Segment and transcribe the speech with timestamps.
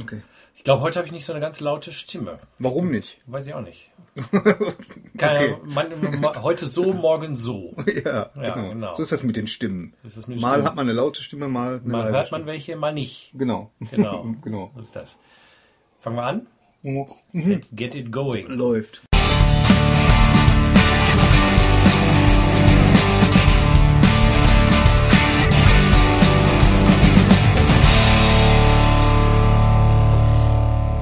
[0.00, 0.22] Okay.
[0.56, 2.38] Ich glaube, heute habe ich nicht so eine ganz laute Stimme.
[2.58, 3.18] Warum nicht?
[3.26, 3.90] Weiß ich auch nicht.
[5.18, 5.56] Keine, Okay.
[5.66, 7.74] man, ma- heute so, morgen so.
[8.04, 8.68] Ja, Ja, genau.
[8.70, 8.94] genau.
[8.94, 9.94] So ist das mit den Stimmen.
[10.02, 10.66] das mit den mal Stimmen.
[10.66, 12.40] hat man eine laute Stimme, mal eine Mal hört Stimme.
[12.40, 13.32] man welche, mal nicht.
[13.34, 13.70] Genau.
[13.90, 14.24] Genau.
[14.42, 14.70] genau.
[14.74, 15.18] So ist das.
[16.00, 16.46] Fangen wir an.
[16.82, 17.06] Mhm.
[17.32, 18.46] Let's get it going.
[18.48, 19.02] Läuft.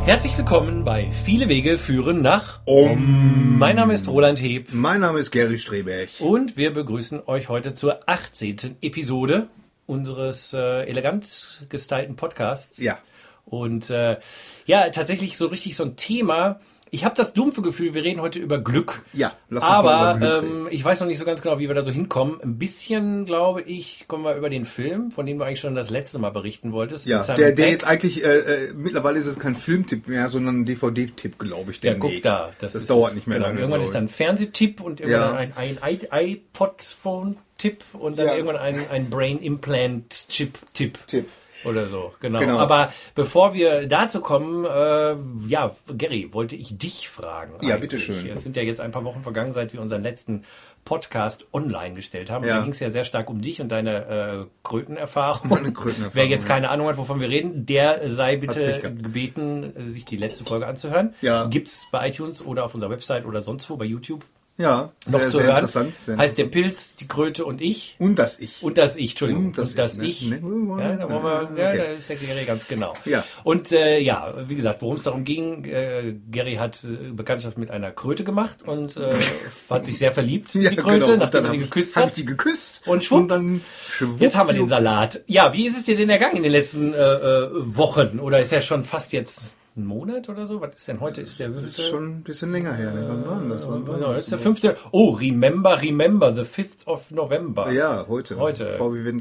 [0.04, 3.58] Herzlich willkommen bei Viele Wege führen nach Om.
[3.58, 6.08] Mein Name ist Roland Heb Mein Name ist Gary Streberg.
[6.18, 8.78] und wir begrüßen euch heute zur 18.
[8.82, 9.48] Episode
[9.86, 12.78] unseres äh, elegant gestylten Podcasts.
[12.78, 12.98] Ja.
[13.44, 14.18] Und äh,
[14.66, 16.60] ja, tatsächlich so richtig so ein Thema.
[16.94, 19.00] Ich habe das dumpfe Gefühl, wir reden heute über Glück.
[19.14, 21.58] Ja, lass uns mal Aber über Glück ähm, ich weiß noch nicht so ganz genau,
[21.58, 22.38] wie wir da so hinkommen.
[22.42, 25.88] Ein bisschen, glaube ich, kommen wir über den Film, von dem du eigentlich schon das
[25.88, 27.06] letzte Mal berichten wolltest.
[27.06, 30.64] Ja, der, der jetzt eigentlich, äh, äh, mittlerweile ist es kein Filmtipp mehr, sondern ein
[30.66, 32.14] DVD-Tipp, glaube ich, Ja, demnächst.
[32.16, 32.50] guck da.
[32.58, 33.60] Das, ist- dauert nicht mehr genau, lange.
[33.60, 35.34] Irgendwann ist dann ein Fernsehtipp und irgendwann Ja.
[35.34, 38.34] ein, ein, i- iPod-Phone-Tipp und dann Ja.
[38.34, 40.98] irgendwann ein, ein Brain-Implant-Chip-Tipp.
[41.06, 41.28] Tipp.
[41.64, 42.40] Oder so, genau.
[42.40, 42.58] Genau.
[42.58, 45.16] Aber bevor wir dazu kommen, äh,
[45.48, 47.64] ja, Gary, wollte ich dich fragen.
[47.66, 48.28] Ja, bitteschön.
[48.28, 50.44] Es sind ja jetzt ein paar Wochen vergangen, seit wir unseren letzten
[50.84, 52.44] Podcast online gestellt haben.
[52.44, 52.56] Ja.
[52.56, 55.48] Da ging es ja sehr stark um dich und deine äh, Krötenerfahrung.
[55.48, 60.04] Meine Krötenerfahrung, Wer jetzt keine Ahnung hat, wovon wir reden, der sei bitte gebeten, sich
[60.04, 61.14] die letzte Folge anzuhören.
[61.20, 61.46] Ja.
[61.46, 64.24] Gibt's bei iTunes oder auf unserer Website oder sonst wo, bei YouTube.
[64.58, 65.56] Ja, Noch sehr, zu sehr hören.
[65.56, 65.94] interessant.
[66.04, 66.44] Sehr heißt der.
[66.44, 67.96] Pilz, die Kröte und ich.
[67.98, 68.62] Und das Ich.
[68.62, 69.46] Und das Ich, Entschuldigung.
[69.46, 70.40] Und das und das Ich, ne?
[70.40, 71.22] Ne, Ja, da, wollen
[71.56, 71.78] wir, ja, Okay.
[71.78, 72.92] da ist der Gary ganz genau.
[73.06, 73.24] Ja.
[73.44, 77.70] Und äh, ja, wie gesagt, worum es darum ging, äh, Gary hat äh, Bekanntschaft mit
[77.70, 79.10] einer Kröte gemacht und äh,
[79.70, 81.12] hat sich sehr verliebt, in die Kröte, genau.
[81.14, 82.08] Und nachdem er sie hab ich- geküsst hab hat.
[82.10, 82.86] ich die geküsst.
[82.86, 83.28] Und schwupp.
[83.30, 84.68] dann schwupp, Jetzt haben wir den.
[84.68, 85.22] Salat.
[85.26, 88.20] Ja, wie ist es dir denn ergangen in den letzten äh, äh, Wochen?
[88.20, 90.60] Oder ist ja schon fast jetzt ein Monat oder so?
[90.60, 91.22] Was ist denn heute?
[91.22, 92.92] Ist der Das ist schon ein bisschen länger her.
[92.92, 93.04] Ne?
[93.08, 93.66] Wann war denn das?
[93.66, 94.76] Wann war Genau, jetzt der fünfte.
[94.90, 97.70] Oh, remember, remember, the 5th of November.
[97.72, 98.36] Ja, heute.
[98.38, 98.76] Heute.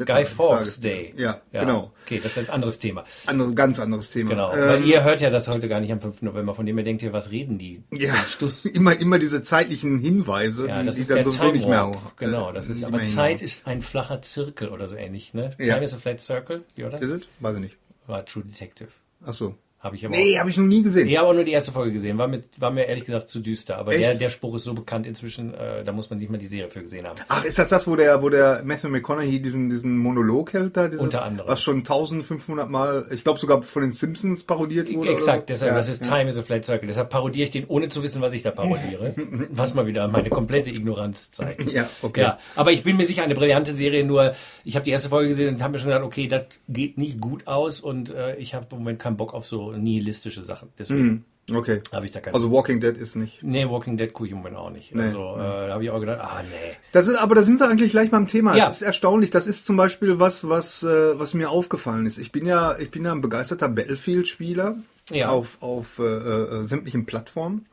[0.05, 1.13] Guy Fawkes Day.
[1.15, 1.41] dir.
[1.51, 1.91] Ja, genau.
[2.05, 3.05] Okay, das ist ein anderes Thema.
[3.25, 4.31] Andere, ganz anderes Thema.
[4.31, 4.53] Genau.
[4.53, 6.21] Ähm, Weil ihr hört ja das heute gar nicht am 5.
[6.21, 7.83] November, von dem ihr denkt, ihr, was reden die?
[7.91, 8.65] ja, Stuss.
[8.65, 11.85] immer, immer diese zeitlichen Hinweise, Ja, die, das die ist dann sowieso Time nicht mehr
[11.85, 12.15] auch.
[12.17, 15.51] Genau, das ist, aber Zeit ist ein flacher Zirkel oder so ähnlich, ne?
[15.59, 15.75] Ja.
[15.75, 17.01] Time is a flat circle, wie das?
[17.01, 17.27] Ist es?
[17.39, 17.77] Weiß ich nicht.
[18.07, 18.89] War True Detective.
[19.25, 19.55] Ach so.
[19.81, 21.07] Habe ich aber Nee, habe ich noch nie gesehen.
[21.07, 23.39] Ich habe auch nur die erste Folge gesehen, war, mit, war mir ehrlich gesagt zu
[23.39, 23.79] düster.
[23.79, 24.03] Aber Echt?
[24.03, 26.69] der, der Spruch ist so bekannt inzwischen, äh, da muss man nicht mal die Serie
[26.69, 27.17] für gesehen haben.
[27.27, 30.87] Ach, ist das das, wo der, wo der Matthew McConaughey diesen, diesen Monolog hält da?
[30.87, 31.49] Dieses, Unter anderem.
[31.49, 35.09] Was schon 1500 Mal, ich glaube sogar von den Simpsons parodiert wurde.
[35.09, 36.15] Exakt, deshalb, ja, das ist ja.
[36.15, 36.87] Time is a Flat Circle.
[36.87, 39.15] Deshalb parodiere ich den, ohne zu wissen, was ich da parodiere.
[39.49, 41.71] was mal wieder meine komplette Ignoranz zeigt.
[41.71, 42.21] Ja, okay.
[42.21, 45.29] Ja, aber ich bin mir sicher, eine brillante Serie, nur ich habe die erste Folge
[45.29, 48.53] gesehen und habe mir schon gedacht, okay, das geht nicht gut aus und äh, ich
[48.53, 50.69] habe im Moment keinen Bock auf so nihilistische Sachen.
[50.79, 51.81] Deswegen Okay.
[51.91, 53.41] habe ich da keinen Also Walking Dead ist nicht.
[53.43, 54.93] Nee, Walking Dead gucke ich im Moment auch nicht.
[54.95, 56.77] Nee, also äh, da habe ich auch gedacht, ah nee.
[56.91, 58.55] Das ist, aber da sind wir eigentlich gleich beim Thema.
[58.55, 58.67] Ja.
[58.67, 59.31] Das ist erstaunlich.
[59.31, 62.19] Das ist zum Beispiel was, was, äh, was mir aufgefallen ist.
[62.19, 64.75] Ich bin ja, ich bin ja ein begeisterter Battlefield-Spieler
[65.09, 65.29] Ja.
[65.29, 67.65] auf, auf äh, äh, sämtlichen Plattformen.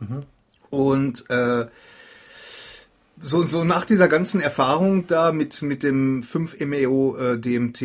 [0.71, 1.67] Und äh,
[3.21, 7.81] so, so nach dieser ganzen Erfahrung da mit, mit dem 5 MEO äh, DMT,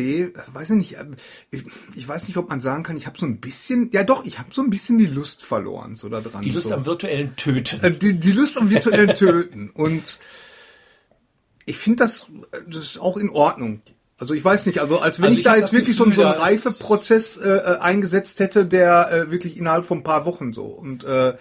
[0.52, 1.04] weiß ich nicht, äh,
[1.50, 1.64] ich,
[1.94, 4.38] ich weiß nicht, ob man sagen kann, ich habe so ein bisschen, ja doch, ich
[4.38, 6.42] habe so ein bisschen die Lust verloren, so da dran.
[6.42, 6.74] Die Lust so.
[6.74, 7.82] am virtuellen Töten.
[7.82, 9.70] Äh, Die, die Lust am virtuellen Töten.
[9.74, 10.18] Und
[11.66, 12.26] ich finde das,
[12.68, 13.80] das ist auch in Ordnung.
[14.18, 16.12] Also ich weiß nicht, also als wenn Also ich, ich da jetzt wirklich so, einen-
[16.12, 20.24] so Gefühl, einen Reifeprozess äh, äh, eingesetzt hätte, der äh, wirklich innerhalb von ein paar
[20.24, 20.64] Wochen so.
[20.66, 21.34] Und äh,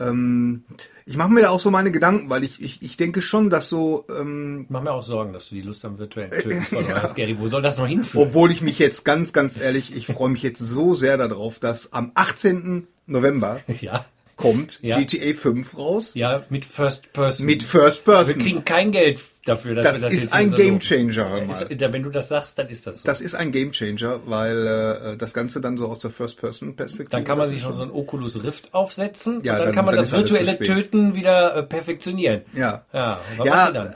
[0.00, 0.64] ähm,
[1.04, 3.68] ich mache mir da auch so meine Gedanken, weil ich, ich, ich denke schon, dass
[3.68, 7.02] so, ähm, Ich mache mir auch Sorgen, dass du die Lust am virtuellen Töten verloren
[7.02, 7.38] hast, Gary.
[7.38, 8.28] Wo soll das noch hinführen?
[8.28, 11.92] obwohl ich mich jetzt ganz, ganz ehrlich, ich freue mich jetzt so sehr darauf, dass
[11.92, 12.86] am 18.
[13.06, 14.04] November Ja,
[14.36, 14.98] kommt Ja.
[14.98, 17.46] GTA 5 raus ja, mit First Person.
[17.46, 18.34] mit First Person.
[18.36, 20.78] wir kriegen kein Geld dafür, dass Das wir das ist jetzt ein so Game.
[20.80, 21.50] Changer.
[21.50, 23.06] Ist, da, wenn du das sagst, dann ist das so.
[23.06, 24.66] Das ist ein Gamechanger, weil
[25.14, 27.10] äh, das Ganze dann so aus der First-Person-Perspektive.
[27.10, 29.84] dann kann man sich noch so ein Oculus Rift aufsetzen Ja, und dann, dann- kann
[29.84, 30.58] man dann das virtuelle.
[30.58, 32.42] Töten wieder äh, perfektionieren.
[32.54, 32.84] Ja.
[32.92, 33.94] Ja, was Ja, dann?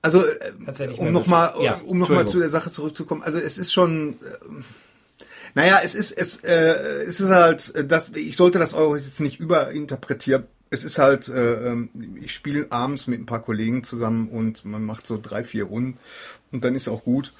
[0.00, 0.32] also äh,
[0.78, 3.22] ja um nochmal Ja, um noch mal zu der Sache zurückzukommen.
[3.22, 4.16] Also es ist schon, äh,
[5.58, 9.20] naja, es ist es äh, es ist halt, äh, das, ich sollte das auch jetzt
[9.20, 10.44] nicht überinterpretieren.
[10.70, 11.88] Es ist halt, äh, ähm,
[12.22, 15.98] ich spiele abends mit ein paar Kollegen zusammen und man macht so drei, vier Runden
[16.52, 17.32] und dann ist auch gut.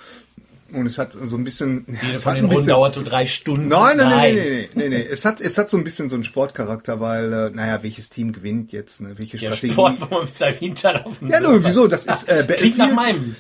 [0.73, 1.87] Und es hat so ein bisschen.
[1.89, 3.69] Jede es von hat den ein Runden dauert so drei Stunden.
[3.69, 5.05] Nein, nein, nein, nein, nein, nein, nein.
[5.11, 8.33] Es hat, es hat so ein bisschen so einen Sportcharakter, weil, äh, naja, welches Team
[8.33, 9.13] gewinnt jetzt, ne?
[9.17, 9.73] Welche Der Strategie?
[9.73, 11.87] Sport, wo man mit seinem Hintern auf Ja, nur, wieso?
[11.87, 12.77] Das ist äh, Battlefield.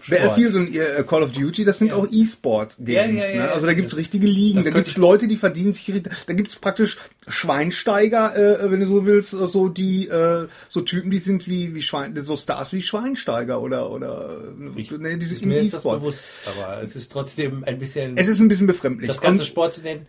[0.09, 1.99] Battlefield und äh, Call of Duty, das sind Ja.
[1.99, 2.89] auch E-Sport-Games.
[2.95, 3.47] Ja, ja, ja, ne?
[3.49, 3.53] ja.
[3.53, 6.97] Also da gibt's richtige Ligen, da gibt's Leute, die verdienen sich, richtig- da gibt's praktisch
[7.27, 11.75] Schweinsteiger, äh, wenn du so willst, äh, so die, äh, so Typen, die sind wie,
[11.75, 14.43] wie Schwein, so Stars wie Schweinsteiger oder, oder,
[14.77, 16.01] Ich, ne, die sind im E-Sport.
[16.01, 16.25] bewusst,
[16.59, 19.09] aber es ist trotzdem ein bisschen Es ist ein bisschen befremdlich.
[19.09, 20.07] das ganze Und- Sport zu nennen.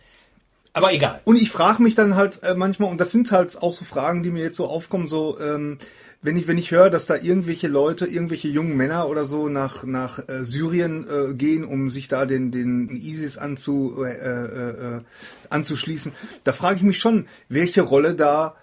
[0.72, 1.20] Aber egal.
[1.24, 4.22] Und ich frage mich dann halt äh, manchmal, und das sind halt auch so Fragen,
[4.22, 5.78] die mir jetzt so aufkommen, so, ähm,
[6.22, 9.82] wenn ich, wenn ich höre, dass da irgendwelche Leute, irgendwelche jungen Männer oder so nach,
[9.82, 15.00] nach äh, Syrien äh, gehen, um sich da den, den ISIS anzu, äh, äh, äh,
[15.48, 16.12] anzuschließen,
[16.44, 18.54] da frage ich mich schon, welche Rolle da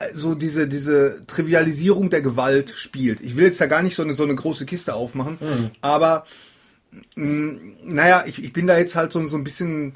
[0.00, 3.20] äh, so diese, diese Trivialisierung der Gewalt spielt.
[3.20, 5.38] Ich will jetzt ja gar nicht so eine, so eine große Kiste aufmachen,
[5.82, 6.26] aber mh,
[7.14, 9.94] naja, ich, ich bin da jetzt halt so, so ein bisschen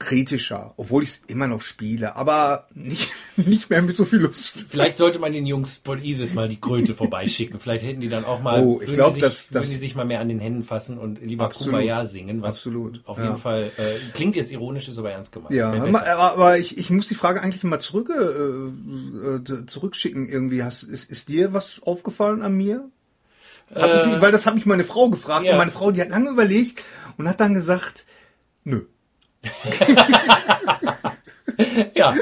[0.00, 4.66] kritischer, obwohl ich es immer noch spiele, aber nicht, nicht mehr mit so viel Lust.
[4.68, 7.58] Vielleicht sollte man den Jungs von ISIS mal die Kröte vorbeischicken.
[7.60, 9.94] Vielleicht hätten die dann auch mal, Oh, ich würden glaub, die sich- das- die sich
[9.94, 11.74] mal mehr an den Händen fassen und lieber Absolut.
[11.74, 13.24] Kumbaya singen, was Absolut, auf ja.
[13.26, 15.54] jeden Fall äh, klingt jetzt ironisch, ist aber ernst gemeint.
[15.54, 20.64] Ja, aber, ich, ich muss die Frage eigentlich mal zurück, äh, äh, zurückschicken irgendwie.
[20.64, 22.90] Hast, ist, ist dir was aufgefallen an mir?
[23.74, 25.52] Hab ich, weil das hat mich meine Frau gefragt ja.
[25.52, 26.82] und meine Frau, die hat lange überlegt
[27.16, 28.04] und hat dann gesagt,
[28.64, 28.82] nö.
[31.94, 32.14] Ja,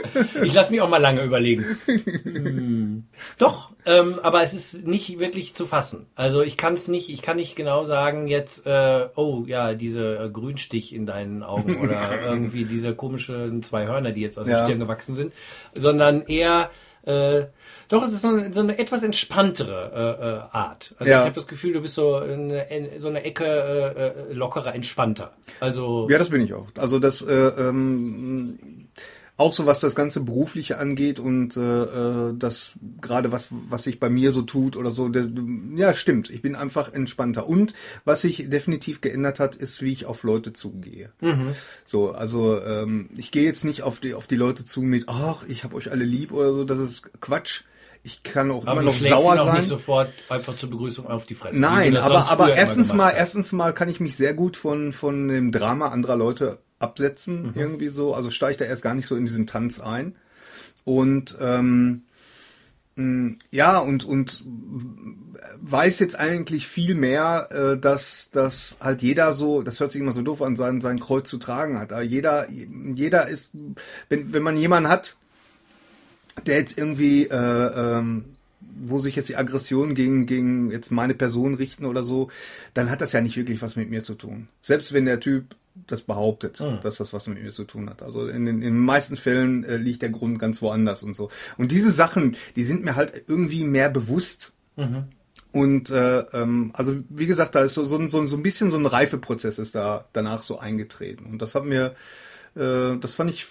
[0.42, 1.64] ich lasse mich auch mal lange überlegen.
[1.86, 3.04] Hm.
[3.38, 6.06] Doch, ähm, aber es ist nicht wirklich zu fassen.
[6.14, 10.18] Also ich kann es nicht, ich kann nicht genau sagen jetzt, äh, oh ja, diese
[10.18, 14.58] äh, Grünstich in deinen Augen oder irgendwie diese komischen zwei Hörner, die jetzt aus Ja.
[14.58, 15.32] der Stirn gewachsen sind,
[15.74, 16.70] sondern eher
[17.04, 17.46] äh,
[17.88, 19.92] doch, es ist so eine, so eine etwas entspanntere
[20.52, 20.94] äh, äh, Art.
[20.98, 21.20] Also Ja.
[21.20, 24.74] ich habe das Gefühl, du bist so eine, in- so eine Ecke äh, äh, lockerer,
[24.74, 25.32] entspannter.
[25.60, 26.66] Also Ja, das bin ich auch.
[26.78, 28.81] Also das äh, ähm,
[29.42, 34.00] auch so was das ganze berufliche angeht und äh, äh, das gerade was was sich
[34.00, 35.08] bei mir so tut oder so.
[35.08, 35.26] Der,
[35.74, 36.30] ja, stimmt.
[36.30, 37.46] Ich bin einfach entspannter.
[37.46, 37.74] Und
[38.04, 41.12] was sich definitiv geändert hat, ist, wie ich auf Leute zugehe.
[41.84, 45.44] So, also ähm, ich gehe jetzt nicht auf die auf die Leute zu mit, ach,
[45.48, 46.64] ich habe euch alle lieb oder so.
[46.64, 47.62] Das ist Quatsch.
[48.04, 49.58] Ich kann auch aber immer noch sauer ihn auch sein.
[49.58, 51.60] nicht sofort einfach zur Begrüßung auf die Fresse.
[51.60, 55.52] Nein, aber, aber erstens mal, erstens mal kann ich mich sehr gut von, von dem
[55.52, 57.52] Drama anderer Leute absetzen, Mhm.
[57.54, 58.14] irgendwie so.
[58.14, 60.14] Also steige ich da erst gar nicht so in diesen Tanz ein.
[60.84, 62.02] Und ähm,
[63.50, 64.44] ja, und, und
[65.62, 70.12] weiß jetzt eigentlich viel mehr, äh, dass, dass halt jeder so, das hört sich immer
[70.12, 71.92] so doof an, sein, sein Kreuz zu tragen hat.
[71.92, 73.50] Aber jeder, jeder ist,
[74.10, 75.16] wenn, wenn man jemanden hat,
[76.44, 78.31] der jetzt irgendwie, äh, ähm,
[78.80, 82.28] wo sich jetzt die Aggressionen gegen, gegen jetzt meine Person richten oder so,
[82.74, 84.48] dann hat das ja nicht wirklich was mit mir zu tun.
[84.62, 86.78] Selbst wenn der Typ das behauptet, Hm.
[86.82, 88.02] dass das was mit mir zu tun hat.
[88.02, 91.30] Also in den, in den meisten Fällen äh, liegt der Grund ganz woanders und so.
[91.56, 94.52] Und diese Sachen, die sind mir halt irgendwie mehr bewusst.
[94.76, 95.04] Mhm.
[95.50, 98.42] Und äh, ähm, also wie gesagt, da ist so, so, ein- so, ein- so ein
[98.42, 101.24] bisschen so ein Reifeprozess ist da danach so eingetreten.
[101.26, 101.94] Und das hat mir,
[102.54, 103.46] äh, das fand ich,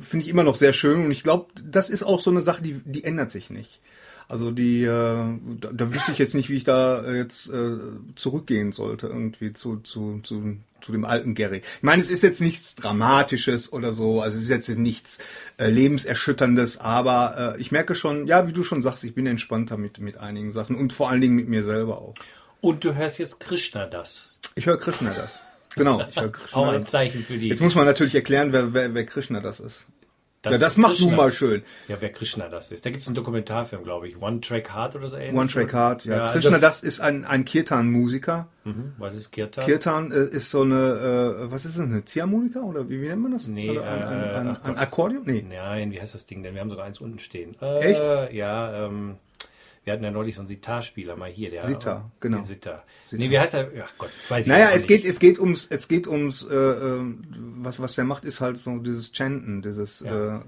[0.00, 1.04] finde ich immer noch sehr schön.
[1.06, 3.80] Und ich glaube, das ist auch so eine Sache, die, die ändert sich nicht.
[4.28, 7.76] Also die, äh, da, da wüsste ich jetzt nicht, wie ich da äh, jetzt äh,
[8.14, 11.58] zurückgehen sollte, irgendwie zu, zu, zu, zu dem alten Gary.
[11.58, 15.18] Ich meine, es ist jetzt nichts Dramatisches oder so, also es ist jetzt nichts
[15.58, 19.76] äh, Lebenserschütterndes, aber äh, ich merke schon, ja, wie du schon sagst, ich bin entspannter
[19.76, 22.14] mit, mit einigen Sachen und vor allen Dingen mit mir selber auch.
[22.60, 24.32] Und du hörst jetzt Krishna das.
[24.54, 25.38] Ich höre Krishna das.
[25.76, 26.86] Genau, ich höre Krishna Auch ein.
[26.86, 27.48] Zeichen für die.
[27.48, 29.86] Jetzt muss man natürlich erklären, wer, wer, wer Krishna das ist.
[30.50, 31.16] Ja, ist das machst du Krishna.
[31.16, 31.62] mal schön.
[31.88, 32.84] Ja, wer Krishna das ist.
[32.84, 34.20] Da gibt es einen Dokumentarfilm, glaube ich.
[34.20, 35.40] One Track Heart oder so ähnlich.
[35.40, 36.16] One Track Heart, ja.
[36.16, 38.48] ja Krishna also, das ist ein, ein Kirtan-Musiker.
[38.64, 39.64] mhm, was ist Kirtan?
[39.64, 40.74] Kirtan äh, ist so eine,
[41.46, 43.46] äh, was ist das, eine Ziehharmonika oder wie, wie nennt man das?
[43.46, 44.78] Nee, oder ein, äh, ein, ein, ein.
[44.78, 45.22] Akkordeon?
[45.24, 45.44] Nee.
[45.48, 46.54] Nein, wie heißt das Ding denn?
[46.54, 47.56] Wir haben sogar eins unten stehen.
[47.60, 48.04] Äh, Echt?
[48.32, 49.16] Ja, ähm,
[49.84, 51.50] wir hatten ja neulich so einen Sitar-Spieler mal hier.
[51.50, 52.38] Der, Sitar, genau.
[52.38, 52.84] Der Sitar.
[53.12, 53.70] Nee, wie heißt er?
[53.84, 54.88] Ach Gott, weiß ich Naja, es nicht.
[54.88, 57.00] geht, es geht ums, es geht ums, äh, äh,
[57.58, 60.38] was, was der macht, ist halt so dieses Chanten, dieses, Ja.
[60.38, 60.40] äh, äh,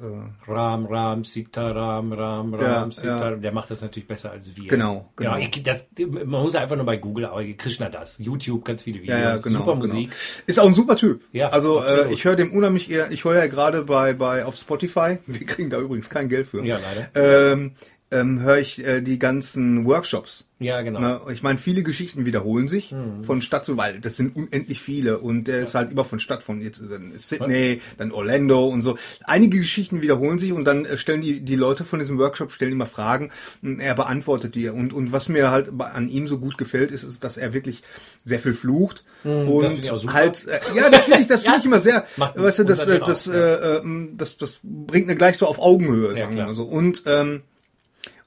[0.52, 3.31] Ram, Ram, Sita, Ram, Ram, Ram, Ja, Sita.
[3.31, 3.37] ja.
[3.37, 4.69] Der macht das natürlich besser als wir.
[4.69, 5.37] Genau, genau.
[5.37, 8.19] Ja, das, man muss einfach nur bei Google, aber Krishna das.
[8.19, 9.19] YouTube, ganz viele Videos.
[9.21, 9.59] ja, ja, genau.
[9.61, 9.95] Super genau.
[9.95, 10.11] Musik.
[10.47, 11.23] Ist auch ein super Typ.
[11.33, 14.57] Ja, also äh, ich höre dem unheimlich, eher- ich höre ja gerade bei, bei auf
[14.57, 16.64] Spotify, wir kriegen da übrigens kein Geld für.
[16.64, 16.78] Ja,
[17.14, 17.52] leider.
[17.52, 17.73] Ähm,
[18.20, 20.49] ähm, höre ich äh, die ganzen Workshops.
[20.58, 21.00] Ja, genau.
[21.00, 21.20] Ne?
[21.35, 25.49] Ich meine, viele Geschichten wiederholen sich von Stadt zu, weil das sind unendlich viele und
[25.49, 28.96] der ist halt immer von Stadt, von jetzt dann Sydney, dann Orlando und so.
[29.25, 32.73] Einige Geschichten wiederholen sich und dann äh, stellen die die Leute von diesem Workshop stellen
[32.73, 33.30] immer Fragen
[33.62, 37.02] und er beantwortet die und und was mir halt an ihm so gut gefällt ist,
[37.02, 37.82] ist, dass er wirklich
[38.25, 41.58] sehr viel flucht finde und halt äh, ja, das finde ich, das finde Ja.
[41.58, 43.82] ich immer sehr, Macht weißt du, das äh, das auch, äh, äh,
[44.16, 47.42] das das bringt mir gleich so auf Augenhöhe, Ja, sagen wir mal so und ähm,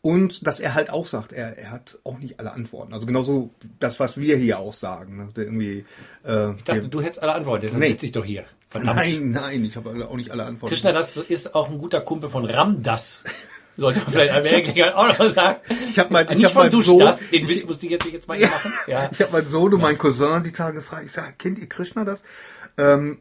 [0.02, 2.94] und dass er halt auch sagt, er, er hat auch nicht alle Antworten.
[2.94, 5.18] Also genauso das, was wir hier auch sagen.
[5.18, 5.30] Ne?
[5.36, 5.86] Irgendwie,
[6.26, 7.92] äh, Ich dachte, du hättest alle Antworten, deshalb Nee.
[7.92, 8.46] sitze ich doch hier.
[8.70, 8.98] Verdammt.
[8.98, 10.74] nein, nein, ich habe auch nicht alle Antworten.
[10.74, 13.24] Krishna, das ist auch ein guter Kumpel von Ramdas.
[13.78, 15.60] Sollte man vielleicht Amerika auch noch sagen.
[15.90, 17.00] Ich hab mein- ich hab mein Sohn-
[17.32, 18.72] den Witz musste ich jetzt, jetzt mal hier machen.
[18.88, 19.10] Ja.
[19.12, 21.06] Ich habe meinen Sohn und meinen Cousin die Tage gefragt.
[21.08, 22.22] Ich sage, kennt ihr Krishna das?
[22.78, 23.20] Ähm,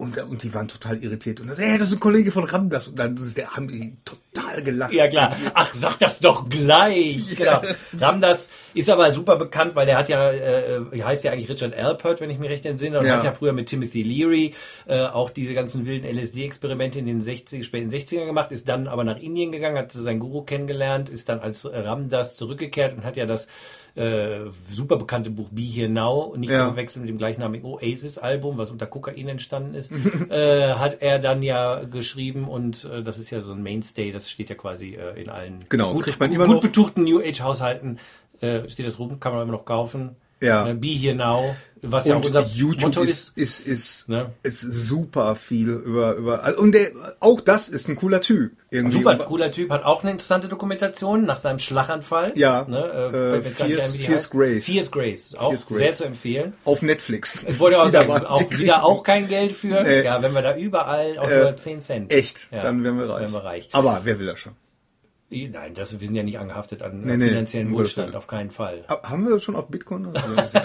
[0.00, 1.40] und, und die waren total irritiert.
[1.40, 2.88] Und dann, hey, das ist ein Kollege von Ramdas.
[2.88, 4.92] Und dann ist der, haben die total gelacht.
[4.92, 5.36] Ja klar.
[5.52, 7.36] Ach, sag das doch gleich.
[7.36, 7.60] Genau.
[7.98, 11.74] Ramdas ist aber super bekannt, weil der hat ja, äh, wie heißt ja eigentlich Richard
[11.74, 13.16] Alpert, wenn ich mich recht entsinne, und Ja.
[13.16, 14.54] hat ja früher mit Timothy Leary
[14.86, 19.04] äh, auch diese ganzen wilden LSD-Experimente in den 60, späten 60ern gemacht, ist dann aber
[19.04, 23.26] nach Indien gegangen, hat seinen Guru kennengelernt, ist dann als Ramdas zurückgekehrt und hat ja
[23.26, 23.48] das
[23.94, 26.58] äh, super bekannte Buch Be Here Now, nicht Ja.
[26.58, 29.90] zu verwechseln mit dem gleichnamigen Oasis-Album, was unter Kokain entstanden ist,
[30.30, 34.30] äh, hat er dann ja geschrieben und äh, das ist ja so ein Mainstay, das
[34.30, 37.98] steht ja quasi äh, in allen Genau, gut, gut betuchten New Age-Haushalten,
[38.40, 40.16] äh, steht das rum, kann man immer noch kaufen.
[40.40, 40.68] Ja.
[40.68, 43.60] Äh, Be Here Now, was ja auch Und unser YouTube Motto ist, ist.
[43.60, 44.32] ist, ist, Ne?
[44.42, 48.52] ist super viel über, über, und der, auch das ist ein cooler Typ.
[48.70, 48.98] Irgendwie.
[48.98, 52.32] Super cooler Typ, hat auch eine interessante Dokumentation nach seinem Schlaganfall.
[52.36, 52.64] Ja.
[52.68, 54.30] Ne, äh, Äh, Fierce- Fierce.
[54.30, 54.64] Grace.
[54.64, 55.34] Fierce Grace.
[55.36, 55.78] Auch Fierce Grace.
[55.78, 56.52] sehr zu empfehlen.
[56.64, 57.42] Auf Netflix.
[57.48, 59.82] Ich wollte auch Wieder sagen, auch wieder auch kein Geld für.
[59.82, 60.02] Nee.
[60.04, 62.12] Ja, wenn wir da überall auch Äh, nur 10 Cent.
[62.12, 63.20] Echt, Ja, dann wären wir reich.
[63.22, 63.68] Wären wir reich.
[63.72, 64.52] Aber wer will das schon?
[65.32, 68.26] Nein, das, wir sind ja nicht angehaftet an Nee, äh, nee, finanziellen Gottes Wohlstand, auf
[68.26, 68.84] keinen Fall.
[68.88, 70.08] Ha- Haben wir das schon auf Bitcoin?
[70.36, 70.58] Also.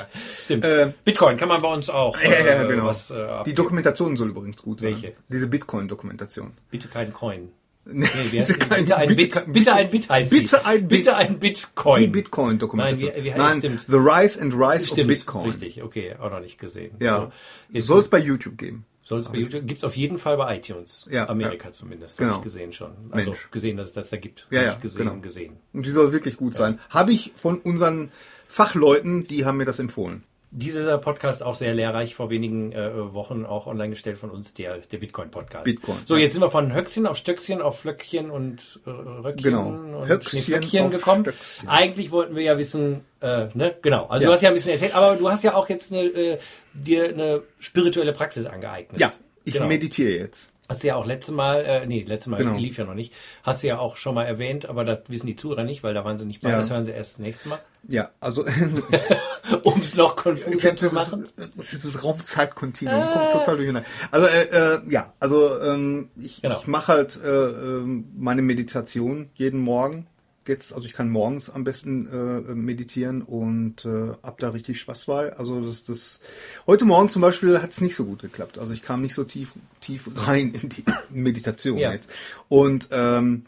[0.44, 0.66] Stimmt.
[0.66, 2.18] Äh, Bitcoin kann man bei uns auch.
[2.20, 2.88] ja, ja, äh, genau.
[2.88, 3.54] Was, äh, Die.
[3.54, 4.94] Dokumentation soll übrigens gut sein.
[4.94, 5.14] Welche?
[5.30, 6.52] Diese Bitcoin-Dokumentation.
[6.72, 7.50] bitte kein Coin.
[7.88, 8.54] Nee, Nee, die?
[8.54, 9.34] kein- bitte ein bitte Bit.
[9.34, 10.90] kein- bitte ein Bit heißt bitte ein Bit.
[11.06, 12.00] Bitte ein Bitcoin.
[12.02, 13.10] Die Bitcoin-Dokumentation.
[13.12, 13.82] Nein, wie- wie heißt- Nein, stimmt.
[13.88, 15.46] The Rise and Rise Stimmt, of Bitcoin.
[15.46, 16.96] richtig, okay, auch noch nicht gesehen.
[17.00, 17.32] Ja.
[17.72, 18.86] So, Soll es bei YouTube geben.
[19.06, 21.08] Soll es bei YouTube, gibt's auf jeden Fall bei iTunes.
[21.10, 21.74] Ja, Amerika ja.
[21.74, 22.32] zumindest, Genau.
[22.32, 22.92] habe ich gesehen schon.
[23.12, 23.52] Also Mensch.
[23.52, 24.48] gesehen, dass es das da gibt.
[24.50, 25.22] Ja, ja, gesehen, genau.
[25.22, 25.54] gesehen.
[25.74, 26.80] Und die soll wirklich gut sein.
[26.90, 28.12] Habe ich von unseren
[28.48, 30.24] Fachleuten, die haben mir das empfohlen.
[30.52, 34.78] Dieser Podcast auch sehr lehrreich, vor wenigen äh, Wochen auch online gestellt von uns, der,
[34.78, 35.66] der Bitcoin-Podcast.
[35.66, 36.22] Bitcoin, So, ja.
[36.22, 39.68] jetzt sind wir von Höchstchen auf Stöckchen auf Flöckchen und äh, Röckchen Genau.
[39.68, 41.24] und Höchstchen gekommen.
[41.24, 41.68] Stöckchen.
[41.68, 44.06] Eigentlich wollten wir ja wissen, äh, ne, genau.
[44.06, 44.30] Also Ja.
[44.30, 46.38] du hast ja ein bisschen erzählt, aber du hast ja auch jetzt eine, äh,
[46.74, 49.00] dir eine spirituelle Praxis angeeignet.
[49.02, 49.12] Ja,
[49.44, 49.68] ich Genau.
[49.68, 50.54] meditiere jetzt.
[50.68, 52.58] Hast du ja auch letztes Mal, äh, nee, letztes Mal Genau.
[52.58, 55.36] lief ja noch nicht, hast du ja auch schon mal erwähnt, aber das wissen die
[55.36, 56.50] Zuhörer nicht, weil da waren sie nicht bei.
[56.50, 56.58] Ja.
[56.58, 57.60] Das hören sie erst das nächste Mal.
[57.88, 58.44] Ja, also
[59.64, 61.28] Um es noch konfuser zu machen.
[61.56, 63.88] Das ist das Raumzeitkontinuum, kommt total durcheinander.
[64.10, 64.44] Also äh,
[64.76, 66.58] äh, ja, also ähm, ich, Genau.
[66.60, 70.08] ich mache halt äh, ähm, meine Meditation jeden Morgen.
[70.48, 75.06] Jetzt, also ich kann morgens am besten äh, meditieren und äh, hab da richtig Spaß
[75.06, 75.36] bei.
[75.36, 76.20] Also das, das
[76.68, 78.60] heute Morgen zum Beispiel hat es nicht so gut geklappt.
[78.60, 81.94] Also ich kam nicht so tief tief rein in die Meditation Ja.
[81.94, 82.10] jetzt.
[82.48, 83.46] Und ähm,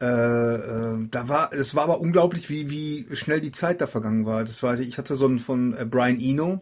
[0.00, 4.26] äh, äh, da war, es war aber unglaublich, wie, wie schnell die Zeit da vergangen
[4.26, 4.44] war.
[4.44, 6.60] Das weiß ich, ich hatte so einen von äh, Brian Eno.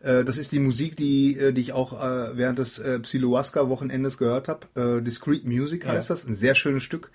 [0.00, 4.18] Äh, das ist die Musik, die, äh, die ich auch äh, während des äh, Psiloaska-Wochenendes
[4.18, 5.02] gehört habe.
[5.02, 7.10] Discrete Music heißt das, ein sehr schönes Stück.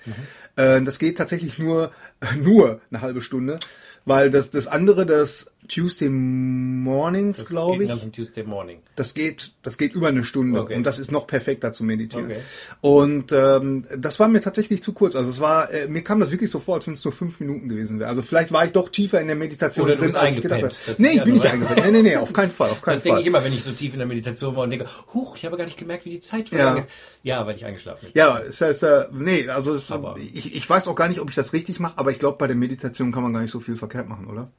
[0.56, 1.92] Äh, das geht tatsächlich nur,
[2.42, 3.60] nur eine halbe Stunde,
[4.06, 8.80] weil das, das andere, das Tuesday Mornings, glaube ich, ganzen Tuesday Morning.
[8.96, 10.76] das geht, das geht über eine Stunde Okay.
[10.76, 12.26] und das ist noch perfekter zu meditieren.
[12.26, 12.40] Okay.
[12.82, 15.16] Und ähm, das war mir tatsächlich zu kurz.
[15.16, 17.40] Also es war, äh, mir kam das wirklich so vor, als wenn es nur fünf
[17.40, 18.10] Minuten gewesen wäre.
[18.10, 20.74] Also vielleicht war ich doch tiefer in der Meditation Oder drin, als ich gedacht habe.
[20.98, 21.82] Nee, ich ja bin nicht eingepennt.
[21.86, 23.72] Nee, nee, nee, auf keinen Fall, auf keinen Das denke ich immer, wenn ich so
[23.72, 26.20] tief in der Meditation war und denke, huch, ich habe gar nicht gemerkt, wie die
[26.20, 26.58] Zeit Ja.
[26.58, 26.90] vergangen ist.
[27.24, 28.12] Ja, weil ich eingeschlafen bin.
[28.16, 29.92] Ja, es ist, äh, nee, also es,
[30.34, 32.48] ich, ich weiß auch gar nicht, ob ich das richtig mache, aber ich glaube, bei
[32.48, 34.52] der Meditation kann man gar nicht so viel verkehrt machen, oder?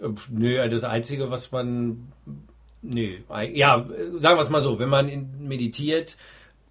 [0.00, 2.08] Äh, Nö, das Einzige, was man.
[2.82, 3.18] Nö,
[3.52, 3.86] ja,
[4.18, 6.16] sagen wir es mal so, wenn man meditiert,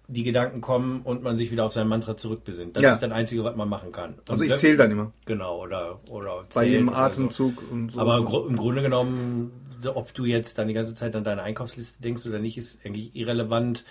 [0.08, 2.74] die Gedanken kommen und man sich wieder auf sein Mantra zurückbesinnt.
[2.74, 2.92] Das Ja.
[2.94, 4.14] ist das Einzige, was man machen kann.
[4.14, 5.12] Und Also ich zähle dann immer.
[5.24, 7.02] Genau, oder, oder Bei jedem oder so.
[7.02, 8.00] Atemzug und so.
[8.00, 9.52] Aber im, Gru- im Grunde genommen,
[9.94, 13.14] ob du jetzt dann die ganze Zeit an deine Einkaufsliste denkst oder nicht, ist eigentlich
[13.14, 13.84] irrelevant.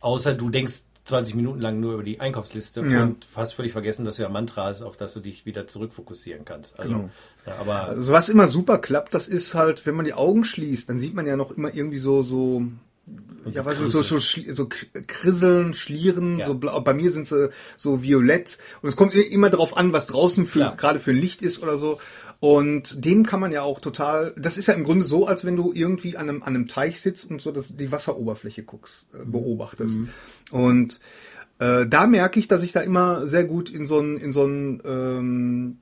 [0.00, 3.02] Außer du denkst 20 Minuten lang nur über die Einkaufsliste Ja.
[3.02, 6.44] und hast völlig vergessen, dass du ja Mantra hast, auf das du dich wieder zurückfokussieren
[6.44, 6.78] kannst.
[6.78, 7.10] Also, Genau.
[7.46, 10.88] ja, aber Also was immer super klappt, das ist halt, wenn man die Augen schließt,
[10.88, 12.62] dann sieht man ja noch immer irgendwie so, so
[13.52, 14.68] ja, was so, so, so
[15.08, 16.46] krisseln, schlieren, ja.
[16.46, 16.80] so blau.
[16.80, 18.58] Bei mir sind sie so violett.
[18.80, 21.76] Und es kommt immer darauf an, was draußen für, gerade für ein Licht ist oder
[21.76, 21.98] so.
[22.42, 25.54] Und dem kann man ja auch total, das ist ja im Grunde so, als wenn
[25.54, 29.24] du irgendwie an einem, an einem Teich sitzt und so das, die Wasseroberfläche guckst, äh,
[29.24, 30.00] beobachtest.
[30.00, 30.08] Mhm.
[30.50, 30.98] Und
[31.60, 34.42] äh, da merke ich, dass ich da immer sehr gut in so einen, in so
[34.42, 35.78] einen ähm,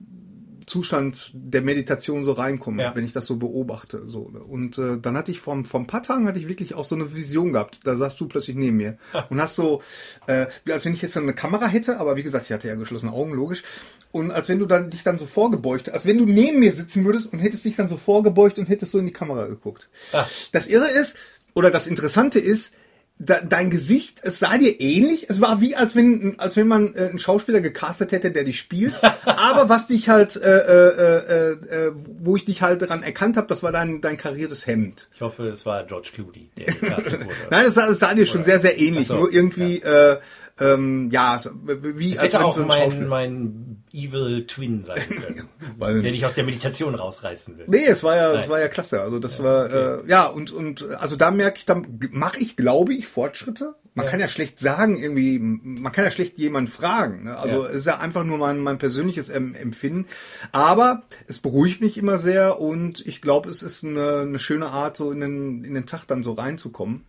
[0.70, 2.94] Zustand der Meditation so reinkomme, ja.
[2.94, 4.06] wenn ich das so beobachte.
[4.06, 4.20] So.
[4.20, 7.12] Und äh, dann hatte ich vom, vom paar Tagen hatte ich wirklich auch so eine
[7.12, 7.80] Vision gehabt.
[7.82, 8.96] Da saßt du plötzlich neben mir
[9.30, 9.82] und hast so,
[10.28, 13.12] äh, als wenn ich jetzt eine Kamera hätte, aber wie gesagt, ich hatte ja geschlossene
[13.12, 13.64] Augen, logisch.
[14.12, 17.04] Und als wenn du dann dich dann so vorgebeugt, als wenn du neben mir sitzen
[17.04, 19.88] würdest und hättest dich dann so vorgebeugt und hättest so in die Kamera geguckt.
[20.12, 20.24] Ah.
[20.52, 21.16] Das Irre ist,
[21.54, 22.74] oder das Interessante ist,
[23.20, 25.28] dein Gesicht, es sah dir ähnlich.
[25.28, 28.58] Es war wie, als wenn, als wenn man äh, einen Schauspieler gecastet hätte, der dich
[28.58, 29.00] spielt.
[29.24, 33.46] Aber was dich halt, äh, äh, äh, äh, wo ich dich halt daran erkannt habe,
[33.46, 35.08] das war dein, dein kariertes Hemd.
[35.14, 37.34] Ich hoffe, es war George Clooney, der gecastet wurde.
[37.50, 39.08] Nein, es sah, es sah dir schon sehr, sehr ähnlich.
[39.08, 40.12] So, nur irgendwie, ja.
[40.12, 40.20] äh,
[40.60, 45.48] ähm, ja, wie es hätte auch so mein, mein Evil Twin sein können,
[45.78, 47.64] Weil, der dich aus der Meditation rausreißen will.
[47.68, 49.00] Nee, es war ja, es war ja klasse.
[49.00, 50.06] Also das ja, war okay.
[50.06, 53.74] äh, ja und und also da merke ich, dann mache ich, glaube ich, Fortschritte.
[53.94, 54.10] Man ja.
[54.12, 57.24] kann ja schlecht sagen, irgendwie, man kann ja schlecht jemanden fragen.
[57.24, 57.36] Ne?
[57.36, 57.70] Also ja.
[57.70, 60.06] es ist ja einfach nur mein, mein persönliches Empfinden.
[60.52, 64.96] Aber es beruhigt mich immer sehr und ich glaube, es ist eine, eine schöne Art,
[64.96, 67.04] so in den, in den Tag dann so reinzukommen.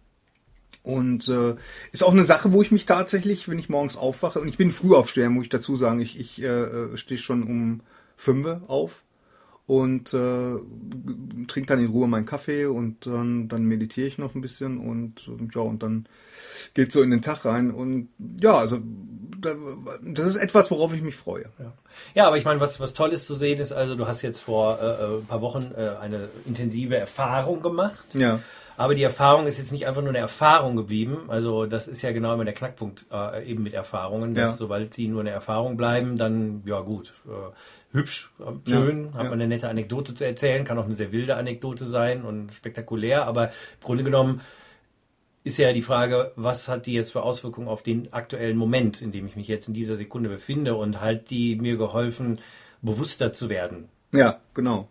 [0.84, 1.56] Und äh,
[1.92, 4.72] ist auch eine Sache, wo ich mich tatsächlich, wenn ich morgens aufwache, und ich bin
[4.72, 7.82] früh aufsteher, muss ich dazu sagen, ich, ich äh, stehe schon um
[8.16, 9.04] fünf auf
[9.68, 10.56] und äh,
[11.48, 15.28] trinke dann in Ruhe meinen Kaffee und dann, dann meditiere ich noch ein bisschen und,
[15.28, 16.08] und ja, und dann
[16.74, 17.72] geht so in den Tag rein.
[17.72, 18.10] Und
[18.42, 18.80] ja, also
[20.04, 21.46] das ist etwas, worauf ich mich freue.
[21.60, 21.74] Ja,
[22.16, 24.42] ja aber ich meine, was, was toll ist zu sehen, ist also, du hast jetzt
[24.42, 28.04] vor äh, äh ein paar Wochen äh, eine intensive Erfahrung gemacht.
[28.14, 28.40] Ja.
[28.82, 31.26] Aber die Erfahrung ist jetzt nicht einfach nur eine Erfahrung geblieben.
[31.28, 34.58] Also das ist ja genau immer der Knackpunkt äh, eben mit Erfahrungen, dass ja.
[34.58, 38.32] sobald sie nur eine Erfahrung bleiben, dann ja gut, äh, hübsch,
[38.68, 41.86] schön, ja, hat man eine nette Anekdote zu erzählen, kann auch eine sehr wilde Anekdote
[41.86, 44.42] sein und spektakulär, aber im Grunde genommen
[45.44, 49.12] ist ja die Frage, was hat die jetzt für Auswirkungen auf den aktuellen Moment, in
[49.12, 52.40] dem ich mich jetzt in dieser Sekunde befinde und halt die mir geholfen,
[52.82, 53.90] bewusster zu werden.
[54.14, 54.88] Ja, genau.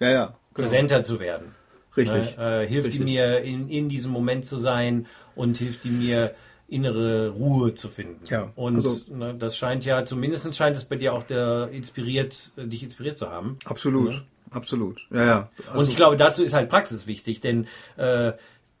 [0.00, 0.26] Ja, ja.
[0.26, 0.38] Genau.
[0.68, 1.54] Präsenter zu werden.
[1.96, 2.36] Richtig.
[2.36, 2.62] Ne?
[2.62, 3.04] Äh, hilft Richtig.
[3.04, 6.34] die mir, in, in diesem Moment zu sein und hilft die mir,
[6.68, 8.24] innere Ruhe zu finden.
[8.26, 12.52] Ja, und also, ne, das scheint ja, zumindest scheint es bei dir auch der inspiriert,
[12.56, 13.56] äh, dich inspiriert zu haben.
[13.64, 14.22] Absolut, ne?
[14.50, 15.06] absolut.
[15.12, 15.50] Ja, ja.
[15.66, 18.32] Also, und ich glaube, dazu ist halt Praxis wichtig, denn äh,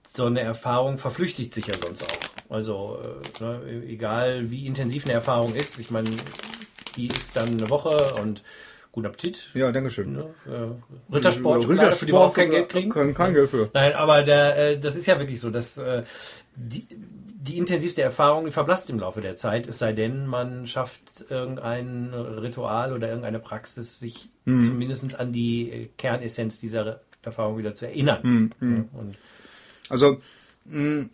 [0.06, 2.52] so eine Erfahrung verflüchtigt sich ja sonst auch.
[2.52, 6.10] Also äh, ne, egal wie intensiv eine Erfahrung ist, ich meine,
[6.96, 8.42] die ist dann eine Woche und
[8.96, 9.50] Guten Appetit.
[9.52, 10.14] Ja, danke schön.
[10.14, 12.88] Ja, äh, Rittersport, Rittersport, für die wir auch kein Geld kriegen.
[12.88, 13.68] Kein, kein Geld für.
[13.74, 16.02] Nein, aber der, äh, das ist ja wirklich so, dass äh,
[16.54, 21.26] die, die intensivste Erfahrung die verblasst im Laufe der Zeit, es sei denn, man schafft
[21.28, 24.62] irgendein Ritual oder irgendeine Praxis, sich mhm.
[24.62, 28.20] zumindest an die Kernessenz dieser Erfahrung wieder zu erinnern.
[28.22, 28.52] Mhm.
[28.60, 28.88] mhm.
[28.94, 29.02] Ja,
[29.90, 30.22] also
[30.64, 31.10] mh,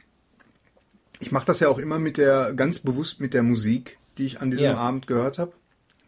[1.18, 4.40] ich mache das ja auch immer mit der ganz bewusst mit der Musik, die ich
[4.40, 4.76] an diesem ja.
[4.76, 5.52] Abend gehört habe.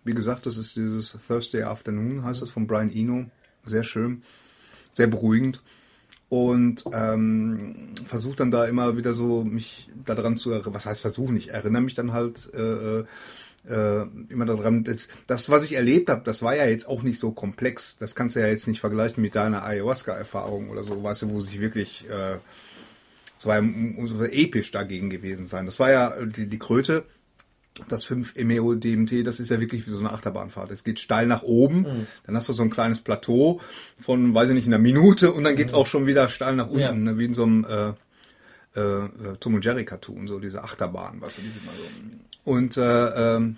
[0.05, 3.27] Wie gesagt, das ist dieses Thursday Afternoon, heißt das, von Brian Eno.
[3.65, 4.23] Sehr schön,
[4.93, 5.63] sehr beruhigend.
[6.29, 10.75] Und ähm, versuche dann da immer wieder so mich daran zu erinnern.
[10.75, 11.37] Was heißt versuchen?
[11.37, 13.05] Ich erinnere mich dann halt äh,
[13.69, 14.85] äh, immer daran.
[14.85, 17.97] Das, das, was ich erlebt habe, das war ja jetzt auch nicht so komplex.
[17.97, 21.41] Das kannst du ja jetzt nicht vergleichen mit deiner Ayahuasca-Erfahrung oder so, weißt du, wo
[21.41, 22.39] sich wirklich äh,
[23.45, 25.67] es war ja episch dagegen gewesen sein.
[25.67, 27.05] Das war ja die, die Kröte
[27.89, 30.71] das 5 MEO DMT, das ist ja wirklich wie so eine Achterbahnfahrt.
[30.71, 32.07] Es geht steil nach oben, mhm.
[32.25, 33.61] dann hast du so ein kleines Plateau
[33.99, 35.79] von, weiß ich nicht, einer Minute und dann geht's mhm.
[35.81, 36.93] auch schon wieder steil nach unten, ja.
[36.93, 37.89] ne, wie in so einem äh,
[38.81, 39.09] äh,
[39.41, 42.51] Tom und Jerry Cartoon, so diese Achterbahn, was weißt du, diese mal so.
[42.51, 43.57] Und äh, ähm,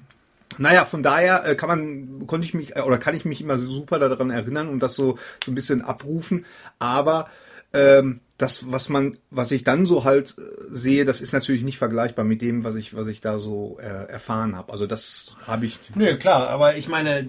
[0.59, 3.59] naja, von daher äh, kann man, konnte ich mich, äh, oder kann ich mich immer
[3.59, 6.47] super daran erinnern und das so, so ein bisschen abrufen,
[6.79, 7.29] aber
[7.73, 11.79] ähm, das, was man, was ich dann so halt äh, sehe, das ist natürlich nicht
[11.79, 14.73] vergleichbar mit dem, was ich, was ich da so äh, erfahren habe.
[14.73, 15.79] Also das habe ich.
[15.95, 17.29] Nö, klar, aber ich meine,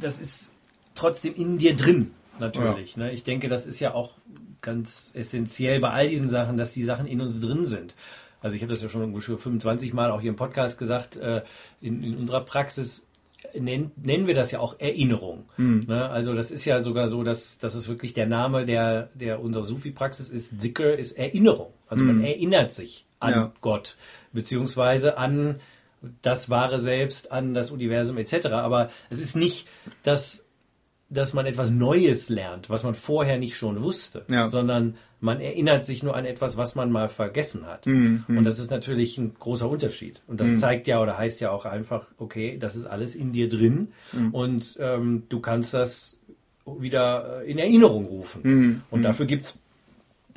[0.00, 0.52] das ist
[0.94, 2.96] trotzdem in dir drin, natürlich.
[2.96, 3.04] Ja.
[3.04, 3.12] Ne?
[3.12, 4.12] Ich denke, das ist ja auch
[4.60, 7.94] ganz essentiell bei all diesen Sachen, dass die Sachen in uns drin sind.
[8.40, 11.42] Also ich habe das ja schon 25 Mal auch hier im Podcast gesagt, äh,
[11.80, 13.06] in, in unserer Praxis
[13.54, 15.44] nennen, nennen wir das ja auch Erinnerung.
[15.56, 15.84] Mhm.
[15.88, 16.08] Ne?
[16.08, 19.64] Also das ist ja sogar so, dass, dass es wirklich der Name der, der unserer
[19.64, 20.60] Sufi-Praxis ist.
[20.60, 21.72] Zikr ist Erinnerung.
[21.88, 22.16] Also mhm.
[22.18, 23.52] man erinnert sich an ja.
[23.60, 23.96] Gott,
[24.32, 25.60] beziehungsweise an
[26.22, 28.46] das wahre Selbst, an das Universum etc.
[28.48, 29.66] Aber es ist nicht
[30.02, 30.45] das
[31.08, 34.48] dass man etwas Neues lernt, was man vorher nicht schon wusste, Ja.
[34.48, 37.86] sondern man erinnert sich nur an etwas, was man mal vergessen hat.
[37.86, 40.20] Mhm, Und das ist natürlich ein großer Unterschied.
[40.26, 43.48] Und das zeigt ja oder heißt ja auch einfach, okay, das ist alles in dir
[43.48, 44.34] drin Mhm.
[44.34, 46.20] und ähm, du kannst das
[46.66, 48.40] wieder äh, in Erinnerung rufen.
[48.44, 49.58] Mhm, Und dafür gibt's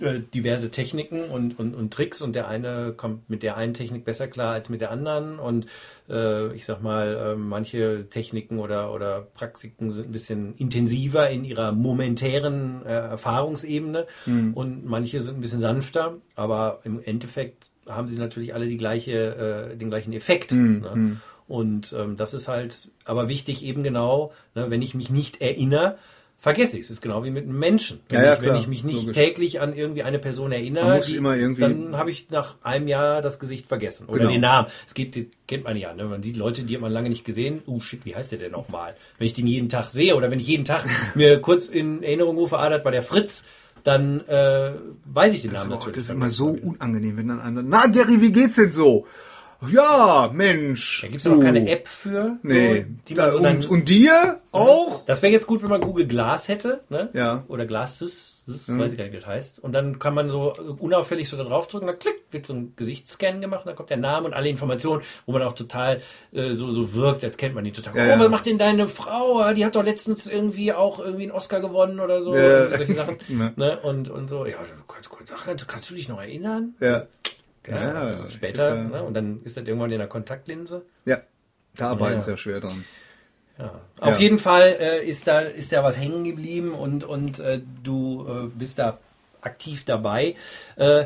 [0.02, 4.06] äh, diverse Techniken und, und, und Tricks und der eine kommt mit der einen Technik
[4.06, 5.66] besser klar als mit der anderen und
[6.10, 11.46] äh, ich sag mal, äh, manche Techniken oder, oder Praktiken sind ein bisschen intensiver in
[11.46, 14.08] ihrer momentären äh, Erfahrungsebene
[14.54, 19.72] und manche sind ein bisschen sanfter, aber im Endeffekt haben sie natürlich alle die gleiche,
[19.72, 20.52] äh, den gleichen Effekt.
[20.52, 21.18] Ne?
[21.50, 25.98] Und ähm, das ist halt aber wichtig eben genau, ne, wenn ich mich nicht erinnere,
[26.40, 26.90] vergesse ich es.
[26.90, 28.00] Ist genau wie mit einem Menschen.
[28.10, 29.16] Wenn, Ja, ja, ich, wenn ich mich nicht logisch.
[29.16, 33.40] täglich an irgendwie eine Person erinnere, immer irgendwie- dann habe ich nach einem Jahr das
[33.40, 34.08] Gesicht vergessen.
[34.08, 34.32] Oder Genau.
[34.32, 34.68] den Namen.
[34.88, 35.94] Es geht, die kennt man ja.
[35.94, 36.06] Ne?
[36.06, 37.62] Man sieht Leute, die hat man lange nicht gesehen.
[37.66, 38.96] Oh shit, wie heißt der denn nochmal?
[39.18, 42.38] Wenn ich den jeden Tag sehe oder wenn ich jeden Tag mir kurz in Erinnerung
[42.38, 43.46] rufe, ah, das war der Fritz,
[43.84, 44.72] dann äh,
[45.06, 45.96] weiß ich den Das, Namen ist, natürlich.
[45.98, 49.06] das ist immer so unangenehm, wenn dann einer, na Gary, wie geht's denn so?
[49.68, 51.02] Ja, Mensch.
[51.02, 52.38] Da gibt es ja noch keine App für.
[52.44, 52.78] Nee.
[52.78, 55.06] So, die man so dann, und, und dir auch?
[55.06, 57.10] Das wäre jetzt gut, wenn man Google Glass hätte, ne?
[57.14, 57.44] Ja.
[57.50, 59.60] Oder Glasses, das weiß ich gar nicht, wie das heißt.
[59.60, 62.74] Und dann kann man so unauffällig so da drauf drücken, dann klick, wird so ein
[62.76, 66.72] Gesichtsscan gemacht, dann kommt der Name und alle Informationen, wo man auch total äh, so,
[66.72, 67.96] so wirkt, als kennt man die total.
[67.98, 68.20] Ja, oh, ja.
[68.20, 69.54] was macht denn deine Frau?
[69.54, 72.36] Die hat doch letztens irgendwie auch irgendwie einen Oscar gewonnen oder so.
[72.36, 72.64] Ja.
[72.64, 73.18] Und solche Sachen.
[73.30, 73.52] Ja.
[73.56, 73.80] ne?
[73.84, 75.10] und, und so, ja, du kannst,
[75.46, 76.74] kannst, kannst du dich noch erinnern?
[76.80, 77.04] Ja.
[77.68, 78.84] Ja, Ja, später, ja.
[78.84, 79.04] ne?
[79.04, 80.86] Und dann ist das irgendwann in der Kontaktlinse.
[81.06, 81.20] Ja.
[81.76, 82.22] Da arbeiten Ja.
[82.24, 82.86] sie ja schwer dran.
[83.58, 83.82] Ja.
[84.00, 88.26] Auf jeden Fall äh, ist da ist da was hängen geblieben und und äh, du
[88.28, 89.00] äh, bist da
[89.42, 90.36] aktiv dabei.
[90.78, 91.06] Äh,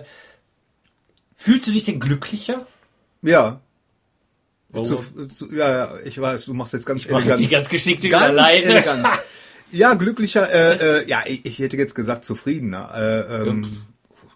[1.35, 2.65] fühlst du dich denn glücklicher?
[3.21, 3.59] Ja.
[4.73, 8.09] Zu, zu, ja, ja, ich weiß, du machst jetzt ganz ich mache jetzt ganz geschickte
[8.09, 9.07] Ganz elegant.
[9.71, 12.91] Ja, glücklicher, äh, äh, ja, ich, ich hätte jetzt gesagt zufriedener.
[12.95, 13.81] Äh, ähm,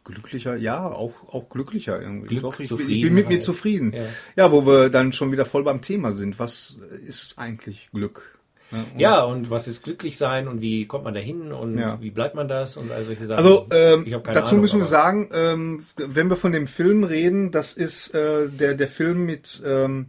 [0.08, 2.28] glücklicher, ja, auch, auch glücklicher irgendwie.
[2.30, 3.94] Glück, Doch, ich, bin- ich bin mit mir zufrieden.
[3.94, 4.04] Ja.
[4.36, 4.52] Ja.
[4.52, 6.40] wo wir dann schon wieder voll beim Thema sind.
[6.40, 8.40] Was ist eigentlich Glück?
[8.72, 8.84] Ne?
[8.94, 12.02] Und- Ja, und was ist glücklich sein und wie kommt man dahin und Ja.
[12.02, 13.38] wie bleibt man das und all solche Sachen.
[13.38, 16.68] Also ähm, Ich hab keine dazu Ahnung, müssen wir sagen, ähm, wenn wir von dem
[16.68, 20.08] Film reden, das ist äh, der der Film mit ähm,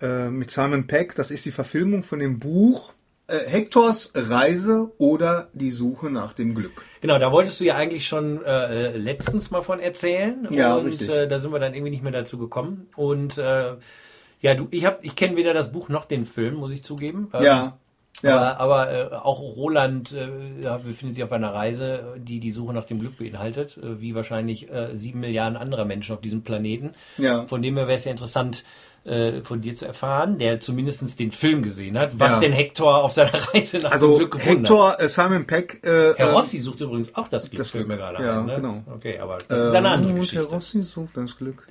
[0.00, 1.14] äh, mit Simon Peck.
[1.16, 2.92] Das ist die Verfilmung von dem Buch
[3.28, 6.84] äh, Hectors Reise oder die Suche nach dem Glück.
[7.00, 10.46] Genau, da wolltest du ja eigentlich schon äh, letztens mal von erzählen.
[10.50, 11.08] Ja, und richtig.
[11.08, 12.88] Äh, da sind wir dann irgendwie nicht mehr dazu gekommen.
[12.96, 13.74] Und äh,
[14.40, 17.28] ja, du, ich habe, ich kenne weder das Buch noch den Film, muss ich zugeben.
[17.34, 17.78] Ähm, Ja,
[18.22, 22.50] ja, Aber, aber äh, auch Roland äh, ja, befindet sich auf einer Reise, die die
[22.50, 26.42] Suche nach dem Glück beinhaltet, äh, wie wahrscheinlich äh, sieben Milliarden anderer Menschen auf diesem
[26.42, 26.94] Planeten.
[27.18, 27.44] Ja.
[27.46, 28.64] Von dem her wäre es ja interessant,
[29.06, 32.40] äh, von dir zu erfahren, der zumindest den Film gesehen hat, was Ja.
[32.40, 34.70] denn Hector auf seiner Reise nach dem also Glück gefunden hat.
[34.70, 35.80] Hector äh, Simon Peck.
[35.84, 38.40] Äh, Herr äh, Rossi sucht übrigens auch das Glück, das fällt mir Glück, gerade ja,
[38.40, 38.46] ein.
[38.46, 38.54] Ne?
[38.56, 38.82] genau.
[38.94, 40.38] Okay, aber das ist eine andere und Geschichte.
[40.40, 41.66] Herr Rossi sucht das Glück.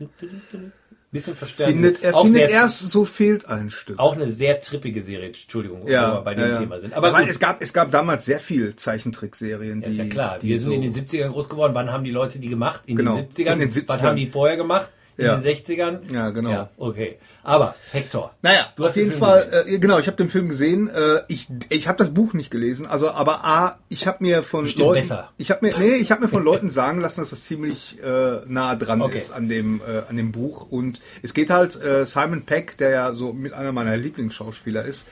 [1.12, 1.72] Bisschen verstärkt.
[1.72, 4.00] Findet, er auch findet erst, so fehlt ein Stück.
[4.00, 6.58] Auch eine sehr trippige Serie, Entschuldigung, wo ja, wir bei dem ja.
[6.58, 6.94] Thema sind.
[6.94, 10.40] Aber Aber es gab es gab damals sehr viel Zeichentrickserien, Ja, die ist ja klar.
[10.40, 11.74] die Wir sind so, in den 70ern groß geworden.
[11.74, 12.82] Wann haben die Leute die gemacht?
[12.86, 13.54] In Genau, den 70ern?
[13.54, 13.88] in den 70ern.
[13.88, 14.90] Was haben die vorher gemacht?
[15.18, 15.36] In Ja.
[15.38, 16.00] den 60ern?
[16.14, 16.50] Ja, genau.
[16.50, 17.18] Ja, okay.
[17.44, 18.34] Aber, Hector.
[18.42, 20.88] Naja, Du auf hast den jeden Film Fall, äh, genau, ich habe den Film gesehen.
[20.90, 24.64] Äh, ich ich habe das Buch nicht gelesen, also aber A, ich habe mir von
[24.64, 25.30] Bestimmt Leuten, besser.
[25.38, 28.40] ich habe mir nee, ich habe mir von Leuten sagen lassen, dass das ziemlich äh,
[28.48, 29.20] nah dran Okay.
[29.20, 32.90] ist an dem äh, an dem Buch und es geht halt äh, Simon Peck, der
[32.90, 35.06] ja so mit einer meiner Lieblingsschauspieler ist.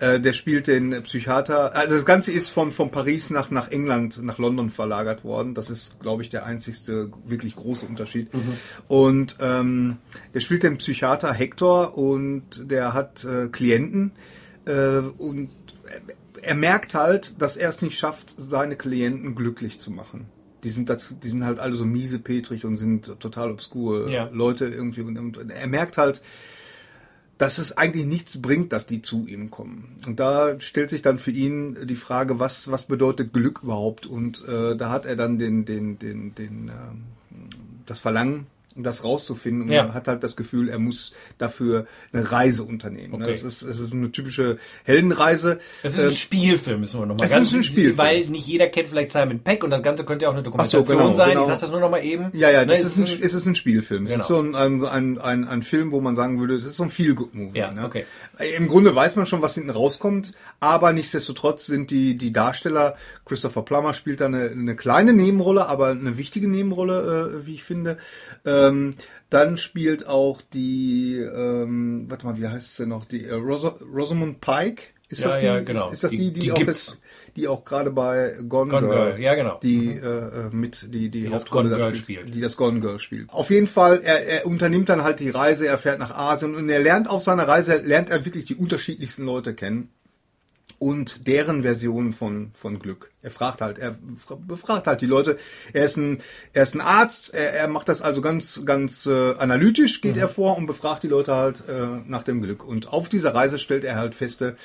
[0.00, 1.74] Äh, der spielt den Psychiater.
[1.74, 5.54] Also das Ganze ist von, von Paris nach, nach England, nach London verlagert worden.
[5.54, 8.28] Das ist, glaube ich, der einzigste wirklich große Unterschied.
[8.86, 9.96] Und ähm,
[10.34, 14.12] der spielt den Psychiater Hector und der hat äh, Klienten.
[14.66, 15.50] Äh, und
[16.36, 20.26] er, er merkt halt, dass er es nicht schafft, seine Klienten glücklich zu machen.
[20.64, 24.28] Die sind, das, die sind halt alle so miese Petrig und sind total obskure Ja.
[24.32, 25.00] Leute irgendwie.
[25.00, 26.22] Und, und er merkt halt,
[27.38, 29.96] dass es eigentlich nichts bringt, dass die zu ihm kommen.
[30.06, 34.06] Und da stellt sich dann für ihn die Frage, was, was bedeutet Glück überhaupt?
[34.06, 37.04] Und äh, da hat er dann den, den, den, den, ähm,
[37.86, 38.46] das Verlangen,
[38.82, 39.62] das rauszufinden.
[39.62, 39.86] Und Ja.
[39.86, 43.18] er hat halt das Gefühl, er muss dafür eine Reise unternehmen.
[43.18, 43.24] Ne?
[43.24, 43.34] Okay.
[43.34, 45.58] Es, ist, es ist eine typische Heldenreise.
[45.82, 47.98] Das ist Ähm, ein Spielfilm, müssen wir nochmal es ist ein Spielfilm.
[47.98, 50.84] Weil nicht jeder kennt vielleicht Simon Peck und das Ganze könnte ja auch eine Dokumentation
[50.84, 51.30] so, genau, sein.
[51.30, 51.42] genau.
[51.42, 52.30] Ich sag das nur nochmal eben.
[52.32, 54.06] Ja, ja, das Ne, ist ein, es ist ein Spielfilm.
[54.06, 54.22] Es Genau.
[54.22, 56.82] ist so ein, ein, ein, ein, ein Film, wo man sagen würde, es ist so
[56.84, 57.58] ein Feel-Good-Movie.
[57.58, 57.84] Ja, ne?
[57.84, 58.04] okay.
[58.56, 63.62] Im Grunde weiß man schon, was hinten rauskommt, aber nichtsdestotrotz sind die, die Darsteller, Christopher
[63.62, 67.98] Plummer spielt da eine, eine kleine Nebenrolle, aber eine wichtige Nebenrolle, äh, wie ich finde.
[68.44, 68.94] Ähm,
[69.28, 74.40] dann spielt auch die, ähm, warte mal, wie heißt sie noch, die äh, Ros Rosamund
[74.40, 74.84] Pike.
[75.10, 75.90] Ist Ja, das die, ja, genau.
[75.90, 76.98] Ist, das die, Die- die, die auch, jetzt,
[77.36, 79.58] die auch gerade bei Gone, Gone Girl, Girl, ja, genau.
[79.62, 82.34] die äh, äh, mit die die, das Hauptrolle Gone da Girl spielt, spielt.
[82.34, 83.30] die das Gone Girl spielt.
[83.30, 86.68] Auf jeden Fall, er, er unternimmt dann halt die Reise, er fährt nach Asien und
[86.68, 89.88] er lernt auf seiner Reise lernt er wirklich die unterschiedlichsten Leute kennen
[90.78, 93.10] und deren Version von, von Glück.
[93.20, 95.36] Er fragt halt, er fra- befragt halt die Leute.
[95.72, 96.20] Er ist ein,
[96.52, 100.28] er ist ein Arzt, er, er macht das also ganz, ganz äh, analytisch, geht er
[100.28, 101.72] vor und befragt die Leute halt äh,
[102.06, 102.64] nach dem Glück.
[102.64, 104.56] Und auf dieser Reise stellt er halt feste,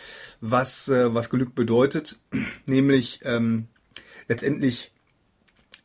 [0.46, 2.20] was, äh, was Glück bedeutet,
[2.66, 3.70] nämlich ähm,
[4.28, 4.92] letztendlich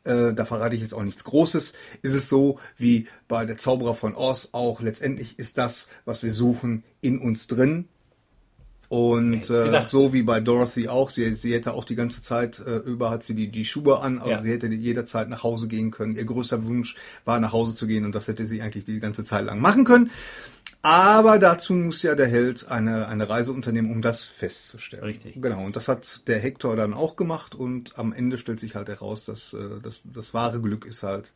[0.03, 3.95] äh, da verrate ich jetzt auch nichts Großes, ist es so wie bei der Zauberer
[3.95, 7.89] von Oz auch, letztendlich ist das, was wir suchen, in uns drin.
[8.89, 12.79] Und äh, so wie bei Dorothy auch, sie, sie hätte auch die ganze Zeit äh,
[12.79, 14.41] über hat sie die, die Schuhe an, also Ja.
[14.41, 16.17] sie hätte jederzeit nach Hause gehen können.
[16.17, 16.97] Ihr größter Wunsch
[17.27, 19.85] war nach Hause zu gehen und das hätte sie eigentlich die ganze Zeit lang machen
[19.85, 20.11] können.
[20.81, 25.03] Aber dazu muss ja der Held eine, eine Reise unternehmen, um das festzustellen.
[25.05, 25.35] Richtig.
[25.43, 28.89] Genau, und das hat der Hector dann auch gemacht und am Ende stellt sich halt
[28.89, 31.35] heraus, dass äh, das, das wahre Glück ist halt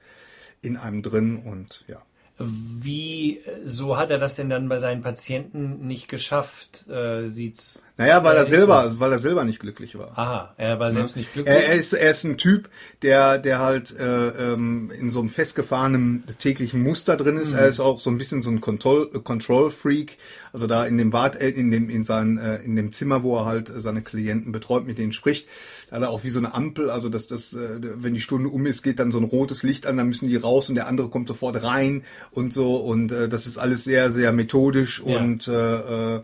[0.63, 2.01] in einem drin und ja.
[2.39, 6.89] Wie, äh, so hat er das denn dann bei seinen Patienten nicht geschafft?
[6.89, 7.83] Äh, sieht's.
[7.99, 10.17] Naja, weil äh, er selber, weil er selber nicht glücklich war.
[10.17, 11.55] Aha, er war selbst nicht glücklich.
[11.55, 12.71] Er, er, ist, er ist ein Typ,
[13.03, 17.53] der, der halt äh, ähm, in so einem festgefahrenen täglichen Muster drin ist.
[17.53, 20.17] Er ist auch so ein bisschen so ein Control, äh, Control Freak.
[20.55, 23.37] Also da in dem Wart, äh, in dem in sein, äh, in dem Zimmer, wo
[23.37, 25.49] er halt seine Klienten betreut, mit denen spricht,
[25.91, 26.89] da hat er auch wie so eine Ampel.
[26.91, 29.87] Also dass das, äh, wenn die Stunde um ist, geht dann so ein rotes Licht
[29.87, 32.77] an, dann müssen die raus und der andere kommt sofort rein und so.
[32.77, 35.19] Und äh, das ist alles sehr, sehr methodisch Ja.
[35.19, 36.23] und äh, äh,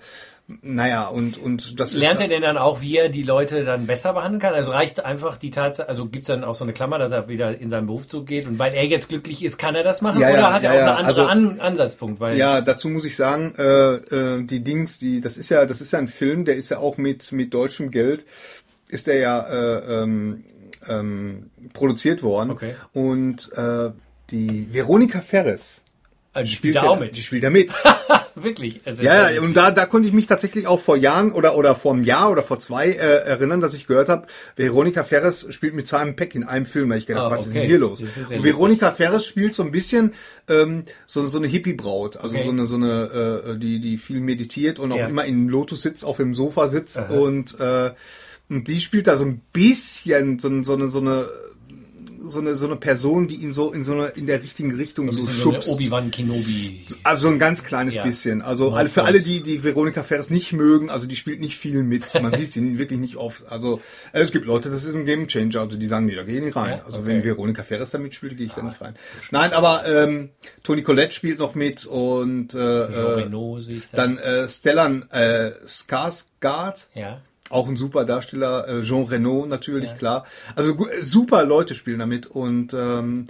[0.63, 2.21] naja, und, und das Lernt ist.
[2.23, 4.55] er denn dann auch, wie er die Leute dann besser behandeln kann?
[4.55, 7.59] Also reicht einfach die Tatsache, also gibt's dann auch so eine Klammer, dass er wieder
[7.59, 10.21] in seinen Berufszug geht und weil er jetzt glücklich ist, kann er das machen?
[10.21, 10.97] Ja, ja, Oder hat er ja, auch ja.
[10.97, 12.19] einen anderen Also- An Ansatzpunkt?
[12.21, 13.63] Weil Ja, dazu muss ich sagen, äh,
[13.97, 16.79] äh, die Dings, die, das ist ja, das ist ja ein Film, der ist ja
[16.79, 18.25] auch mit mit deutschem Geld,
[18.89, 20.45] ist der ja äh, ähm,
[20.89, 22.53] ähm, produziert worden.
[22.53, 22.75] Okay.
[22.95, 23.91] Und äh,
[24.31, 25.83] die Veronika Ferres
[26.39, 27.17] also spielt spielt er ja, auch mit.
[27.17, 27.73] die spielt da mit.
[28.35, 28.81] Wirklich.
[28.85, 31.75] Also Ja, ja, und da, da konnte ich mich tatsächlich auch vor Jahren oder oder
[31.75, 35.75] vor einem Jahr oder vor zwei äh, erinnern, dass ich gehört habe, Veronika Ferres spielt
[35.75, 36.91] mit Simon Peck in einem Film.
[36.91, 37.61] Da ich gedacht, Ah, was ist okay.
[37.61, 38.01] denn hier los?
[38.01, 40.15] Und Veronika Ferres spielt so ein bisschen
[40.49, 42.45] ähm, so, so eine Hippie-Braut, also Okay.
[42.45, 45.07] so eine so eine äh, die die viel meditiert und auch Ja.
[45.09, 47.91] immer in Lotus sitzt, auf dem Sofa sitzt und äh,
[48.51, 51.27] und die spielt da so ein bisschen so, so eine so eine
[52.21, 55.11] so eine so eine Person, die ihn so in so eine in der richtigen Richtung
[55.13, 55.69] so so schubst.
[55.69, 56.85] Obi-Wan Kenobi.
[57.05, 58.05] Also ein ganz kleines Ja.
[58.05, 58.43] bisschen.
[58.43, 61.83] Also alle, für alle, die die Veronika Ferres nicht mögen, also die spielt nicht viel
[61.83, 62.13] mit.
[62.21, 63.47] Man sieht sie wirklich nicht oft.
[63.51, 63.81] Also
[64.13, 65.61] äh, es gibt Leute, das ist ein Game Changer.
[65.61, 66.79] Also die sagen, nee, da gehe ich nicht rein.
[66.79, 66.85] Ja?
[66.85, 67.07] Also Okay.
[67.09, 68.95] wenn Veronika Ferres da mitspielt, gehe ich da nicht rein.
[69.31, 70.31] Nein, aber ähm,
[70.63, 76.87] Toni Collette spielt noch mit und äh, äh, dann äh, Stellan äh, Skarsgård.
[76.95, 77.21] ja.
[77.51, 80.27] Auch ein super Darsteller, äh, Jean Reno natürlich, klar.
[80.57, 83.27] Also super Leute spielen damit und ähm,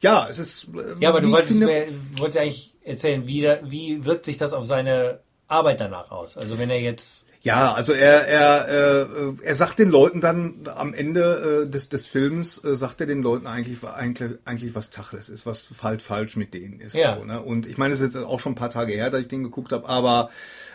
[0.00, 0.64] ja, es ist.
[0.74, 1.86] äh, Ja, aber du wolltest, finde- mir,
[2.18, 6.36] wolltest ja eigentlich erzählen, wie, da- wie wirkt sich das auf seine Arbeit danach aus?
[6.36, 9.06] Also wenn er jetzt Ja, also er er äh,
[9.42, 13.22] er sagt den Leuten dann am Ende äh, des des Films äh, sagt er den
[13.22, 16.94] Leuten eigentlich eigentlich eigentlich was Tacheles ist, was halt falsch mit denen ist.
[16.94, 17.18] Ja.
[17.18, 17.40] So, ne?
[17.40, 19.42] Und ich meine, es ist jetzt auch schon ein paar Tage her, dass ich den
[19.42, 20.30] geguckt habe, aber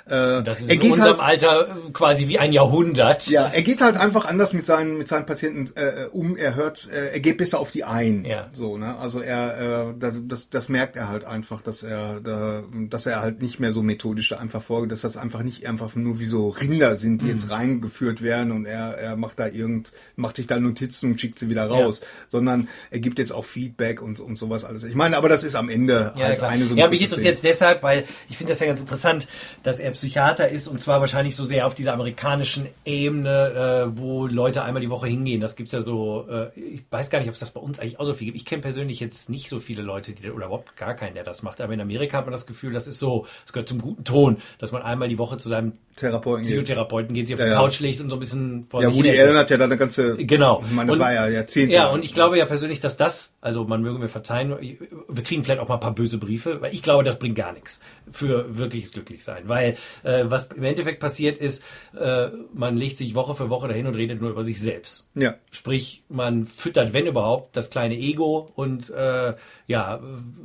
[0.09, 3.27] äh, das ist er in geht unserem halt Alter quasi wie ein Jahrhundert.
[3.27, 6.35] ja, er geht halt einfach anders mit seinen mit seinen Patienten äh, um.
[6.35, 8.25] Er hört, äh, er geht besser auf die ein.
[8.25, 8.49] Ja.
[8.53, 8.97] So, ne?
[8.97, 13.21] Also er, äh, das, das, das merkt er halt einfach, dass er, da, dass er
[13.21, 16.25] halt nicht mehr so methodisch da einfach vorgeht, dass das einfach nicht einfach nur wie
[16.25, 17.31] so Rinder sind, die Mhm.
[17.31, 21.37] jetzt reingeführt werden und er, er macht da irgend, macht sich da Notizen und schickt
[21.39, 24.83] sie wieder raus, sondern er gibt jetzt auch Feedback und und sowas alles.
[24.83, 26.49] Ich meine, aber das ist am Ende Ja, halt klar.
[26.49, 27.51] eine so ja, kurze interessiert Szene.
[27.51, 29.27] es deshalb, weil ich finde das ja ganz interessant,
[29.63, 34.27] dass er Psychiater ist und zwar wahrscheinlich so sehr auf dieser amerikanischen Ebene, äh, wo
[34.27, 35.41] Leute einmal die Woche hingehen.
[35.41, 37.99] Das gibt's ja so, äh, ich weiß gar nicht, ob es das bei uns eigentlich
[37.99, 38.37] auch so viel gibt.
[38.37, 41.43] Ich kenne persönlich jetzt nicht so viele Leute, die oder überhaupt gar keinen, der das
[41.43, 41.61] macht.
[41.61, 44.37] Aber in Amerika hat man das Gefühl, das ist so, es gehört zum guten Ton,
[44.57, 46.55] dass man einmal die Woche zu seinem Therapeuten geht.
[46.55, 47.53] Psychotherapeuten geht, sich auf Ja, die.
[47.55, 50.15] Couch legt und so ein bisschen vor Ja, Woody Allen hat ja da eine ganze,
[50.17, 50.63] Genau.
[50.65, 51.75] ich meine, das Und- war ja Jahrzehnte.
[51.75, 55.43] Ja, und ich glaube ja persönlich, dass das, also man möge mir verzeihen, wir kriegen
[55.43, 57.79] vielleicht auch mal ein paar böse Briefe, weil ich glaube, das bringt gar nichts
[58.11, 59.47] für wirkliches Glücklichsein.
[59.47, 61.63] Weil äh, was im Endeffekt passiert ist,
[61.97, 65.09] äh, man legt sich Woche für Woche dahin und redet nur über sich selbst.
[65.15, 65.35] ja.
[65.51, 69.33] Sprich, man füttert, wenn überhaupt, das kleine Ego und äh,
[69.67, 69.99] ja,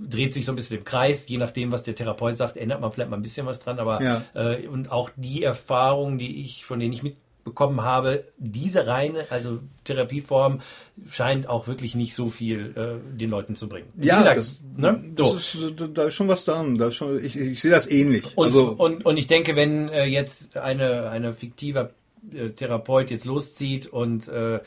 [0.09, 1.29] dreht sich so ein bisschen im Kreis.
[1.29, 3.79] Je nachdem, was der Therapeut sagt, ändert man vielleicht mal ein bisschen was dran.
[3.79, 4.22] Aber Ja.
[4.35, 9.27] äh, und auch die Erfahrungen, die ich, von denen ich mit bekommen habe, diese reine,
[9.31, 10.61] also Therapieform
[11.09, 13.89] scheint auch wirklich nicht so viel äh, den Leuten zu bringen.
[14.01, 15.05] ja, gesagt, das, ne?
[15.15, 15.69] das so.
[15.69, 16.65] ist, da ist schon was da.
[16.77, 18.25] da ist schon, ich, ich sehe das ähnlich.
[18.37, 21.91] Und, also, und, und ich denke, wenn äh, jetzt eine, eine fiktive
[22.33, 24.63] äh, Therapeut jetzt loszieht und äh, äh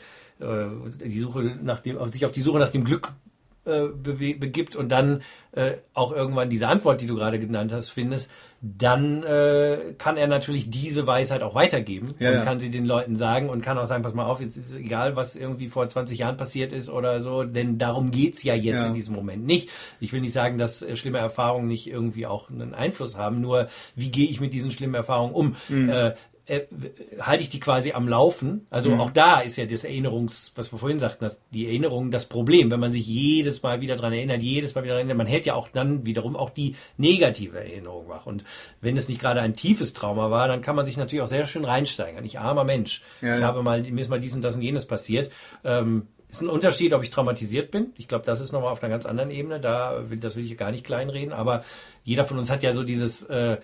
[1.04, 3.12] die Suche nach dem, sich auf die Suche nach dem Glück
[3.68, 8.30] äh, begibt und dann äh, auch irgendwann diese Antwort, die du gerade genannt hast, findest,
[8.60, 12.44] dann äh, kann er natürlich diese Weisheit auch weitergeben ja, und ja.
[12.44, 15.14] kann sie den Leuten sagen und kann auch sagen, pass mal auf, jetzt ist egal,
[15.14, 18.88] was irgendwie vor 20 Jahren passiert ist oder so, denn darum geht's ja jetzt ja.
[18.88, 19.70] in diesem Moment nicht.
[20.00, 23.68] Ich will nicht sagen, dass äh, schlimme Erfahrungen nicht irgendwie auch einen Einfluss haben, nur
[23.94, 25.56] wie gehe ich mit diesen schlimmen Erfahrungen um?
[25.68, 25.88] Mhm.
[25.88, 26.14] Äh,
[26.48, 26.66] äh,
[27.20, 28.66] halte ich die quasi am Laufen.
[28.70, 29.00] Also mhm.
[29.00, 32.70] auch da ist ja das Erinnerungs, was wir vorhin sagten, dass die Erinnerung das Problem,
[32.70, 35.46] wenn man sich jedes Mal wieder dran erinnert, jedes Mal wieder dran erinnert, man hält
[35.46, 38.26] ja auch dann wiederum auch die negative Erinnerung wach.
[38.26, 38.44] Und
[38.80, 41.46] wenn es nicht gerade ein tiefes Trauma war, dann kann man sich natürlich auch sehr
[41.46, 42.24] schön reinsteigern.
[42.24, 43.02] Ich armer Mensch.
[43.20, 43.46] Ja, ich ja.
[43.46, 45.30] habe mal, mir ist mal dies und das und jenes passiert.
[45.64, 47.92] Ähm, ist ein Unterschied, ob ich traumatisiert bin.
[47.96, 49.60] Ich glaube, das ist nochmal auf einer ganz anderen Ebene.
[49.60, 51.32] Da will, das will ich gar nicht kleinreden.
[51.32, 51.64] Aber
[52.04, 53.58] jeder von uns hat ja so dieses, äh,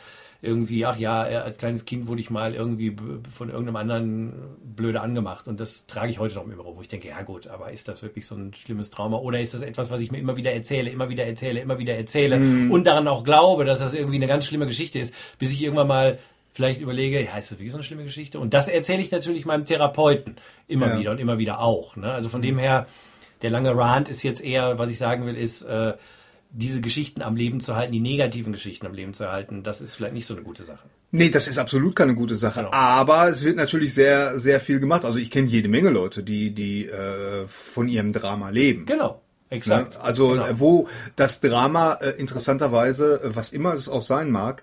[0.44, 2.96] irgendwie, ach ja, als kleines Kind wurde ich mal irgendwie
[3.30, 6.88] von irgendeinem anderen blöde angemacht und das trage ich heute noch im Büro, wo ich
[6.88, 9.90] denke, ja gut, aber ist das wirklich so ein schlimmes Trauma oder ist das etwas,
[9.90, 12.70] was ich mir immer wieder erzähle, immer wieder erzähle, immer wieder erzähle mhm.
[12.70, 15.88] und daran auch glaube, dass das irgendwie eine ganz schlimme Geschichte ist, bis ich irgendwann
[15.88, 16.18] mal
[16.52, 18.38] vielleicht überlege, ja, ist das wirklich so eine schlimme Geschichte?
[18.38, 20.37] Und das erzähle ich natürlich meinem Therapeuten
[20.68, 20.98] immer ja.
[21.00, 21.96] wieder und immer wieder auch.
[21.96, 22.11] Ne?
[22.12, 22.44] Also von mhm.
[22.44, 22.87] dem her,
[23.42, 25.94] der lange Rant ist jetzt eher, was ich sagen will, ist, äh,
[26.56, 29.94] diese Geschichten am Leben zu halten, die negativen Geschichten am Leben zu halten, das ist
[29.94, 30.88] vielleicht nicht so eine gute Sache.
[31.10, 32.60] Nee, das ist absolut keine gute Sache.
[32.60, 32.72] Genau.
[32.72, 35.04] Aber es wird natürlich sehr, sehr viel gemacht.
[35.04, 38.86] Also ich kenne jede Menge Leute, die, die äh, von ihrem Drama leben.
[38.86, 39.20] Genau.
[39.50, 39.94] Exakt.
[39.94, 40.00] Ne?
[40.00, 40.46] Also genau.
[40.54, 44.62] wo das Drama äh, interessanterweise, äh, was immer es auch sein mag,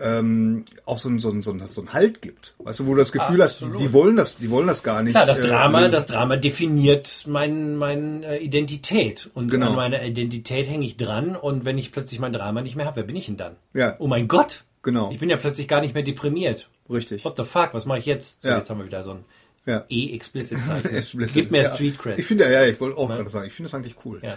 [0.00, 2.54] ähm, auch so ein, so, ein, so, ein, so ein Halt gibt.
[2.58, 3.74] Weißt du, wo du das Gefühl Absolut.
[3.74, 5.12] hast, die wollen das, die wollen das gar nicht.
[5.12, 9.30] Klar, das äh, Drama, äh, das Drama definiert mein, meine äh, Identität.
[9.34, 9.70] Und genau.
[9.70, 12.96] an meiner Identität hänge ich dran und wenn ich plötzlich mein Drama nicht mehr habe,
[12.96, 13.56] wer bin ich denn dann?
[13.72, 13.96] Ja.
[13.98, 14.64] Oh mein Gott!
[14.82, 15.10] Genau.
[15.10, 16.68] Ich bin ja plötzlich gar nicht mehr deprimiert.
[16.90, 17.24] Richtig.
[17.24, 18.42] What the fuck, was mache ich jetzt?
[18.42, 18.58] So, ja.
[18.58, 19.24] jetzt haben wir wieder so ein
[19.66, 19.84] ja.
[19.88, 21.26] E-Explicit-Zeichen.
[21.32, 21.74] Gib mir ja.
[21.74, 22.18] Street Cred.
[22.18, 23.16] Ich finde, ja, ich wollte auch ja.
[23.16, 24.20] gerade sagen, ich finde das eigentlich cool.
[24.22, 24.36] Ja.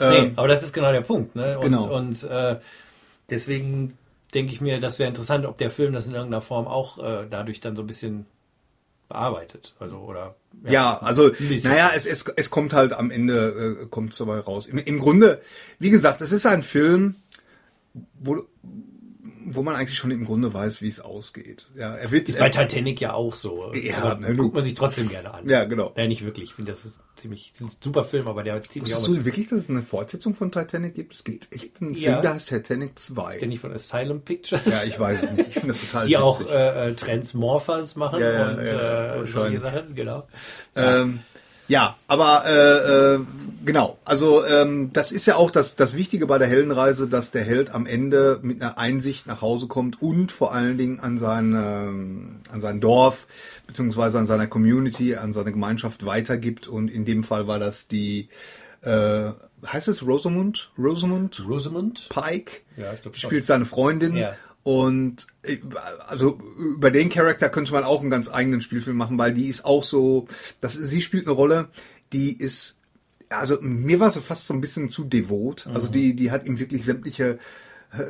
[0.00, 1.34] Ähm, nee, aber das ist genau der Punkt.
[1.34, 1.56] Ne?
[1.58, 1.96] Und, genau.
[1.96, 2.56] Und äh,
[3.28, 3.98] deswegen
[4.34, 7.26] denke ich mir, das wäre interessant, ob der Film das in irgendeiner Form auch äh,
[7.28, 8.26] dadurch dann so ein bisschen
[9.08, 9.74] bearbeitet.
[9.78, 11.30] Also oder ja, ja also
[11.62, 14.66] naja, es, es, es kommt halt am Ende äh, kommt dabei raus.
[14.66, 15.40] Im, Im Grunde,
[15.78, 17.16] wie gesagt, es ist ein Film,
[18.20, 18.44] wo
[19.54, 21.66] wo man eigentlich schon im Grunde weiß, wie es ausgeht.
[21.76, 23.72] Ja, er wird ist bei Titanic ja auch so.
[23.74, 25.48] Ja, ne, guckt man sich trotzdem gerne an.
[25.48, 25.92] Ja, genau.
[25.96, 26.50] Ja, nicht wirklich.
[26.50, 28.94] Ich finde, das ist ziemlich das ist ein super Film, aber der ziemlich.
[28.94, 31.14] Wusstest du wirklich, dass es eine Fortsetzung von Titanic gibt?
[31.14, 32.12] Es gibt echt einen ja.
[32.12, 33.32] Film, der heißt Titanic 2.
[33.32, 34.66] Ist der nicht von Asylum Pictures?
[34.66, 35.48] Ja, ich weiß es nicht.
[35.48, 36.22] Ich finde das total Die witzig.
[36.22, 40.26] auch äh, äh, Transmorphers machen ja, ja, und ja, äh, solche Sachen, genau.
[40.76, 41.20] Ähm,
[41.68, 43.20] ja, aber äh, äh,
[43.64, 43.98] genau.
[44.04, 47.74] Also ähm, das ist ja auch das, das Wichtige bei der Heldenreise, dass der Held
[47.74, 52.52] am Ende mit einer Einsicht nach Hause kommt und vor allen Dingen an sein, äh,
[52.52, 53.26] an sein Dorf
[53.66, 56.66] beziehungsweise an seiner Community, an seine Gemeinschaft weitergibt.
[56.66, 58.28] Und in dem Fall war das die
[58.82, 59.32] äh,
[59.66, 60.70] heißt es Rosamund?
[60.78, 61.44] Rosamund?
[61.46, 62.08] Rosamund?
[62.08, 62.60] Pike.
[62.76, 64.16] Ja, ich glaube Spielt seine Freundin.
[64.16, 64.34] Ja.
[64.68, 65.56] Und äh,
[66.08, 69.64] also über den Charakter könnte man auch einen ganz eigenen Spielfilm machen, weil die ist
[69.64, 70.28] auch so,
[70.60, 71.70] das, sie spielt eine Rolle,
[72.12, 72.76] die ist,
[73.30, 75.66] also mir war sie fast so ein bisschen zu devot.
[75.68, 75.92] Also mhm.
[75.92, 77.38] die, die hat ihm wirklich sämtliche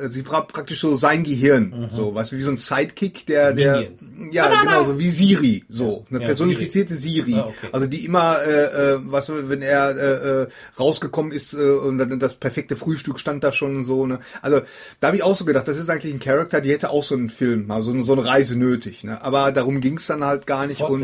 [0.09, 1.87] sie braucht praktisch so sein Gehirn, mhm.
[1.91, 3.87] so, weißt du, wie so ein Sidekick, der, der,
[4.31, 4.63] ja, Banana.
[4.63, 7.39] genau, so wie Siri, so, eine ja, personifizierte Siri, Siri.
[7.39, 7.69] Ah, okay.
[7.71, 12.19] also die immer, äh, äh, was, wenn er äh, äh, rausgekommen ist äh, und dann
[12.19, 14.61] das perfekte Frühstück stand da schon so, ne, also
[14.99, 17.15] da habe ich auch so gedacht, das ist eigentlich ein Charakter, die hätte auch so
[17.15, 20.81] einen Film, also so eine Reise nötig, ne, aber darum ging's dann halt gar nicht
[20.81, 21.01] und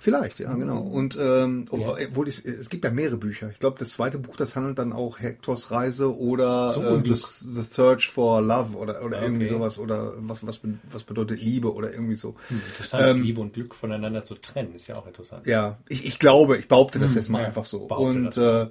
[0.00, 0.82] Vielleicht, ja, genau.
[0.82, 0.90] Mhm.
[0.90, 1.96] Und ähm, ja.
[2.08, 3.50] obwohl ich, es gibt ja mehrere Bücher.
[3.50, 7.62] Ich glaube, das zweite Buch, das handelt dann auch Hectors Reise oder äh, the, the,
[7.62, 9.26] Search for Love oder, oder okay.
[9.26, 12.36] irgendwie sowas oder was, was, was bedeutet Liebe oder irgendwie so.
[12.48, 15.46] Hm, interessant, ähm, Liebe und Glück voneinander zu trennen, ist ja auch interessant.
[15.46, 17.82] Ja, ich, ich glaube, ich behaupte das hm, jetzt mal ja, einfach so.
[17.88, 18.66] Und äh,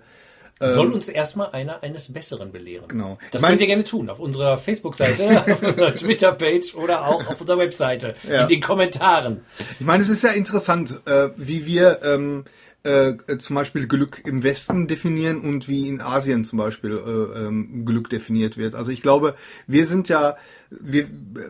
[0.60, 2.88] soll ähm, uns erstmal einer eines Besseren belehren.
[2.88, 3.17] Genau.
[3.32, 4.10] Das mein, könnt ihr gerne tun.
[4.10, 8.15] Auf unserer Facebook-Seite, auf unserer Twitter-Page oder auch auf unserer Webseite.
[8.28, 8.43] Ja.
[8.43, 9.41] In den Kommentaren.
[9.80, 12.46] Ich meine, es ist ja interessant, äh, wie wir ähm,
[12.84, 17.86] äh, zum Beispiel Glück im Westen definieren und wie in Asien zum Beispiel äh, ähm,
[17.86, 18.76] Glück definiert wird.
[18.76, 19.36] Also ich glaube,
[19.67, 20.38] wir sind ja,
[20.70, 21.08] wir,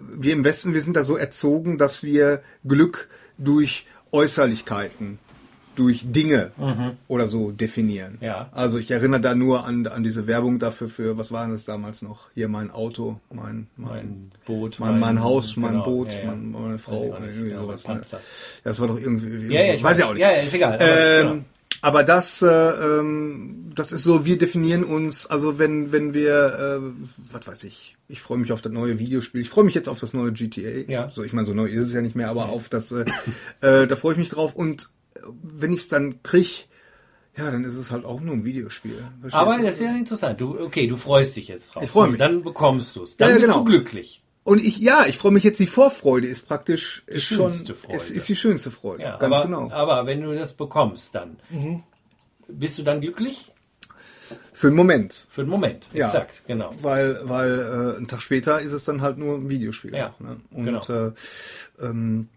[0.09, 5.19] wir im Westen, wir sind da so erzogen, dass wir Glück durch Äußerlichkeiten
[5.77, 6.51] durch Dinge
[7.07, 8.17] oder so definieren.
[8.21, 8.49] Ja.
[8.51, 12.01] Also ich erinnere da nur an, an diese Werbung dafür für, was war das damals
[12.01, 12.29] noch?
[12.33, 16.19] Hier mein Auto, mein, mein, Mein Boot, mein, mein mein- Haus, mein genau, Boot, ja,
[16.19, 16.25] ja.
[16.25, 17.87] Mein, meine Frau, nicht, irgendwie ja, sowas.
[17.87, 18.01] Ne?
[18.11, 18.19] Ja,
[18.63, 20.05] das war doch irgendwie, Ja, ja, ich weiß weiß.
[20.05, 20.21] auch nicht.
[20.21, 20.73] Ja, ja, ist egal.
[20.73, 21.41] Aber, Ähm, genau.
[21.81, 27.31] aber das, äh, ähm, das ist so, wir definieren uns, also wenn, wenn wir, äh,
[27.31, 29.99] was weiß ich, ich freue mich auf das neue Videospiel, ich freue mich jetzt auf
[29.99, 30.89] das neue GTA.
[30.91, 31.09] Ja.
[31.11, 33.05] So, ich meine, so neu ist es ja nicht mehr, aber auf das, äh,
[33.61, 34.89] äh, da freue ich mich drauf und
[35.43, 36.67] wenn ich es dann krieg,
[37.37, 39.03] ja, dann ist es halt auch nur ein Videospiel.
[39.21, 39.63] Verstehst Aber du?
[39.63, 40.41] das ist ja interessant.
[40.41, 41.83] Du, okay, du freust dich jetzt drauf.
[41.83, 42.19] Ich freu So, mich.
[42.19, 43.17] Dann bekommst du es.
[43.17, 43.59] Dann Ja, ja, bist genau.
[43.59, 44.23] du glücklich.
[44.43, 47.95] Und ich, ja, ich freue mich jetzt, die Vorfreude ist praktisch, ist schon, schönste Freude.
[47.97, 49.03] ist, ist die schönste Freude.
[49.03, 49.69] Ja, ganz aber, genau.
[49.71, 51.83] aber wenn du das bekommst, dann Mhm.
[52.47, 53.51] bist du dann glücklich?
[54.53, 55.27] Für einen Moment.
[55.29, 55.87] Für einen Moment.
[55.93, 56.05] Ja.
[56.07, 56.71] Exakt, genau.
[56.81, 59.93] Weil, weil äh, einen Tag später ist es dann halt nur ein Videospiel.
[59.93, 60.37] Ja, ne?
[60.51, 60.81] Und, genau.
[60.89, 61.11] äh,
[61.81, 62.29] ähm,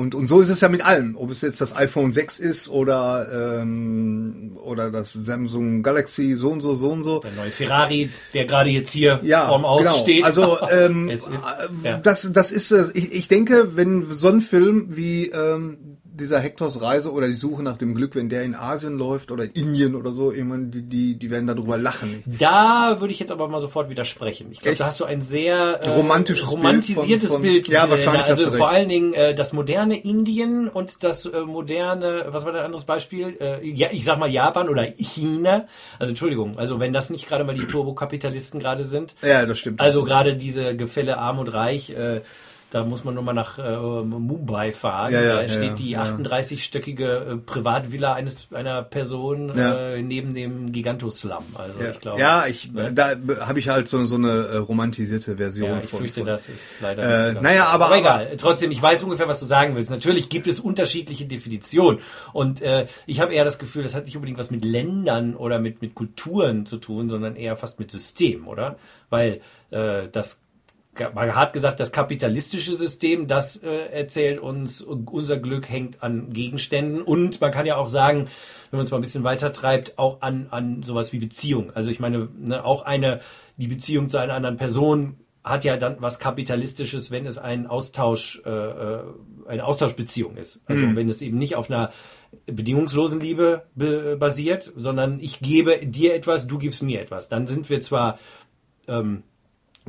[0.00, 1.14] und, und so ist es ja mit allem.
[1.16, 6.62] Ob es jetzt das iPhone 6 ist oder, ähm, oder das Samsung Galaxy so und
[6.62, 7.18] so, so und so.
[7.20, 9.94] Der neue Ferrari, der gerade jetzt hier Ja, vorm Aus genau.
[9.98, 10.24] steht.
[10.24, 11.98] Also ähm, ist- äh, ja.
[11.98, 12.94] das, das ist es.
[12.94, 17.62] Ich, ich denke, wenn so ein Film wie ähm, dieser Hektors Reise oder die Suche
[17.62, 20.82] nach dem Glück, wenn der in Asien läuft oder in Indien oder so, meine, die,
[20.82, 22.22] die, die werden darüber lachen.
[22.26, 24.48] Da würde ich jetzt aber mal sofort widersprechen.
[24.50, 27.68] Ich glaube, da hast du ein sehr äh, Romantisches Bild romantisiertes von- von- Bild.
[27.68, 28.78] Ja, äh, wahrscheinlich hast Also du vor recht.
[28.78, 33.36] allen Dingen äh, das moderne Indien und das äh, moderne, was war dein anderes Beispiel?
[33.40, 35.66] Äh, ja, ich sag mal Japan oder China.
[35.98, 39.14] Also Entschuldigung, also wenn das nicht gerade mal die Turbokapitalisten gerade sind.
[39.22, 39.80] Ja, das stimmt.
[39.80, 42.22] Also gerade diese Gefälle Arm und Reich, äh,
[42.70, 45.12] da muss man nur mal nach äh, Mumbai fahren.
[45.12, 46.04] Ja, ja, da steht ja, die ja.
[46.04, 51.44] 38-stöckige äh, Privatvilla eines einer Person äh, neben dem Gigantoslum.
[51.54, 52.20] Also Ja, ich glaube.
[52.20, 52.92] ja ich, ne?
[52.92, 56.00] da habe ich halt so, so eine äh, romantisierte Version Ja, ich von.
[56.00, 56.26] fürchte, von.
[56.28, 58.36] das ist leider Äh, naja, aber- aber egal.
[58.36, 59.90] Trotzdem, ich weiß ungefähr, was du sagen willst.
[59.90, 61.98] Natürlich gibt es unterschiedliche Definitionen.
[62.32, 65.58] Und äh, ich habe eher das Gefühl, das hat nicht unbedingt was mit Ländern oder
[65.58, 68.76] mit, mit Kulturen zu tun, sondern eher fast mit Systemen, oder?
[69.08, 69.40] Weil
[69.70, 70.42] äh, das
[71.14, 77.02] mal hart gesagt, das kapitalistische System, das äh, erzählt uns, unser Glück hängt an Gegenständen
[77.02, 78.28] und man kann ja auch sagen,
[78.70, 81.70] wenn man es mal ein bisschen weiter treibt, auch an, an sowas wie Beziehung.
[81.74, 83.20] Also ich meine, ne, auch eine,
[83.56, 88.42] die Beziehung zu einer anderen Person hat ja dann was Kapitalistisches, wenn es ein Austausch,
[88.44, 89.02] äh, äh,
[89.46, 90.62] eine Austauschbeziehung ist.
[90.66, 91.90] Also wenn es eben nicht auf einer
[92.46, 97.28] bedingungslosen Liebe be basiert, sondern ich gebe dir etwas, du gibst mir etwas.
[97.28, 98.18] Dann sind wir zwar
[98.86, 99.22] ähm,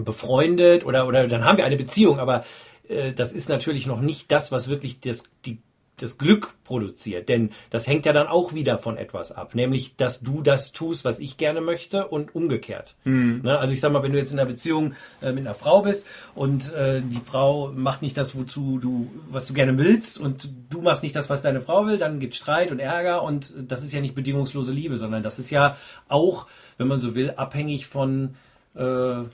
[0.04, 2.44] befreundet oder, oder dann haben wir eine Beziehung, aber
[2.88, 5.60] äh, das ist natürlich noch nicht das, was wirklich das, die,
[5.98, 7.30] das Glück produziert.
[7.30, 9.56] Denn das hängt ja dann auch wieder von etwas ab.
[9.56, 12.96] Nämlich, dass du das tust, was ich gerne möchte und umgekehrt.
[13.44, 13.58] Ne?
[13.58, 16.06] Also ich sag mal, wenn du jetzt in einer Beziehung äh, mit einer Frau bist
[16.36, 20.82] und äh, die Frau macht nicht das, wozu du, was du gerne willst und du
[20.82, 23.94] machst nicht das, was deine Frau will, dann gibt Streit und Ärger und das ist
[23.94, 25.78] ja nicht bedingungslose Liebe, sondern das ist ja
[26.08, 26.48] auch,
[26.78, 28.51] wenn man so will, abhängig von äh,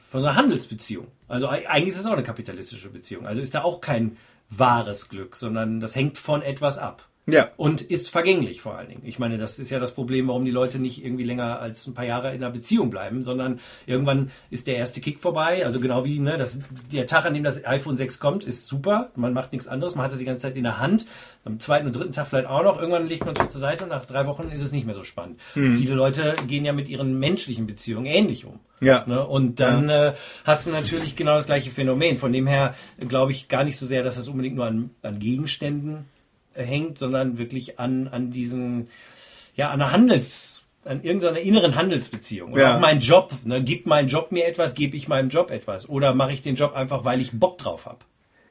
[0.10, 1.08] von einer Handelsbeziehung.
[1.28, 3.28] Also ei- eigentlich ist es auch eine kapitalistische Beziehung.
[3.28, 4.18] Also ist da auch kein
[4.50, 7.07] wahres Glück, sondern das hängt von etwas ab.
[7.30, 7.50] Ja.
[7.58, 9.02] Und ist vergänglich vor allen Dingen.
[9.04, 11.94] Ich meine, das ist ja das Problem, warum die Leute nicht irgendwie länger als ein
[11.94, 15.66] paar Jahre in einer Beziehung bleiben, sondern irgendwann ist der erste Kick vorbei.
[15.66, 16.62] Also genau wie ne, das,
[16.92, 19.12] der Tag, an dem das iPhone 6 kommt, ist super.
[19.16, 19.96] Man macht nichts anderes.
[19.96, 21.06] Man hat es die ganze Zeit in der Hand.
[21.44, 22.80] Am zweiten und dritten Tag vielleicht auch noch.
[22.80, 25.04] Irgendwann legt man es zur Seite und nach drei Wochen ist es nicht mehr so
[25.04, 25.40] spannend.
[25.54, 28.60] Viele Leute gehen ja mit ihren menschlichen Beziehungen ähnlich um.
[28.80, 29.04] Ja.
[29.06, 29.26] Ne?
[29.26, 30.14] Und dann äh,
[30.46, 32.18] hast du natürlich genau das gleiche Phänomen.
[32.18, 35.20] Von dem her glaube ich gar nicht so sehr, dass das unbedingt nur an, an
[35.20, 36.17] Gegenständen äh,
[36.58, 38.90] hängt, sondern wirklich an, an diesen,
[39.56, 42.54] ja, an einer Handels, an irgendeiner inneren Handelsbeziehung.
[42.54, 42.76] Oder Ja.
[42.76, 43.32] auch mein Job.
[43.44, 43.64] Ne?
[43.64, 45.90] Gibt mein Job mir etwas, gebe ich meinem Job etwas.
[45.90, 48.00] Oder mache ich den Job einfach, weil ich Bock drauf habe.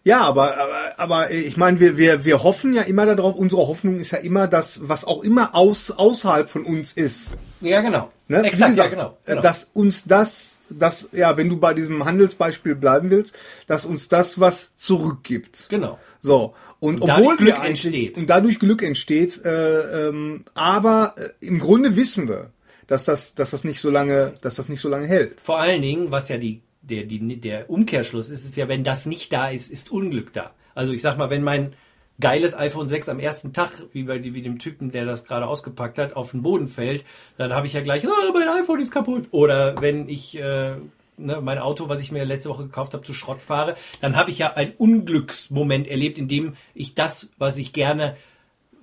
[0.05, 3.99] Ja, aber, aber, aber ich meine, wir, wir, wir hoffen ja immer darauf, unsere Hoffnung
[3.99, 7.37] ist ja immer das, was auch immer aus, außerhalb von uns ist.
[7.61, 8.13] Ja, genau.
[8.29, 8.43] Ne?
[8.45, 9.17] Exakt, gesagt, ja, genau.
[9.25, 9.41] äh, genau.
[9.41, 13.35] Dass uns das, das, ja, wenn du bei diesem Handelsbeispiel bleiben willst,
[13.67, 15.67] dass uns das was zurückgibt.
[15.69, 15.99] genau.
[16.21, 16.55] So.
[16.87, 18.17] Und, Und dadurch obwohl Glück wir entsteht.
[18.17, 22.53] und dadurch Glück entsteht, äh, ähm, aber äh, im Grunde wissen wir,
[22.87, 25.41] dass das, dass das nicht so lange, dass das nicht so lange hält.
[25.41, 29.05] Vor allen Dingen, was ja die, der, die, der Umkehrschluss ist, ist ja, wenn das
[29.05, 30.53] nicht da ist, ist Unglück da.
[30.77, 31.73] Also ich sag mal, wenn mein
[32.21, 35.99] geiles iPhone 6 am ersten Tag, wie bei wie dem Typen, der das gerade ausgepackt
[35.99, 37.05] hat, auf den Boden fällt,
[37.37, 39.27] dann habe ich ja gleich, ah, mein iPhone ist kaputt.
[39.33, 40.77] Oder wenn ich äh,
[41.17, 44.31] ne, mein Auto, was ich mir letzte Woche gekauft habe, zu Schrott fahre, dann habe
[44.31, 48.17] ich ja einen Unglücksmoment erlebt, in dem ich das, was ich gerne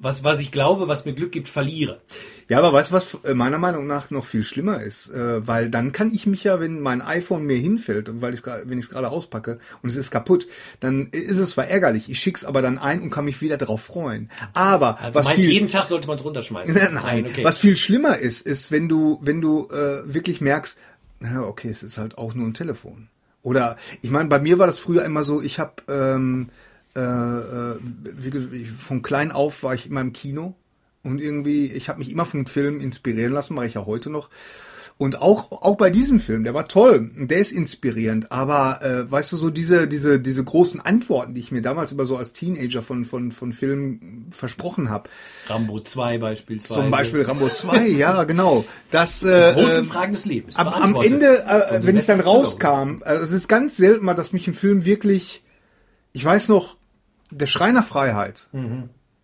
[0.04, 2.02] was, was ich glaube, was mir Glück gibt, verliere.
[2.50, 5.10] Ja, aber weißt du, was meiner Meinung nach noch viel schlimmer ist?
[5.10, 8.46] Äh, weil dann kann ich mich ja, wenn mein iPhone mir hinfällt und weil ich
[8.46, 10.48] wenn ich es gerade auspacke und es ist kaputt,
[10.82, 13.82] dann ist es zwar ärgerlich, ich schick's aber dann ein und kann mich wieder darauf
[13.82, 14.30] freuen.
[14.54, 16.76] Aber Also was du meinst, viel jeden Tag sollte man es runterschmeißen?
[16.94, 17.46] Nein, okay.
[17.46, 20.78] was viel schlimmer ist, ist, wenn du, wenn du äh, wirklich merkst,
[21.24, 23.08] na okay, es ist halt auch nur ein Telefon.
[23.42, 26.50] Oder ich meine, bei mir war das früher immer so, ich habe ähm,
[26.96, 30.56] äh, äh, wie von klein auf war ich immer im Kino
[31.04, 34.30] und irgendwie, ich habe mich immer von Filmen inspirieren lassen, mache ich ja heute noch.
[35.04, 39.12] Und auch, auch bei diesem Film, der war toll, und der ist inspirierend, aber äh,
[39.12, 42.32] weißt du, so diese, diese, diese großen Antworten, die ich mir damals immer so als
[42.32, 45.10] Teenager von, von, von Filmen versprochen habe,
[45.48, 46.80] Rambo 2 beispielsweise.
[46.80, 48.64] zum Beispiel Rambo 2, ja, genau.
[48.92, 50.56] Das äh, Große äh, Fragen des Lebens.
[50.56, 50.96] am, am.
[50.96, 54.54] Ende, äh, wenn es dann rauskam, also es ist ganz selten mal, dass mich ein
[54.54, 55.44] Film wirklich,
[56.14, 56.78] ich weiß noch,
[57.30, 58.48] der Schreiner Freiheit,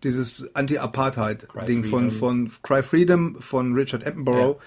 [0.04, 4.58] dieses Anti-Apartheid-Ding von, von Cry Freedom von Richard Attenborough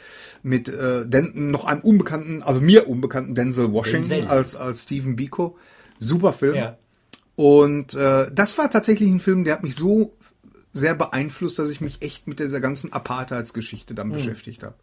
[0.44, 4.30] mit äh, Den, noch einem unbekannten, also mir unbekannten Denzel Washington Denzel.
[4.30, 5.58] als, als Stephen Biko.
[6.00, 6.56] Super Film.
[6.56, 6.78] Ja.
[7.36, 10.16] Und äh, das war tatsächlich ein Film, der hat mich so
[10.72, 14.76] sehr beeinflusst, dass ich mich echt mit dieser ganzen Apartheidsgeschichte dann beschäftigt habe.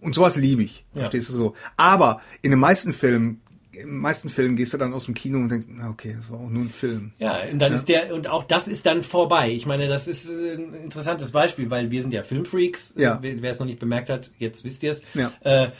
[0.00, 1.00] Und sowas liebe ich, Ja.
[1.00, 1.54] verstehst du so.
[1.76, 3.40] Aber in den meisten Filmen,
[3.80, 6.30] in den meisten Fällen gehst du dann aus dem Kino und denkst, na okay, das
[6.30, 7.12] war auch nur ein Film.
[7.18, 9.50] Ja, und dann ist der, und auch das ist dann vorbei.
[9.50, 12.94] Ich meine, das ist äh, ein interessantes Beispiel, weil wir sind ja Filmfreaks.
[12.96, 13.18] Ja.
[13.20, 15.02] Wer es noch nicht bemerkt hat, jetzt wisst ihr es.
[15.14, 15.32] Ja.
[15.40, 15.70] Äh,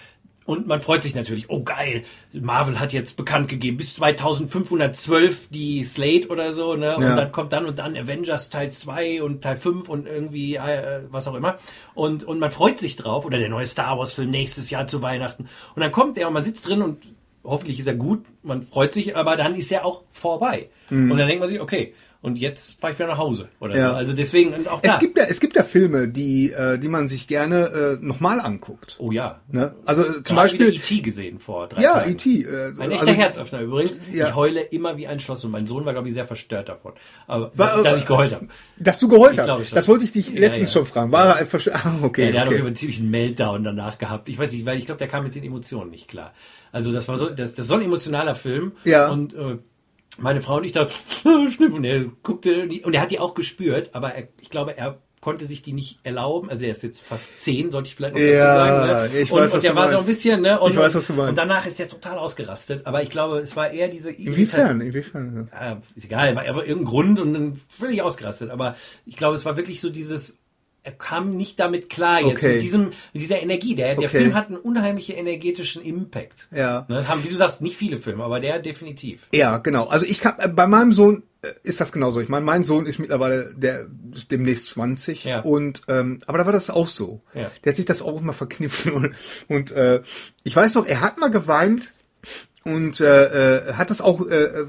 [0.46, 5.82] und man freut sich natürlich, oh geil, Marvel hat jetzt bekannt gegeben, bis 2512 die
[5.84, 6.96] Slate oder so, ne?
[6.96, 7.16] Und Ja.
[7.16, 11.26] dann kommt dann und dann Avengers Teil 2 und Teil 5 und irgendwie äh, was
[11.28, 11.56] auch immer.
[11.94, 13.24] Und, und man freut sich drauf.
[13.24, 15.48] Oder der neue Star Wars Film nächstes Jahr zu Weihnachten.
[15.74, 16.98] Und dann kommt er und man sitzt drin und
[17.44, 20.70] hoffentlich ist er gut, man freut sich, aber dann ist er auch vorbei.
[21.10, 21.92] Und dann denkt man sich, okay,
[22.24, 23.48] und jetzt fahre ich wieder nach Hause.
[23.60, 23.76] Oder.
[23.76, 23.90] Ja.
[23.90, 23.96] so.
[23.96, 24.94] Also deswegen, und auch da.
[24.94, 28.40] Es gibt ja, es gibt ja Filme, die, äh, die man sich gerne äh, nochmal
[28.40, 28.96] anguckt.
[28.98, 29.40] oh ja.
[29.52, 29.74] Ne?
[29.84, 31.02] Also äh, zum Beispiel, E.T.
[31.02, 32.12] gesehen vor drei ja, Tagen.
[32.12, 32.30] E.T.
[32.30, 34.00] Äh, Ein echter also, Herzöffner übrigens.
[34.10, 34.28] Ja.
[34.28, 36.94] Ich heule immer wie ein Schloss und mein Sohn war, glaube ich, sehr verstört davon.
[37.26, 38.48] Aber War- dass, dass ich geheult habe.
[38.78, 39.76] Dass du geheult Ich hast.
[39.76, 40.80] Das wollte ich dich Ja, letztens ja.
[40.80, 41.12] schon fragen.
[41.12, 42.24] War er einfach, ah, okay.
[42.24, 42.54] Ja, der hat okay.
[42.54, 44.30] auf jeden Fall ziemlich einen Meltdown danach gehabt.
[44.30, 46.32] Ich weiß nicht, weil ich glaube, der kam mit den Emotionen nicht klar.
[46.72, 48.72] Also das war so, das, das ist so ein emotionaler Film.
[48.84, 49.10] Ja.
[49.10, 49.58] Und äh,
[50.18, 50.88] meine Frau und ich da,
[51.50, 54.98] Schnipp, und er guckte, und er hat die auch gespürt, aber er, ich glaube, er
[55.24, 56.50] konnte sich die nicht erlauben.
[56.50, 59.10] Also er ist jetzt fast zehn, sollte ich vielleicht noch dazu Ja, sagen.
[59.12, 59.20] Ne?
[59.20, 60.60] ich und, weiß, was und du war so ein bisschen, ne?
[60.60, 61.30] Und, Ich weiß, was du meinst.
[61.30, 62.86] Und danach ist er total ausgerastet.
[62.86, 64.82] Aber ich glaube, es war eher diese Inwiefern?
[64.82, 65.48] Inwiefern?
[65.50, 65.64] Ja.
[65.70, 68.50] ja, ist egal, war einfach irgendein Grund und dann völlig ausgerastet.
[68.50, 70.40] Aber ich glaube, es war wirklich so dieses,
[70.84, 72.54] er kam nicht damit klar jetzt Okay.
[72.54, 73.74] mit diesem, mit dieser Energie.
[73.74, 74.18] Der, der Okay.
[74.18, 76.46] Film hat einen unheimlichen energetischen Impact.
[76.54, 76.84] Ja.
[76.88, 79.26] Ne, haben, wie du sagst, nicht viele Filme, aber der definitiv.
[79.32, 79.86] Ja, genau.
[79.86, 82.20] Also ich kann, äh, bei meinem Sohn äh, ist das genauso.
[82.20, 85.40] Ich meine, mein Sohn ist mittlerweile der ist demnächst 20 Ja.
[85.40, 87.22] und ähm, aber da war das auch so.
[87.32, 87.50] Ja.
[87.64, 89.14] Der hat sich das auch immer verkniffen und,
[89.48, 90.02] und äh,
[90.42, 91.94] ich weiß noch, er hat mal geweint
[92.64, 94.66] und äh, äh, hat das auch äh, äh,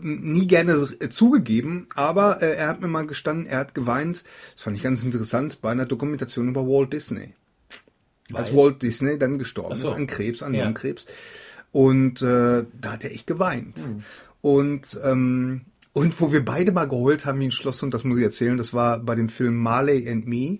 [0.00, 4.24] nie gerne äh, zugegeben, aber äh, er hat mir mal gestanden, er hat geweint.
[4.54, 7.34] Das fand ich ganz interessant bei einer Dokumentation über Walt Disney.
[8.32, 8.58] Als Weil?
[8.58, 9.88] Walt Disney dann gestorben so.
[9.88, 10.60] ist an Krebs, an Ja.
[10.60, 11.06] Lungenkrebs.
[11.70, 13.80] Und äh, da hat er echt geweint.
[13.80, 14.02] Hm.
[14.40, 15.62] Und ähm,
[15.92, 18.56] und wo wir beide mal geheult haben wie ein Schloss, und das muss ich erzählen,
[18.56, 20.58] das war bei dem Film Marley and Me.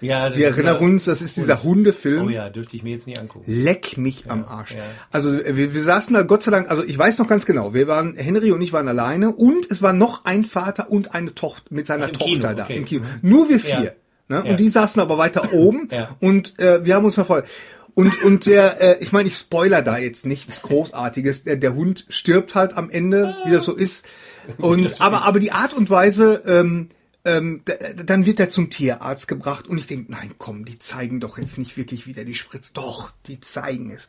[0.00, 2.26] Ja, Wir erinnern ja- uns, das ist dieser Hundefilm.
[2.26, 3.44] Oh ja, dürfte ich mir jetzt nie angucken.
[3.50, 4.72] Leck mich am Arsch.
[4.72, 4.82] ja.
[5.10, 7.72] Also äh, wir, wir saßen da Gott sei Dank, also ich weiß noch ganz genau,
[7.72, 11.34] wir waren, Henry und ich waren alleine und es war noch ein Vater und eine
[11.34, 12.76] Tochter mit seiner Tochter Kino, da okay.
[12.76, 13.04] im Kino.
[13.22, 13.82] Nur wir vier.
[13.84, 13.90] Ja.
[14.28, 14.42] Ne?
[14.44, 14.50] Ja.
[14.50, 16.14] Und die saßen aber weiter oben Ja.
[16.20, 17.48] und äh, wir haben uns verfolgt.
[17.94, 21.44] Und, und der, äh, ich meine, ich spoiler da jetzt nichts Großartiges.
[21.44, 24.04] Der, der Hund stirbt halt am Ende, wie das so ist.
[24.58, 25.22] Und so aber, ist.
[25.24, 26.88] aber die Art und Weise, ähm,
[27.26, 27.62] ähm,
[27.96, 31.58] dann wird er zum Tierarzt gebracht und ich denke, nein, komm, die zeigen doch jetzt
[31.58, 32.70] nicht wirklich wieder die Spritze.
[32.72, 34.06] Doch, die zeigen es.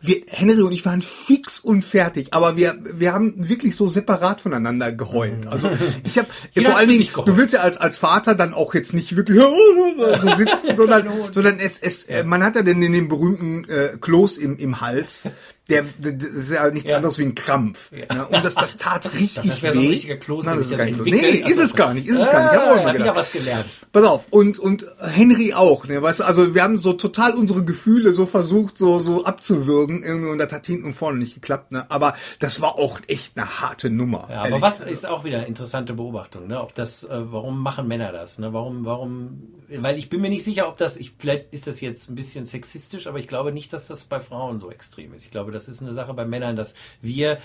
[0.00, 4.42] Wir, Henry und ich waren fix und fertig, aber wir, wir haben wirklich so separat
[4.42, 5.46] voneinander geheult.
[5.46, 5.70] Also
[6.04, 6.28] ich habe
[6.62, 9.38] vor allen Dingen, du willst ja als als Vater dann auch jetzt nicht wirklich
[10.20, 14.36] so sitzen, sondern sondern es es man hat ja denn in dem berühmten äh, Kloß
[14.36, 15.28] im im Hals,
[15.68, 16.96] der, das ist ja nichts Ja.
[16.96, 17.90] anderes wie ein Krampf.
[17.90, 18.06] Ne?
[18.30, 19.90] Und das das tat richtig Das wäre so ein weh.
[19.90, 21.06] richtiger Kloß, Nein, das ist kein Kloß.
[21.06, 22.52] Nee, ist es gar nicht, ist es gar nicht.
[22.52, 23.16] Ich hab auch Ah, immer ja, gedacht.
[23.16, 23.66] was gelernt.
[23.92, 27.64] Pass auf, und, und Henry auch, ne, weißt du, also wir haben so total unsere
[27.64, 31.72] Gefühle so versucht, so, so abzuwürgen, irgendwie, und das hat hinten und vorne nicht geklappt,
[31.72, 34.26] ne, aber das war auch echt eine harte Nummer.
[34.30, 36.60] Ja, aber ehrlich was ist auch wieder eine interessante Beobachtung, ne?
[36.60, 38.38] Ob das, äh, warum machen Männer das?
[38.38, 38.52] Ne?
[38.52, 39.42] Warum, warum?
[39.76, 42.44] Weil ich bin mir nicht sicher, ob das, ich, vielleicht ist das jetzt ein bisschen
[42.46, 45.24] sexistisch, aber ich glaube nicht, dass das bei Frauen so extrem ist.
[45.24, 47.38] Ich glaube, das ist eine Sache bei Männern, dass wir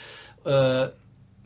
[0.45, 0.89] äh,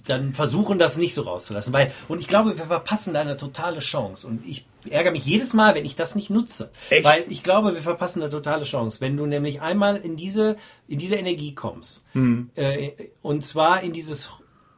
[0.08, 1.72] dann versuchen, das nicht so rauszulassen.
[1.72, 4.28] Weil, und ich glaube, wir verpassen da eine totale Chance.
[4.28, 6.72] Und ich ärgere mich jedes Mal, wenn ich das nicht nutze.
[6.90, 7.06] Echt?
[7.06, 9.00] Weil ich glaube, wir verpassen eine totale Chance.
[9.00, 10.58] Wenn du nämlich einmal in diese,
[10.88, 12.04] in diese Energie kommst,
[12.56, 12.92] äh,
[13.22, 14.30] und zwar in dieses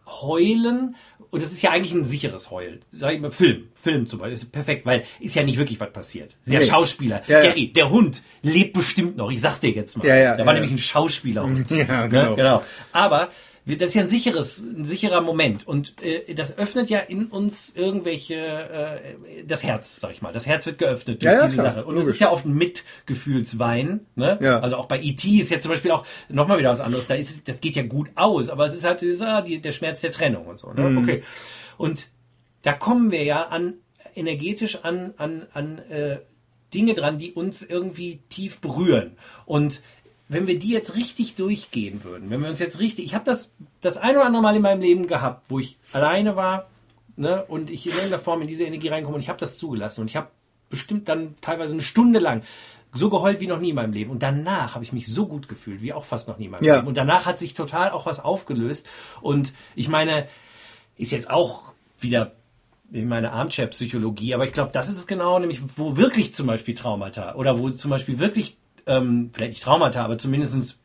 [0.07, 0.95] Heulen,
[1.31, 2.79] und das ist ja eigentlich ein sicheres Heulen.
[2.91, 5.91] Sag ich mal, Film, Film zum Beispiel, ist perfekt, weil ist ja nicht wirklich was
[5.91, 6.35] passiert.
[6.45, 6.65] Der Nee.
[6.65, 7.49] Schauspieler, Ja, ja.
[7.49, 9.31] Gary, der Hund, lebt bestimmt noch.
[9.31, 10.07] Ich sag's dir jetzt mal.
[10.07, 11.69] Ja, ja, der war ja, nämlich ein Schauspielerhund.
[11.71, 12.09] Ja, Ne?
[12.09, 12.35] genau.
[12.35, 12.63] genau.
[12.93, 13.29] Aber
[13.65, 15.67] wir- das ist ja ein sicheres, ein sicherer Moment.
[15.67, 20.31] Und äh, das öffnet ja in uns irgendwelche, äh, das Herz, sag ich mal.
[20.31, 21.85] Das Herz wird geöffnet durch Ja, ja, diese klar, Sache.
[21.85, 24.01] Und es ist ja oft ein Mitgefühlswein.
[24.15, 24.37] Ne?
[24.41, 24.59] Ja.
[24.59, 25.27] Also auch bei E.T.
[25.37, 27.07] ist ja zum Beispiel auch nochmal wieder was anderes.
[27.07, 29.71] Da ist es, das geht ja gut aus, aber es ist halt dieser, die, der
[29.71, 30.71] Schmerz der Trennung und so.
[30.71, 30.89] Ne?
[30.89, 30.97] Mhm.
[30.99, 31.23] Okay.
[31.77, 32.07] Und
[32.61, 33.75] da kommen wir ja an
[34.15, 36.19] energetisch an, an, an äh,
[36.73, 39.17] Dinge dran, die uns irgendwie tief berühren.
[39.45, 39.81] Und
[40.27, 43.51] wenn wir die jetzt richtig durchgehen würden, wenn wir uns jetzt richtig, ich habe das
[43.81, 46.67] das ein oder andere Mal in meinem Leben gehabt, wo ich alleine war
[47.15, 50.01] ne, und ich in irgendeiner Form in diese Energie reinkomme und ich habe das zugelassen
[50.01, 50.29] und ich habe
[50.69, 52.43] bestimmt dann teilweise eine Stunde lang
[52.91, 54.09] so geheult wie noch nie in meinem Leben.
[54.09, 56.63] Und danach habe ich mich so gut gefühlt wie auch fast noch nie in meinem
[56.63, 56.77] Ja.
[56.77, 56.87] Leben.
[56.87, 58.87] Und danach hat sich total auch was aufgelöst.
[59.21, 60.27] Und ich meine
[60.97, 62.31] ist jetzt auch wieder
[62.91, 66.75] in meine Armchair-Psychologie, aber ich glaube, das ist es genau, nämlich wo wirklich zum Beispiel
[66.75, 68.57] Traumata oder wo zum Beispiel wirklich,
[68.87, 70.79] ähm, vielleicht nicht Traumata, aber zumindestens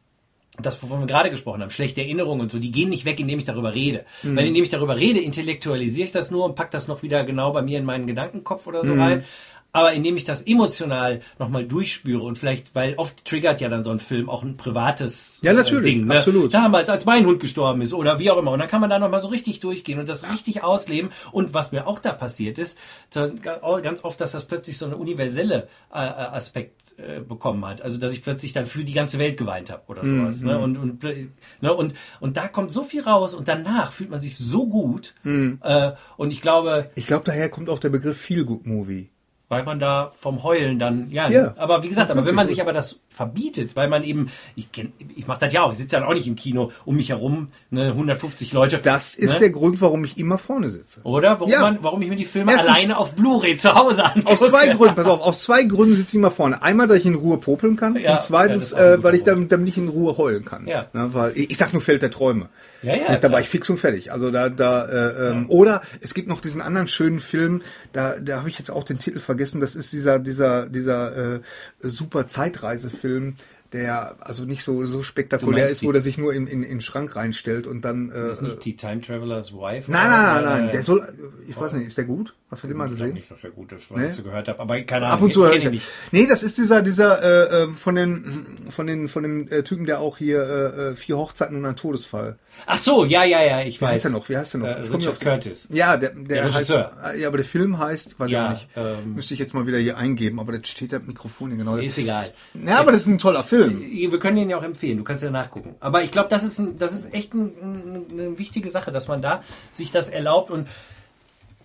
[0.62, 3.38] das, wovon wir gerade gesprochen haben, schlechte Erinnerungen und so, die gehen nicht weg, indem
[3.38, 4.05] ich darüber rede.
[4.22, 7.53] Weil indem ich darüber rede, intellektualisiere ich das nur und pack das noch wieder genau
[7.53, 9.24] bei mir in meinen Gedankenkopf oder so rein.
[9.72, 13.92] Aber indem ich das emotional nochmal durchspüre und vielleicht, weil oft triggert ja dann so
[13.92, 16.05] ein Film auch ein privates Ja, natürlich, äh, Ding.
[16.07, 16.16] Ne?
[16.16, 16.53] absolut.
[16.53, 18.51] Damals, als mein Hund gestorben ist oder wie auch immer.
[18.51, 21.11] Und dann kann man da nochmal so richtig durchgehen und das richtig ausleben.
[21.30, 22.78] Und was mir auch da passiert ist,
[23.12, 27.82] ganz oft, dass das plötzlich so eine universelle äh, äh, Aspekt äh, bekommen hat.
[27.82, 30.40] Also dass ich plötzlich dann für die ganze Welt geweint habe oder Mhm, sowas.
[30.42, 30.59] Ne?
[30.59, 31.28] Und, und, plö-
[31.61, 31.74] ne?
[31.74, 35.14] und, und da kommt so viel raus und danach fühlt man sich so gut.
[35.22, 35.59] Mhm.
[35.62, 39.09] Äh, und ich glaube, Ich glaube, daher kommt auch der Begriff Feel Good Movie.
[39.51, 41.55] Weil man da vom Heulen dann, ja, Ja.
[41.59, 44.70] aber wie gesagt, aber wenn man sich sich aber das verbietet, weil man eben, ich
[44.72, 47.09] kenn, ich mache das ja auch, ich sitze dann auch nicht im Kino, um mich
[47.11, 48.78] herum, ne, 150 Leute.
[48.78, 49.38] Das ist ne?
[49.40, 51.01] der Grund, warum ich immer vorne sitze.
[51.03, 51.40] Oder?
[51.40, 51.62] Warum, Ja.
[51.62, 54.28] man, warum ich mir die Filme Erstens- alleine auf Blu-ray zu Hause angucke.
[54.32, 56.62] Aus zwei Gründen, pass auf, aus zwei Gründen sitze ich immer vorne.
[56.62, 59.64] Einmal, dass ich in Ruhe popeln kann Ja, und zweitens, äh, weil ich dann, dann
[59.64, 60.66] nicht in Ruhe heulen kann.
[60.68, 60.86] Ja.
[60.92, 62.48] Ne, weil ich, ich sag nur Feld der Träume.
[62.82, 64.12] Ja, ja, Da war ich fix und fertig.
[64.12, 67.62] Also da, da, äh, ähm, oder es gibt noch diesen anderen schönen Film,
[67.92, 69.60] da, da habe ich jetzt auch den Titel vergessen.
[69.60, 71.40] Das ist dieser, dieser, dieser äh,
[71.82, 73.36] super Zeitreisefilm,
[73.72, 76.80] der also nicht so so spektakulär ist, wo der sich nur in, in, in den
[76.80, 78.10] Schrank reinstellt und dann.
[78.10, 79.90] Äh, Das ist nicht die Time Traveler's Wife?
[79.90, 80.68] nein, nein, nein, nein.
[80.68, 81.12] Äh, Der soll,
[81.46, 82.34] ich weiß nicht, ist der gut?
[82.51, 83.28] Hast du den mal Ich glaube gesehen?
[83.28, 84.09] nicht, dass gut ist, was Nee?
[84.09, 84.59] ich so gehört habe.
[84.59, 85.18] Aber keine Ahnung.
[85.18, 85.66] Ab und zu ich höre kenn ich.
[85.66, 85.86] ihn nicht.
[86.11, 89.86] Nee, das ist dieser, dieser äh, äh, von den von den von dem äh, Typen,
[89.86, 92.38] der auch hier äh, äh, vier Hochzeiten und ein Todesfall.
[92.66, 93.92] Ach so, ja, ja, ja, ich Wie weiß.
[93.92, 94.28] heißt der noch?
[94.28, 94.66] Wie heißt der noch?
[94.68, 95.68] Äh, Ich Richard auf- Curtis.
[95.70, 96.90] Ja, der, der, Der heißt, Regisseur.
[97.16, 98.68] ja, aber der Film heißt, weiß Ja, ich nicht.
[98.76, 101.76] ähm, Müsste ich jetzt mal wieder hier eingeben, aber das steht am Mikrofon genau.
[101.76, 102.32] Ist egal.
[102.66, 103.80] Ja, aber das ist ein toller Film.
[103.80, 105.76] Wir können ihn ja auch empfehlen, du kannst ja nachgucken.
[105.78, 109.07] Aber ich glaube, das ist, ein, das ist echt ein, ein, eine wichtige Sache, dass
[109.07, 110.66] man da sich das erlaubt und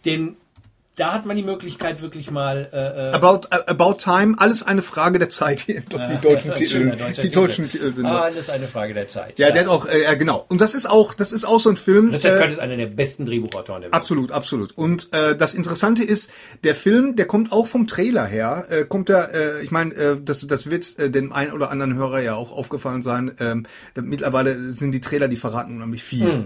[0.06, 0.38] den,
[0.96, 4.82] da hat man die Möglichkeit wirklich mal äh, äh, About, uh, about Time, alles eine
[4.82, 5.60] Frage der Zeit.
[5.62, 8.06] Hier, die deutschen ja, Titel, die deutschen Titel sind.
[8.06, 9.38] Ah, alles eine Frage der Zeit.
[9.38, 10.46] Ja, der hat auch, äh, ja, genau.
[10.48, 12.12] Und das ist auch, das ist auch so ein Film.
[12.12, 13.94] Richard äh, Curtis ist einer der besten Drehbuchautoren der Welt.
[13.94, 14.72] Absolut, absolut.
[14.78, 16.32] Und äh, das Interessante ist,
[16.64, 18.66] der Film, der kommt auch vom Trailer her.
[18.70, 21.96] Äh, kommt da, äh, ich meine, äh, das, das wird äh, dem einen oder anderen
[21.96, 23.32] Hörer ja auch aufgefallen sein.
[23.40, 23.66] Ähm,
[23.96, 26.32] mittlerweile sind die Trailer, die verraten unheimlich viel.
[26.32, 26.46] Hm.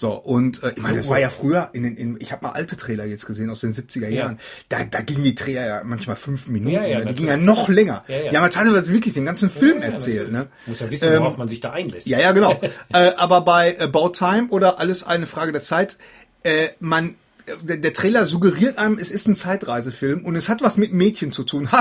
[0.00, 2.52] So und äh, ich meine, das war ja früher in den, in, ich habe mal
[2.52, 4.38] alte Trailer jetzt gesehen aus den 70er Jahren.
[4.68, 6.72] Da, da gingen die Trailer ja manchmal fünf Minuten.
[6.72, 7.06] Ja, ja, ne?
[7.06, 8.04] die gingen ja noch länger.
[8.06, 8.30] Ja, ja.
[8.30, 10.30] Die haben ja teilweise wirklich den ganzen Film Ja, erzählt.
[10.30, 10.46] Ne?
[10.66, 12.06] Muss ja wissen, Ähm, worauf man sich da einlässt.
[12.06, 12.60] Ja, ja, genau.
[12.92, 15.98] äh, aber bei About Time oder Alles eine Frage der Zeit,
[16.44, 17.16] äh, man
[17.62, 21.42] der, Trailer suggeriert einem, es ist ein Zeitreisefilm und es hat was mit Mädchen zu
[21.42, 21.68] tun.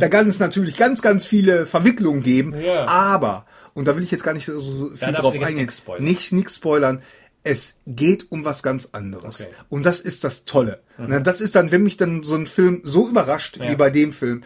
[0.00, 2.50] Da kann es natürlich ganz, ganz viele Verwicklungen geben.
[2.50, 2.62] Mhm.
[2.62, 2.86] Ja.
[2.86, 5.70] Aber, und da will ich jetzt gar nicht so viel darfst drauf eingehen,
[6.00, 7.02] nicht, nichts spoilern.
[7.44, 9.40] Es geht um was ganz anderes.
[9.40, 9.50] Okay.
[9.50, 9.64] Mhm.
[9.70, 10.80] Und das ist das Tolle.
[10.98, 13.70] Na, Das ist dann, wenn mich dann so ein Film so überrascht, Ja.
[13.70, 14.42] wie bei dem Film,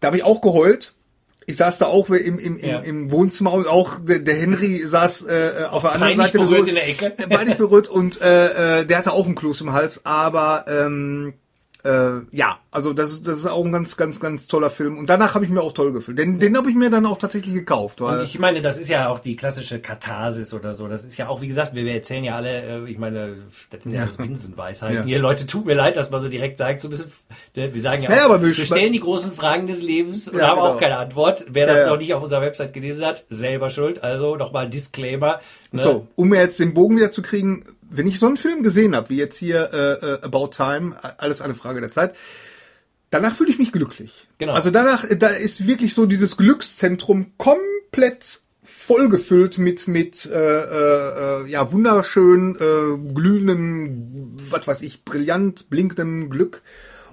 [0.00, 0.94] da habe ich auch geheult.
[1.48, 2.80] Ich saß da auch im, im, im, Ja.
[2.80, 6.74] im Wohnzimmer und auch der, der Henry saß äh, auf der anderen Seite berührt in
[6.74, 7.10] der Ecke.
[7.10, 11.34] Peinlich berührt und äh, äh, der hatte auch einen Kloß im Hals, aber ähm,
[11.84, 14.98] äh, ja, also das, ist- das ist auch ein ganz, ganz, ganz toller Film.
[14.98, 16.18] Und danach habe ich mir auch toll gefühlt.
[16.18, 18.00] Den, den habe ich mir dann auch tatsächlich gekauft.
[18.00, 20.88] Weil, Und ich meine, das ist ja auch die klassische Katharsis oder so.
[20.88, 23.36] Das ist ja auch, wie gesagt, wir, wir erzählen ja alle, äh, ich meine,
[23.70, 24.96] das sind ja, alles Binsenweisheiten.
[24.98, 25.04] Ja.
[25.04, 27.12] Hier, Leute, tut mir leid, dass man so direkt sagt, so ein bisschen,
[27.54, 30.38] ne, wir sagen ja auch, aber wir wir stellen die großen Fragen des Lebens und
[30.38, 30.68] Ja, haben genau.
[30.74, 31.44] auch keine Antwort.
[31.48, 31.90] Wer das Ja, ja.
[31.90, 34.02] noch nicht auf unserer Website gelesen hat, selber schuld.
[34.02, 35.40] Also nochmal Disclaimer.
[35.72, 35.82] Ne?
[35.82, 38.94] so, um mir jetzt den Bogen wieder zu kriegen, wenn ich so einen Film gesehen
[38.94, 42.14] habe, wie jetzt hier äh, äh, About Time, alles eine Frage der Zeit,
[43.10, 44.26] danach fühle ich mich glücklich.
[44.38, 44.52] Genau.
[44.52, 51.72] Also danach, da ist wirklich so dieses Glückszentrum komplett vollgefüllt mit mit äh, äh, ja
[51.72, 56.62] wunderschön äh, glühendem, was weiß ich, brillant blinkendem Glück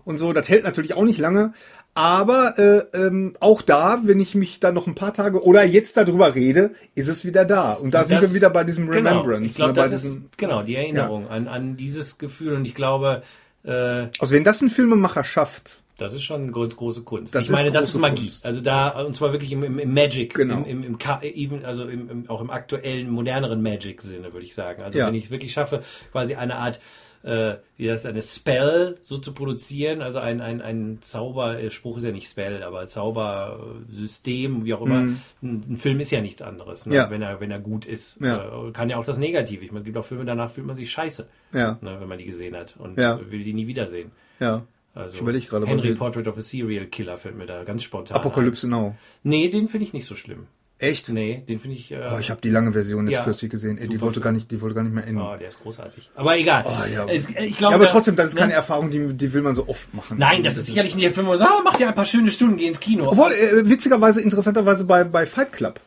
[0.03, 0.33] und so.
[0.33, 1.53] Das hält natürlich auch nicht lange.
[1.95, 5.95] Aber äh, ähm, auch da, wenn ich mich da noch ein paar Tage oder jetzt
[5.95, 7.73] darüber rede, ist es wieder da.
[7.73, 9.45] Und da Und sind das- wir wieder bei diesem Genau, Remembrance.
[9.45, 12.55] ich glaube, ne, das ist diesem, genau die Erinnerung an, an dieses Gefühl.
[12.55, 13.21] Und ich glaube,
[13.63, 17.35] äh, also wenn das ein Filmemacher schafft, Das ist schon ganz große Kunst.
[17.35, 18.23] Das ich meine, ist das ist Magie.
[18.23, 18.43] Kunst.
[18.45, 20.63] Also da, und zwar wirklich im, im, im Magic, Genau.
[20.63, 24.81] im, im, im also im, im, auch im aktuellen, moderneren Magic-Sinne, würde ich sagen.
[24.81, 25.07] Also Ja.
[25.07, 26.81] wenn ich es wirklich schaffe, quasi eine Art,
[27.23, 31.97] äh, wie das, eine Spell so zu produzieren, also ein, ein, ein Zauber, äh, Spruch
[31.97, 34.99] ist ja nicht Spell, aber Zaubersystem, wie auch immer.
[34.99, 36.91] Ein, ein Film ist ja nichts anderes, ne?
[36.91, 36.95] Mhm.
[36.95, 37.09] Ja.
[37.09, 38.21] wenn er, wenn er gut ist.
[38.21, 38.67] Ja.
[38.67, 39.63] Äh, kann ja auch das Negative.
[39.63, 42.17] Ich meine, es gibt auch Filme, danach fühlt man sich scheiße, ja, ne, wenn man
[42.17, 44.11] die gesehen hat und will die nie wiedersehen.
[44.39, 44.63] ja.
[44.95, 48.15] Also Ich gerade, Henry Portrait of a Serial Killer fällt mir da ganz spontan.
[48.15, 48.95] Apokalypse Now.
[49.23, 50.45] Nee, den finde ich nicht so schlimm.
[50.79, 51.07] Echt?
[51.09, 51.91] Nee, den finde ich.
[51.91, 53.23] Äh, Oh, ich habe die lange Version jetzt Ja.
[53.23, 53.77] kürzlich gesehen.
[53.77, 55.21] Ey, die wollte gar nicht, die wollte gar nicht mehr enden.
[55.21, 56.09] oh, der ist großartig.
[56.15, 56.65] Aber egal.
[56.65, 57.05] Oh, ja.
[57.07, 58.41] Es, ich ja, glaube, aber trotzdem, das ist ne?
[58.41, 60.17] keine Erfahrung, die, die will man so oft machen.
[60.17, 62.05] Nein, das, ist sicherlich nicht der Film, wo man sagt, ah, mach dir ein paar
[62.05, 63.07] schöne Stunden, geh ins Kino.
[63.07, 65.79] Obwohl, äh, witzigerweise, interessanterweise bei, bei Fight Club.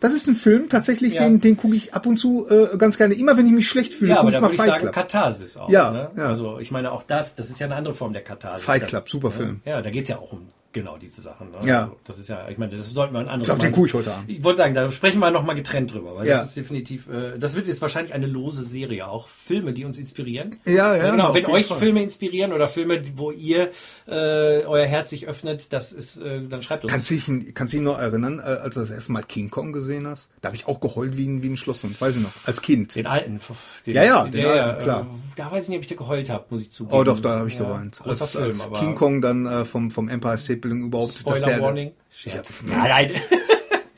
[0.00, 1.22] Das ist ein Film, tatsächlich, Ja.
[1.22, 3.14] den, den gucke ich ab und zu äh, ganz gerne.
[3.14, 4.94] Immer wenn ich mich schlecht fühle, ja, gucke ich mal würde ich Fight sagen, Club.
[4.94, 5.70] Katharsis auch.
[5.70, 6.10] Ja, ne?
[6.16, 6.26] ja.
[6.26, 8.66] Also ich meine, auch das, das ist ja eine andere Form der Katharsis.
[8.66, 8.88] Fight.
[8.88, 9.62] Club, super Film.
[9.64, 11.50] Ja, da geht's ja auch um genau diese Sachen.
[11.50, 11.58] Ne?
[11.64, 11.82] Ja.
[11.84, 13.86] Also, das ist ja, ich meine, das sollten wir ein anderes Ich glaub, den gucke
[13.88, 14.30] ich heute Abend.
[14.30, 16.38] Ich wollte sagen, da sprechen wir nochmal getrennt drüber, weil Ja.
[16.38, 19.98] das ist definitiv, äh, das wird jetzt wahrscheinlich eine lose Serie, auch Filme, die uns
[19.98, 20.56] inspirieren.
[20.64, 21.28] Ja, ja, genau.
[21.28, 21.78] auf Wenn euch Fall.
[21.78, 23.70] Filme inspirieren oder Filme, wo ihr
[24.06, 26.92] äh, euer Herz sich öffnet, das ist, äh, dann schreibt uns.
[26.92, 29.72] Kannst du dich, kannst dich noch erinnern, äh, als du das erste Mal King Kong
[29.72, 30.28] gesehen hast?
[30.40, 32.94] Da habe ich auch geheult wie ein, wie ein Schlosshund, weiß ich noch, als Kind.
[32.96, 33.40] den alten.
[33.86, 35.00] Den, Ja, ja, den alten, klar.
[35.02, 35.04] Äh,
[35.36, 36.96] da weiß ich nicht, ob ich da geheult habe, muss ich zugeben.
[36.98, 38.00] Oh doch, da habe ich Ja, geweint.
[38.04, 41.18] Als, Film, als King Kong dann äh, vom, vom Empire State Building überhaupt...
[41.18, 41.92] Spoiler dass der, Warning.
[42.10, 42.64] Scherz.
[42.70, 43.10] Ja, nein.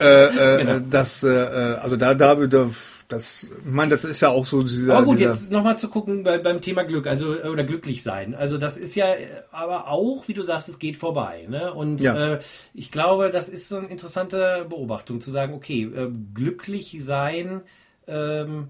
[0.01, 0.79] Äh, äh, Genau.
[0.91, 2.69] Das, äh, äh, also da, da, da
[3.09, 4.97] das, ich meine, das ist ja auch so dieser...
[4.97, 8.35] Aber gut, dieser, jetzt nochmal zu gucken bei, beim Thema Glück, also oder glücklich sein.
[8.35, 11.47] Also das ist ja äh, aber auch, wie du sagst, es geht vorbei.
[11.49, 11.73] Ne?
[11.73, 12.35] Und Ja.
[12.35, 12.41] äh,
[12.75, 17.63] ich glaube, das ist so eine interessante Beobachtung, zu sagen, okay, äh, glücklich sein,
[18.09, 18.69] ähm,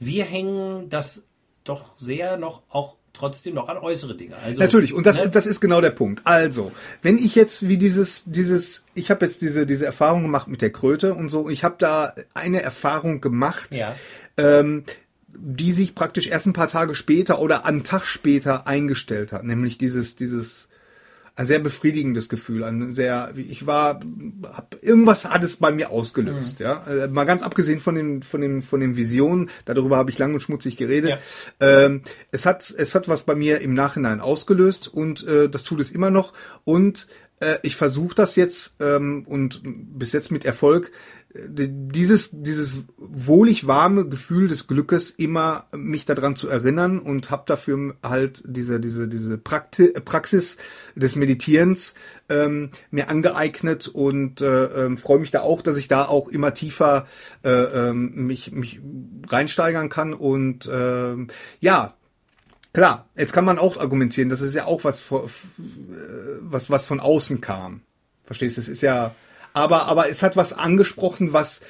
[0.00, 1.24] wir hängen das
[1.64, 4.36] doch sehr noch auch trotzdem noch an äußere Dinge.
[4.44, 5.28] Also, Natürlich, und das, ne?
[5.28, 6.22] das ist genau der Punkt.
[6.24, 10.62] Also, wenn ich jetzt wie dieses, dieses, ich habe jetzt diese, diese Erfahrung gemacht mit
[10.62, 13.94] der Kröte und so, ich habe da eine Erfahrung gemacht, Ja.
[14.36, 14.84] ähm,
[15.28, 19.78] die sich praktisch erst ein paar Tage später oder einen Tag später eingestellt hat, nämlich
[19.78, 20.68] dieses, dieses,
[21.38, 24.00] ein sehr befriedigendes Gefühl, ein sehr, ich war,
[24.42, 28.40] hab, irgendwas hat es bei mir ausgelöst, ja, Äh, mal ganz abgesehen von den, von
[28.40, 31.84] den, von den Visionen, darüber habe ich lang und schmutzig geredet, Ja.
[31.84, 35.78] ähm, es hat, es hat was bei mir im Nachhinein ausgelöst und äh, das tut
[35.78, 36.32] es immer noch.
[36.64, 37.06] Und
[37.38, 40.90] äh, ich versuche das jetzt ähm, und bis jetzt mit Erfolg
[41.34, 47.96] dieses dieses wohlig warme Gefühl des Glückes immer mich daran zu erinnern und habe dafür
[48.02, 50.56] halt diese diese diese Prakti Praxis
[50.94, 51.92] des Meditierens
[52.30, 56.54] ähm, mir angeeignet und äh, ähm, freue mich da auch, dass ich da auch immer
[56.54, 57.06] tiefer
[57.44, 58.80] äh, ähm, mich mich
[59.28, 61.28] reinsteigern kann und ähm,
[61.60, 61.94] ja
[62.74, 65.14] Klar, jetzt kann man auch argumentieren, das ist ja auch was, äh,
[66.40, 67.80] was, was von außen kam.
[68.24, 68.60] Verstehst du?
[68.60, 69.14] Es ist ja,
[69.58, 71.60] aber, aber es hat was angesprochen, was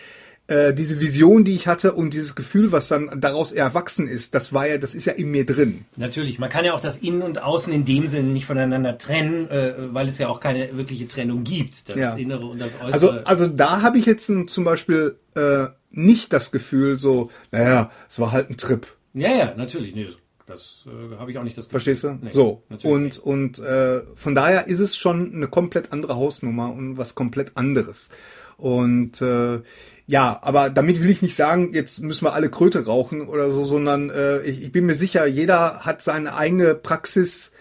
[0.48, 4.52] äh, diese Vision, die ich hatte und dieses Gefühl, was dann daraus erwachsen ist, das
[4.52, 5.84] war ja, das ist ja in mir drin.
[5.96, 9.50] Natürlich, man kann ja auch das Innen und Außen in dem Sinne nicht voneinander trennen,
[9.50, 12.14] äh, weil es ja auch keine wirkliche Trennung gibt, das Ja.
[12.14, 12.92] Innere und das Äußere.
[12.92, 17.90] Also, also da habe ich jetzt ein, zum Beispiel äh, nicht das Gefühl, so, naja,
[18.08, 18.86] es war halt ein Trip.
[19.12, 19.94] ja, ja, natürlich.
[19.94, 20.08] Nee,
[20.48, 21.80] das äh, habe ich auch nicht das Gefühl.
[21.80, 22.18] Verstehst du?
[22.20, 22.62] Nee, so.
[22.68, 23.18] natürlich Und, nicht.
[23.18, 28.10] und äh, von daher ist es schon eine komplett andere Hausnummer und was komplett anderes.
[28.56, 29.60] Und äh,
[30.06, 33.62] ja, aber damit will ich nicht sagen, jetzt müssen wir alle Kröte rauchen oder so,
[33.62, 37.52] sondern äh, ich, ich bin mir sicher, jeder hat seine eigene Praxis.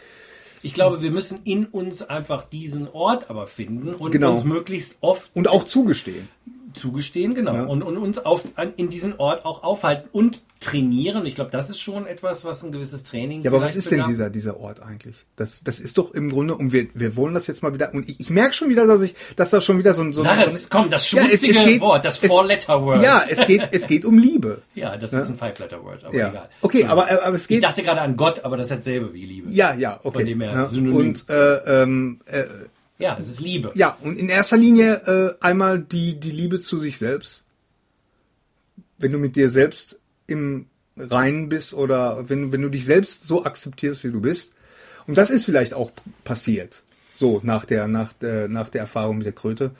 [0.63, 4.33] Ich glaube, wir müssen in uns einfach diesen Ort aber finden und Genau.
[4.33, 6.29] uns möglichst oft Und auch zugestehen.
[6.73, 7.53] zugestehen, genau.
[7.53, 7.63] Ja.
[7.65, 11.25] Und, und uns auf, an, in diesen Ort auch aufhalten und trainieren.
[11.25, 13.97] Ich glaube, das ist schon etwas, was ein gewisses Training Ja, aber was ist denn
[13.97, 14.09] bedarf.
[14.09, 15.15] dieser, dieser Ort eigentlich?
[15.35, 18.09] Das, das ist doch im Grunde, und wir, wir wollen das jetzt mal wieder, und
[18.09, 20.43] ich, ich merke schon wieder, dass ich, dass da schon wieder so ein, so Sag
[20.45, 23.03] so es, komm, das Ja, es- es schmutzige geht- Wort, das Four-Letter-Word.
[23.03, 24.61] Ja, es geht, es geht um Liebe.
[24.75, 26.29] Ja, das ist ein Five-Letter-Word, aber Ja.
[26.29, 26.49] egal.
[26.61, 27.63] Okay, aber, aber es Ich geht.
[27.63, 29.49] dachte gerade an Gott, aber das ist dasselbe wie Liebe.
[29.49, 30.19] Ja, ja, okay.
[30.19, 30.65] Von dem her ja.
[30.67, 30.95] synonym.
[30.97, 32.43] Und äh, ähm, äh,
[32.99, 33.71] Ja, es ist Liebe.
[33.75, 37.43] ja, und in erster Linie äh, einmal die die Liebe zu sich selbst.
[38.99, 40.67] Wenn du mit dir selbst im
[40.97, 44.53] rein bist oder wenn, wenn du dich selbst so akzeptierst, wie du bist.
[45.05, 45.91] Und das ist vielleicht auch
[46.23, 46.83] passiert.
[47.13, 49.71] So, nach der, nach der, nach der Erfahrung mit der Kröte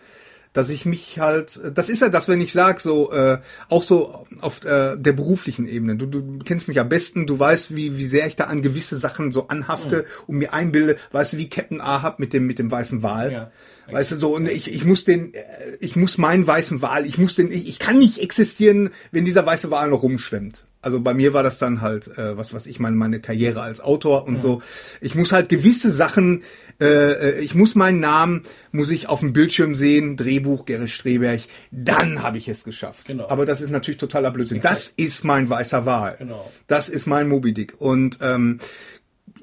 [0.58, 3.38] dass ich mich halt, das ist ja das, wenn ich sage, so äh,
[3.70, 5.96] auch so auf äh, der beruflichen Ebene.
[5.98, 8.96] Du, du kennst mich am besten, du weißt, wie, wie sehr ich da an gewisse
[8.96, 10.24] Sachen so anhafte mhm.
[10.26, 13.32] und mir einbilde, weißt du, wie Captain Ahab mit dem mit dem weißen Wal.
[13.32, 13.52] Ja.
[13.92, 15.44] Weißt du so und ich, ich muss den äh,
[15.80, 19.46] ich muss meinen weißen Wal, ich muss den ich, ich kann nicht existieren, wenn dieser
[19.46, 20.66] weiße Wal noch rumschwimmt.
[20.82, 23.80] Also bei mir war das dann halt äh, was was ich meine meine Karriere als
[23.80, 24.40] Autor und mhm.
[24.40, 24.62] so.
[25.02, 26.44] Ich muss halt gewisse Sachen
[26.80, 32.22] äh, ich muss meinen Namen, muss ich auf dem Bildschirm sehen, Drehbuch Gerrit Streberg, dann
[32.22, 33.08] habe ich es geschafft.
[33.08, 33.28] Genau.
[33.30, 34.58] Aber das ist natürlich totaler Blödsinn.
[34.58, 34.76] Exakt.
[34.76, 36.16] Das ist mein weißer Wal.
[36.20, 36.52] Genau.
[36.68, 37.80] Das ist mein Moby Dick.
[37.80, 38.60] Und, ähm,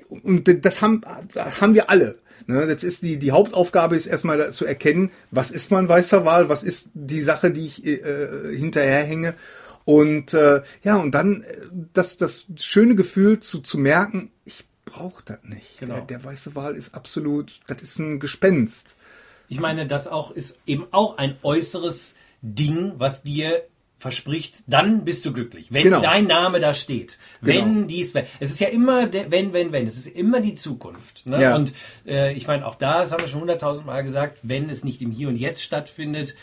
[0.08, 1.02] und das haben,
[1.60, 2.18] haben wir alle.
[2.46, 6.48] Ne, jetzt ist die, die Hauptaufgabe ist erstmal zu erkennen, was ist mein weißer Wal,
[6.48, 9.34] was ist die Sache, die ich äh, hinterherhänge.
[9.86, 11.56] Und äh, ja, und dann äh,
[11.92, 15.78] das, das schöne Gefühl zu, zu merken, ich braucht das nicht.
[15.78, 15.94] Genau.
[15.94, 18.96] Der, der weiße Wal ist absolut, das ist ein Gespenst.
[19.48, 23.62] Ich meine, das auch ist eben auch ein äußeres Ding, was dir
[24.04, 25.68] verspricht, dann bist du glücklich.
[25.70, 26.02] Wenn genau.
[26.02, 27.16] dein Name da steht.
[27.40, 27.86] Wenn genau.
[27.86, 28.26] dies, wenn.
[28.38, 29.86] Es ist ja immer, der, wenn, wenn, wenn.
[29.86, 31.24] Es ist immer die Zukunft.
[31.24, 31.40] Ne?
[31.40, 31.56] Ja.
[31.56, 31.72] Und
[32.06, 35.10] äh, ich meine, auch da, das haben wir schon hunderttausendmal gesagt, wenn es nicht im
[35.10, 36.34] Hier und Jetzt stattfindet,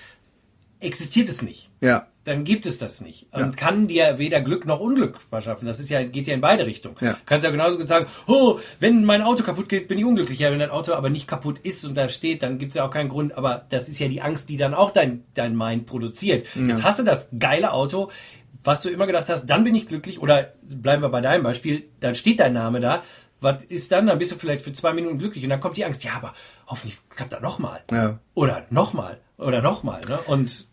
[0.79, 1.69] existiert es nicht.
[1.81, 3.27] Ja dann gibt es das nicht.
[3.31, 3.51] Und ja.
[3.51, 5.65] kann dir weder Glück noch Unglück verschaffen.
[5.65, 6.95] Das ist ja, geht ja in beide Richtungen.
[7.01, 7.13] Ja.
[7.13, 10.39] Du kannst ja genauso gut sagen, oh, wenn mein Auto kaputt geht, bin ich unglücklich.
[10.39, 12.85] Ja, wenn dein Auto aber nicht kaputt ist und da steht, dann gibt es ja
[12.85, 13.37] auch keinen Grund.
[13.37, 16.45] Aber das ist ja die Angst, die dann auch dein, dein Mind produziert.
[16.53, 16.67] Ja.
[16.67, 18.11] Jetzt hast du das geile Auto,
[18.63, 20.21] was du immer gedacht hast, dann bin ich glücklich.
[20.21, 23.03] Oder bleiben wir bei deinem Beispiel, dann steht dein Name da.
[23.39, 24.05] Was ist dann?
[24.05, 26.35] Dann bist du vielleicht für zwei Minuten glücklich und dann kommt die Angst, ja, aber
[26.67, 27.81] hoffentlich klappt das nochmal.
[27.91, 28.19] Ja.
[28.35, 29.19] Oder nochmal.
[29.39, 30.01] Oder nochmal.
[30.07, 30.19] Ne?
[30.27, 30.67] Und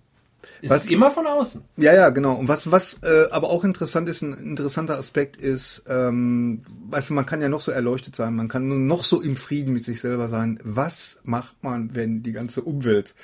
[0.63, 1.63] es was, ist immer von außen.
[1.77, 2.35] Ja, ja, genau.
[2.35, 7.15] Und was, was äh, aber auch interessant ist, ein interessanter Aspekt ist, ähm, weißt du,
[7.15, 10.01] man kann ja noch so erleuchtet sein, man kann noch so im Frieden mit sich
[10.01, 10.59] selber sein.
[10.65, 13.15] Was macht man, wenn die ganze Umwelt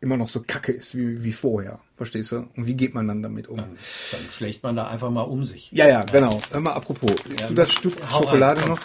[0.00, 1.80] immer noch so kacke ist wie, wie vorher?
[1.96, 2.48] Verstehst du?
[2.56, 3.58] Und wie geht man dann damit um?
[3.58, 3.76] Dann,
[4.12, 5.70] dann schlägt man da einfach mal um sich.
[5.72, 6.38] Ja, ja, genau.
[6.50, 8.78] Hör mal, apropos, isst ja, du das Stück Schokolade rein, noch?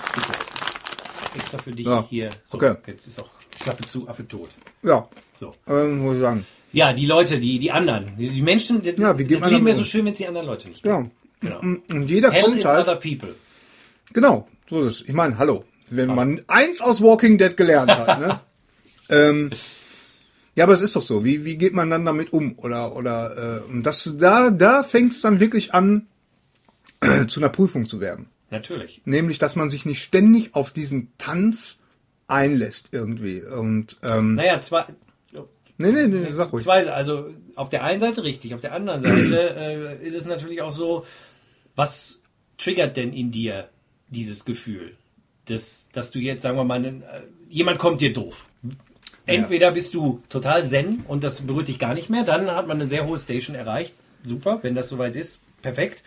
[1.36, 2.06] Extra für dich ja.
[2.10, 2.30] hier.
[2.46, 2.76] So, okay.
[2.88, 3.30] Jetzt ist auch
[3.60, 4.50] Klappe zu, Affe tot.
[4.84, 5.08] Ja.
[5.40, 5.54] So.
[5.68, 6.46] Ähm, muss ich sagen.
[6.76, 8.18] Ja, die Leute, die, die anderen.
[8.18, 10.46] Die, Menschen, die, ja, wie geht das Leben wäre so schön, wenn es die anderen
[10.46, 11.10] Leute nicht gibt.
[11.40, 11.60] Genau.
[11.62, 13.34] Und jeder Hell kommt is halt, other people.
[14.12, 15.08] Genau, so ist es.
[15.08, 15.64] Ich meine, hallo.
[15.90, 18.40] Wenn man eins aus Walking Dead gelernt hat, ne?
[19.10, 19.52] ähm,
[20.56, 21.24] ja, aber es ist doch so.
[21.24, 22.60] Wie, wie geht man dann damit um?
[22.60, 26.08] Oder, oder äh, das, da, da fängt es dann wirklich an,
[27.28, 28.28] zu einer Prüfung zu werden.
[28.50, 29.02] Natürlich.
[29.06, 31.78] Nämlich, dass man sich nicht ständig auf diesen Tanz
[32.28, 33.44] einlässt irgendwie.
[33.44, 34.88] Und ähm, naja, zwar
[35.78, 36.64] Nee, nee, nee, sag ruhig.
[36.64, 39.56] Zwei, also auf der einen Seite richtig, auf der anderen Seite
[40.02, 41.06] äh, ist es natürlich auch so,
[41.76, 42.22] was
[42.58, 43.70] triggert denn in dir
[44.10, 44.96] dieses Gefühl,
[45.46, 47.02] dass, dass du jetzt, sagen wir mal, äh,
[47.50, 48.48] jemand kommt dir doof.
[49.28, 52.80] Entweder bist du total zen und das berührt dich gar nicht mehr, dann hat man
[52.80, 53.94] eine sehr hohe Station erreicht.
[54.24, 56.04] Super, wenn das soweit ist, perfekt.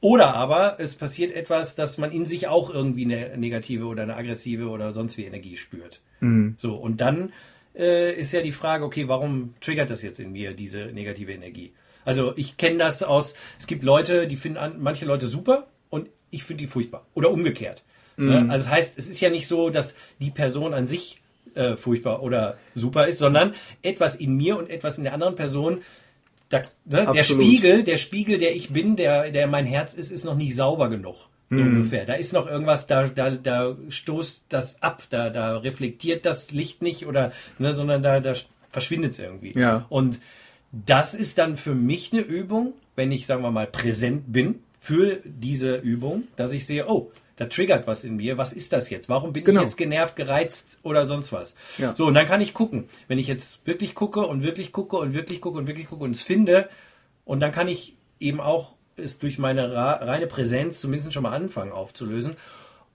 [0.00, 4.16] Oder aber es passiert etwas, dass man in sich auch irgendwie eine negative oder eine
[4.16, 6.00] aggressive oder sonst wie Energie spürt.
[6.20, 6.56] Mhm.
[6.58, 7.32] So, und dann
[7.76, 11.72] äh, ist ja die Frage, okay, warum triggert das jetzt in mir diese negative Energie?
[12.04, 16.08] Also ich kenne das aus, es gibt Leute, die finden an, manche Leute super und
[16.30, 17.06] ich finde die furchtbar.
[17.14, 17.82] Oder umgekehrt.
[18.16, 18.28] Mhm.
[18.28, 18.38] Ne?
[18.50, 21.20] Also das heißt, es ist ja nicht so, dass die Person an sich
[21.54, 25.82] äh, furchtbar oder super ist, sondern etwas in mir und etwas in der anderen Person
[26.48, 27.10] da, ne?
[27.12, 30.54] der Spiegel, der Spiegel, der ich bin, der, der mein Herz ist, ist noch nicht
[30.54, 31.28] sauber genug.
[31.50, 31.76] So mhm.
[31.76, 32.06] ungefähr.
[32.06, 36.82] Da ist noch irgendwas, da, da, da stoßt das ab, da, da reflektiert das Licht
[36.82, 38.32] nicht oder, ne, sondern da, da
[38.70, 39.58] verschwindet es irgendwie.
[39.58, 39.86] Ja.
[39.88, 40.20] Und
[40.72, 45.20] das ist dann für mich eine Übung, wenn ich, sagen wir mal, präsent bin für
[45.24, 48.38] diese Übung, dass ich sehe, oh, da triggert was in mir.
[48.38, 49.08] Was ist das jetzt?
[49.08, 49.60] Warum bin genau.
[49.60, 51.56] ich jetzt genervt, gereizt oder sonst was?
[51.78, 51.94] Ja.
[51.94, 52.84] So, und dann kann ich gucken.
[53.08, 56.12] Wenn ich jetzt wirklich gucke und wirklich gucke und wirklich gucke und wirklich gucke und
[56.12, 56.68] es finde,
[57.24, 61.72] und dann kann ich eben auch es durch meine reine Präsenz zumindest schon mal anfangen
[61.72, 62.36] aufzulösen.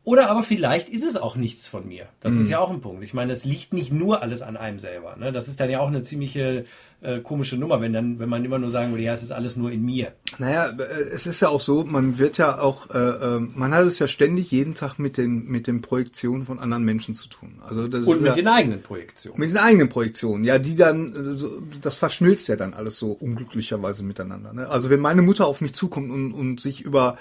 [0.03, 2.07] Oder aber vielleicht ist es auch nichts von mir.
[2.21, 2.41] Das mhm.
[2.41, 3.03] ist ja auch ein Punkt.
[3.03, 5.15] Ich meine, es liegt nicht nur alles an einem selber.
[5.17, 5.31] Ne?
[5.31, 6.65] Das ist dann ja auch eine ziemliche
[7.01, 9.55] äh, komische Nummer, wenn dann, wenn man immer nur sagen würde, ja, es ist alles
[9.55, 10.11] nur in mir.
[10.37, 10.83] Naja, äh,
[11.13, 14.07] es ist ja auch so, man wird ja auch, äh, äh, man hat es ja
[14.07, 17.61] ständig jeden Tag mit den mit den Projektionen von anderen Menschen zu tun.
[17.65, 19.39] Also das und mit ja, den eigenen Projektionen.
[19.39, 21.39] Mit den eigenen Projektionen, ja, die dann,
[21.81, 24.51] das verschmilzt ja dann alles so unglücklicherweise miteinander.
[24.51, 24.67] Ne?
[24.67, 27.17] Also wenn meine Mutter auf mich zukommt und, und sich über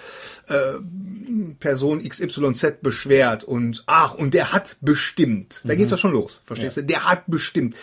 [0.48, 0.54] äh,
[1.60, 5.78] Person XYZ beschwert und ach und der hat bestimmt, da mhm.
[5.78, 6.82] geht's ja schon los, verstehst ja.
[6.82, 6.88] du?
[6.88, 7.76] Der hat bestimmt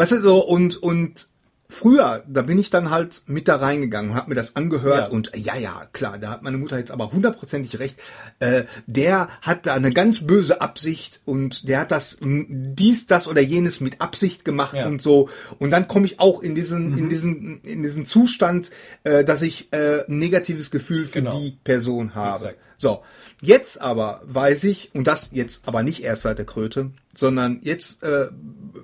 [0.00, 1.28] Weißt du, so, und, und
[1.68, 5.12] früher, da bin ich dann halt mit da reingegangen und habe mir das angehört Ja.
[5.12, 7.96] und ja, ja, klar, da hat meine Mutter jetzt aber hundertprozentig recht.
[8.40, 13.40] Äh, der hat da eine ganz böse Absicht und der hat das dies, das oder
[13.40, 14.86] jenes mit Absicht gemacht Ja.
[14.86, 15.28] und so.
[15.60, 18.70] Und dann komme ich auch in diesen, in diesen, in diesen Zustand,
[19.04, 21.38] äh, dass ich äh, ein negatives Gefühl für Genau.
[21.38, 22.46] die Person habe.
[22.46, 22.58] Exakt.
[22.80, 23.02] So,
[23.42, 28.02] jetzt aber weiß ich, und das jetzt aber nicht erst seit der Kröte, sondern jetzt
[28.02, 28.28] äh,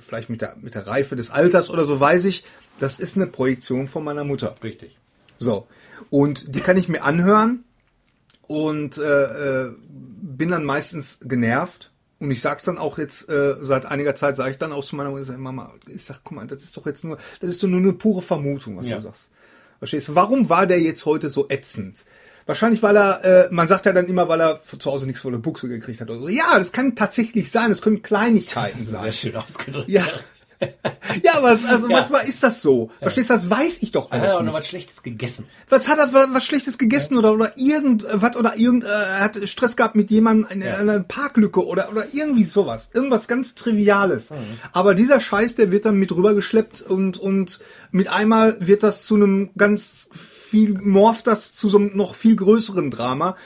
[0.00, 2.44] vielleicht mit der, mit der Reife des Alters oder so, weiß ich,
[2.78, 4.54] das ist eine Projektion von meiner Mutter.
[4.62, 4.98] Richtig.
[5.38, 5.66] So,
[6.10, 7.64] und die kann ich mir anhören
[8.46, 11.90] und äh, äh, bin dann meistens genervt.
[12.18, 14.96] Und ich sag's dann auch jetzt, äh, seit einiger Zeit sage ich dann auch zu
[14.96, 17.68] meiner Mutter, Mama, ich sag, guck mal, das ist doch jetzt nur, das ist doch
[17.68, 18.96] nur eine pure Vermutung, was Ja.
[18.96, 19.30] du sagst.
[19.78, 20.14] Verstehst du?
[20.14, 22.04] Warum war der jetzt heute so ätzend?
[22.46, 25.32] Wahrscheinlich, weil er, äh, man sagt ja dann immer, weil er zu Hause nichts vor
[25.32, 26.28] der Buchse gekriegt hat oder so.
[26.28, 29.12] Ja, das kann tatsächlich sein, das können Kleinigkeiten Sehr sein.
[29.12, 29.88] schön ausgedrückt.
[29.90, 30.04] Ja.
[31.22, 31.98] Ja, aber es, also Ja.
[32.00, 32.90] manchmal ist das so.
[33.02, 34.52] Verstehst du, das weiß ich doch Er alles hat auch nicht.
[34.52, 35.44] noch was Schlechtes gegessen.
[35.68, 39.38] Was hat er was, was Schlechtes gegessen oder oder irgendwas oder irgend äh, er hat
[39.46, 40.78] Stress gehabt mit jemandem in Ja.
[40.78, 44.30] einer Parklücke oder oder irgendwie sowas, irgendwas ganz triviales.
[44.30, 44.36] Mhm.
[44.72, 49.16] Aber dieser Scheiß, der wird dann mit rübergeschleppt und und mit einmal wird das zu
[49.16, 50.08] einem ganz
[50.46, 53.36] viel morpht das zu so einem noch viel größeren Drama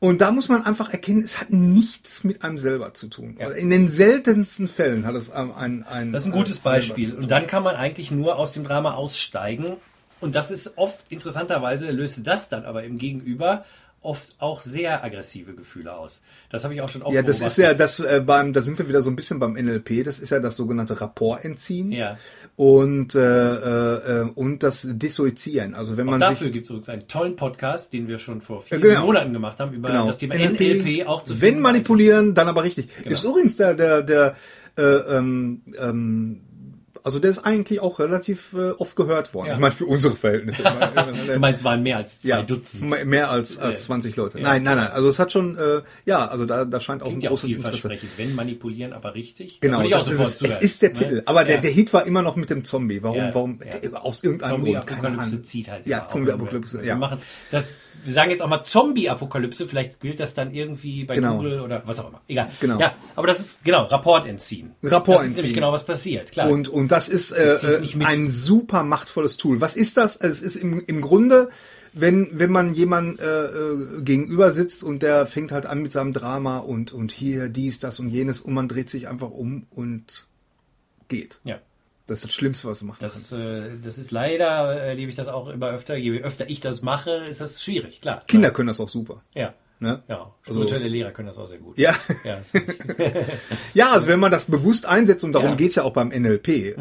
[0.00, 3.36] und da muss man einfach erkennen, es hat nichts mit einem selber zu tun.
[3.38, 3.50] Ja.
[3.50, 6.70] In den seltensten Fällen hat es ein ein, ein Das ist ein gutes äh, selber
[6.70, 7.14] Beispiel.
[7.14, 9.76] Und dann kann man eigentlich nur aus dem Drama aussteigen.
[10.20, 13.64] Und das ist oft, interessanterweise, löst das dann aber im Gegenüber
[14.00, 16.22] oft auch sehr aggressive Gefühle aus.
[16.50, 17.64] Das habe ich auch schon oft Ja, das ist beobachtet.
[17.64, 20.04] ja das äh, beim, da sind wir wieder so ein bisschen beim NLP.
[20.04, 22.16] Das ist ja das sogenannte Rapportentziehen Ja.
[22.56, 25.74] und äh, äh, und das Dissoziieren.
[25.74, 28.82] Also wenn man Dafür gibt es übrigens einen tollen Podcast, den wir schon vor vielen
[28.82, 29.06] genau.
[29.06, 32.88] Monaten gemacht haben, über genau das Thema NLP, auch zu wenn manipulieren, dann aber richtig.
[32.98, 33.10] Genau.
[33.10, 34.36] Ist übrigens der der der
[34.76, 36.40] äh, ähm, ähm,
[37.04, 39.48] also der ist eigentlich auch relativ äh, oft gehört worden.
[39.48, 39.54] Ja.
[39.54, 40.62] Ich meine für unsere Verhältnisse.
[41.28, 42.88] Du meinst, es waren mehr als zwei ja, Dutzend.
[42.90, 43.86] me- Mehr als, als Ja.
[43.86, 44.38] 20 Leute.
[44.38, 44.44] Ja.
[44.44, 44.88] Nein, nein, nein.
[44.90, 47.32] Also es hat schon, äh, ja, also da, da scheint auch Klingt ein ja auch
[47.34, 47.78] großes Interesse.
[47.88, 48.10] vielversprechend.
[48.18, 49.60] Wenn manipulieren, aber richtig.
[49.60, 50.42] Genau, Da auch das ist es.
[50.42, 50.94] es ist der ne?
[50.94, 51.22] Titel.
[51.26, 53.02] Aber der, der Hit war immer noch mit dem Zombie.
[53.02, 53.78] Warum, Ja, warum, ja.
[53.78, 55.44] der- aus irgendeinem Grund, keine Ahnung.
[55.44, 55.86] zieht halt.
[55.86, 56.84] Ja, auch Zombie-Apokalypse, ja.
[56.84, 57.18] Wir, machen
[57.50, 57.64] das,
[58.04, 61.36] wir sagen jetzt auch mal Zombie-Apokalypse, vielleicht gilt das dann irgendwie bei Genau.
[61.36, 62.20] Google oder was auch immer.
[62.28, 62.50] Egal.
[62.60, 62.78] Genau.
[62.78, 64.72] Ja, aber das ist, genau, Rapport entziehen.
[64.82, 65.54] Rapport das ist nämlich entziehen.
[65.54, 66.48] genau, was passiert, klar.
[66.48, 67.56] Und, und das ist äh,
[67.94, 68.06] mit.
[68.06, 69.60] ein super machtvolles Tool.
[69.60, 70.16] Was ist das?
[70.16, 71.50] Es ist im, im Grunde,
[71.92, 76.12] wenn, wenn man jemand äh, äh, gegenüber sitzt und der fängt halt an mit seinem
[76.12, 80.26] Drama und, und hier, dies, das und jenes und man dreht sich einfach um und
[81.08, 81.40] geht.
[81.44, 81.58] ja.
[82.08, 83.32] Das ist das Schlimmste, was du machen Das, kannst.
[83.34, 85.94] äh, das ist leider, äh, erlebe ich das auch immer öfter.
[85.96, 88.24] Je öfter ich das mache, ist das schwierig, klar.
[88.26, 89.22] Kinder können das auch super.
[89.34, 89.54] Ja.
[89.80, 90.02] Ne?
[90.08, 90.32] Ja.
[90.46, 91.78] Also- Spirituelle Lehrer können das auch sehr gut.
[91.78, 91.94] Ja.
[92.24, 92.38] Ja,
[93.74, 95.54] Ja, also wenn man das bewusst einsetzt, und darum Ja.
[95.54, 96.74] geht's ja auch beim NLP, äh,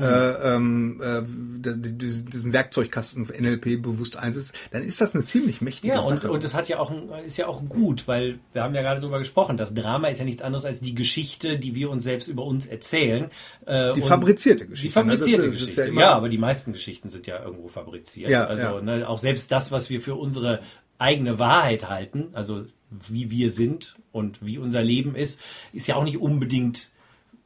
[0.55, 5.99] ähm, äh, d- diesen Werkzeugkasten NLP bewusst einsetzt, dann ist das eine ziemlich mächtige Ja,
[5.99, 6.31] und, Sache.
[6.31, 8.99] und es hat ja auch ein, ist ja auch gut, weil wir haben ja gerade
[9.01, 9.57] darüber gesprochen.
[9.57, 12.65] Das Drama ist ja nichts anderes als die Geschichte, die wir uns selbst über uns
[12.65, 13.29] erzählen.
[13.65, 14.99] Äh, die fabrizierte Die Geschichte.
[14.99, 15.05] ne?
[15.11, 15.89] fabrizierte Das ist- das Geschichte.
[15.91, 18.29] immer- Ja, aber die meisten Geschichten sind ja irgendwo fabriziert.
[18.29, 18.81] Ja, also ja.
[18.81, 20.61] Ne, auch selbst das, was wir für unsere
[20.99, 25.39] eigene Wahrheit halten, also wie wir sind und wie unser Leben ist,
[25.73, 26.89] ist ja auch nicht unbedingt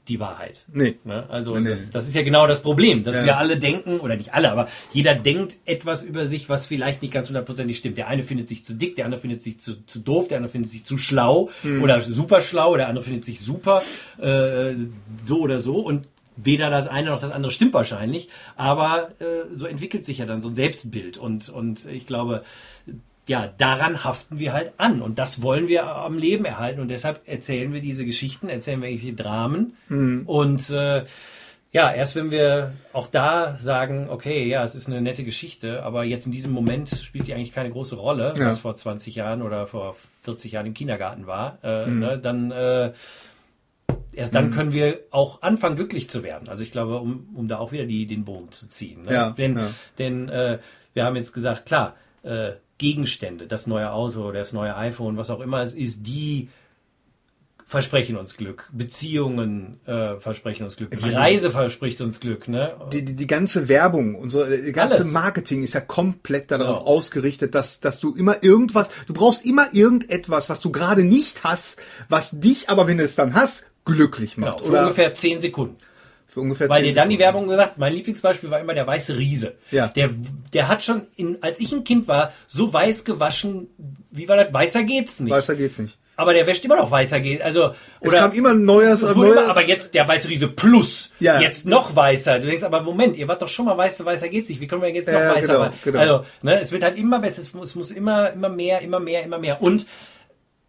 [0.07, 0.65] die Wahrheit.
[0.73, 0.95] Nee.
[1.03, 1.29] Ne?
[1.29, 1.69] Also Nee, nee.
[1.69, 3.25] das, das ist ja genau das Problem, dass Ja.
[3.25, 7.13] wir alle denken, oder nicht alle, aber jeder denkt etwas über sich, was vielleicht nicht
[7.13, 7.97] ganz hundertprozentig stimmt.
[7.99, 10.51] Der eine findet sich zu dick, der andere findet sich zu, zu doof, der andere
[10.51, 11.83] findet sich zu schlau Hm.
[11.83, 13.83] oder super schlau, der andere findet sich super,
[14.19, 14.73] äh,
[15.25, 19.65] so oder so und Weder das eine noch das andere stimmt wahrscheinlich, aber äh, so
[19.67, 22.43] entwickelt sich ja dann so ein Selbstbild und, und ich glaube,
[23.27, 27.21] ja, daran haften wir halt an und das wollen wir am Leben erhalten und deshalb
[27.27, 29.77] erzählen wir diese Geschichten, erzählen wir irgendwelche Dramen
[30.25, 31.05] und äh,
[31.73, 36.03] ja, erst wenn wir auch da sagen, okay, ja, es ist eine nette Geschichte, aber
[36.03, 38.47] jetzt in diesem Moment spielt die eigentlich keine große Rolle, Ja.
[38.47, 42.91] was vor 20 Jahren oder vor 40 Jahren im Kindergarten war, äh, ne, dann äh,
[44.13, 46.49] erst dann können wir auch anfangen, glücklich zu werden.
[46.49, 49.03] Also ich glaube, um, um da auch wieder die, den Bogen zu ziehen.
[49.05, 49.13] Ne?
[49.13, 49.69] Ja, denn ja.
[49.97, 50.59] denn äh,
[50.93, 52.51] wir haben jetzt gesagt, klar, äh,
[52.81, 56.49] Gegenstände, das neue Auto, das neue iPhone, was auch immer es ist, die
[57.67, 58.67] versprechen uns Glück.
[58.73, 60.89] Beziehungen äh, versprechen uns Glück.
[60.91, 62.47] Die Reise verspricht uns Glück.
[62.47, 62.75] Ne?
[62.91, 65.11] die, die, die ganze Werbung so, die ganze Alles.
[65.13, 66.89] Marketing ist ja komplett darauf Genau.
[66.97, 71.79] ausgerichtet, dass, dass du immer irgendwas, du brauchst immer irgendetwas, was du gerade nicht hast,
[72.09, 74.61] was dich aber, wenn du es dann hast, glücklich Genau, macht.
[74.61, 75.77] für Oder ungefähr 10 Sekunden.
[76.31, 77.19] Für ungefähr Weil 10 dir dann die.
[77.19, 79.55] Werbung gesagt, mein Lieblingsbeispiel war immer der weiße Riese.
[79.69, 79.89] Ja.
[79.89, 80.11] Der,
[80.53, 83.67] der hat schon, in, als ich ein Kind war, so weiß gewaschen,
[84.11, 84.53] wie war das?
[84.53, 85.33] Weißer geht's nicht.
[85.33, 85.97] Weißer geht's nicht.
[86.15, 87.41] aber der wäscht immer noch weißer geht.
[87.41, 91.41] Also Es kam immer ein neues, neues immer, aber jetzt der weiße Riese Plus, Ja.
[91.41, 92.39] jetzt noch weißer.
[92.39, 94.61] Du denkst, aber Moment, ihr wart doch schon mal weißer, weißer geht's nicht.
[94.61, 95.53] Wie können wir jetzt noch Ja, weißer?
[95.53, 95.99] genau, genau.
[95.99, 98.99] Also, ne, es wird halt immer besser, es muss, es muss immer, immer mehr, immer
[99.01, 99.61] mehr, immer mehr.
[99.61, 99.85] Und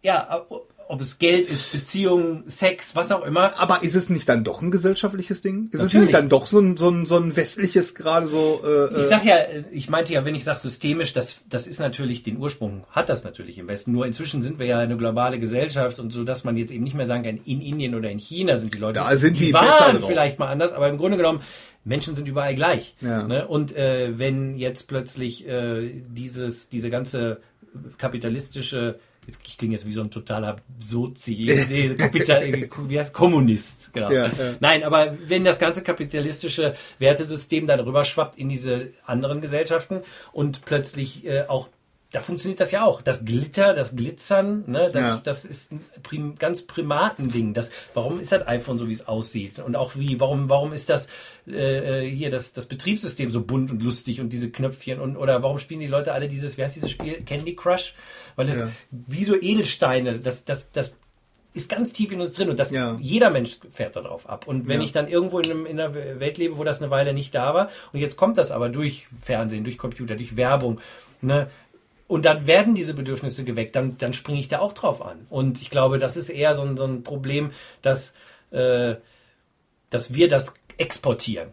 [0.01, 0.45] ja,
[0.87, 3.59] ob es Geld ist, Beziehungen, Sex, was auch immer.
[3.59, 5.69] Aber ist es nicht dann doch ein gesellschaftliches Ding?
[5.71, 6.07] Ist es Natürlich.
[6.07, 8.61] nicht dann doch so ein, so ein, so ein westliches, gerade so...
[8.65, 9.37] Äh, Ich sag ja,
[9.71, 13.23] ich meinte ja, wenn ich sage systemisch, das, das ist natürlich den Ursprung, hat das
[13.23, 13.91] natürlich im Westen.
[13.91, 16.95] Nur inzwischen sind wir ja eine globale Gesellschaft und so, dass man jetzt eben nicht
[16.95, 18.99] mehr sagen kann, in Indien oder in China sind die Leute.
[18.99, 20.09] Da sind die waren besser drauf.
[20.09, 21.41] vielleicht mal anders, aber im Grunde genommen,
[21.85, 22.95] Menschen sind überall gleich.
[23.01, 23.27] Ja.
[23.27, 23.47] Ne?
[23.47, 27.41] Und äh, wenn jetzt plötzlich äh, dieses, diese ganze
[27.97, 32.43] kapitalistische Jetzt, ich klinge jetzt wie so ein totaler Sozi, nee, Kapital,
[32.87, 34.11] wie heißt Kommunist, genau.
[34.11, 34.55] Ja, ja.
[34.59, 40.01] Nein, aber wenn das ganze kapitalistische Wertesystem dann rüberschwappt in diese anderen Gesellschaften
[40.31, 41.69] und plötzlich äh, auch,
[42.13, 43.01] da funktioniert das ja auch.
[43.01, 45.21] Das Glitter, das Glitzern, ne, das, Ja.
[45.23, 47.53] das ist ein prim, ganz Primatending.
[47.53, 49.59] Das, warum ist das iPhone so, wie es aussieht?
[49.59, 51.07] Und auch wie, warum, warum ist das
[51.47, 55.57] äh, hier das, das Betriebssystem so bunt und lustig und diese Knöpfchen und oder warum
[55.59, 57.15] spielen die Leute alle dieses, wie heißt dieses Spiel?
[57.25, 57.95] Candy Crush?
[58.35, 58.69] Weil es Ja.
[58.91, 60.93] wie so Edelsteine, das, das, das
[61.55, 62.97] ist ganz tief in uns drin und das Ja.
[62.99, 64.47] jeder Mensch fährt darauf ab.
[64.47, 64.85] Und wenn Ja.
[64.85, 67.53] ich dann irgendwo in, einem, in einer Welt lebe, wo das eine Weile nicht da
[67.53, 70.79] war und jetzt kommt das aber durch Fernsehen, durch Computer, durch Werbung,
[71.21, 71.49] ne?
[72.07, 75.25] Und dann werden diese Bedürfnisse geweckt, dann, dann springe ich da auch drauf an.
[75.29, 77.51] Und ich glaube, das ist eher so ein, so ein Problem,
[77.81, 78.13] dass,
[78.51, 78.95] äh,
[79.89, 81.49] dass wir das exportieren.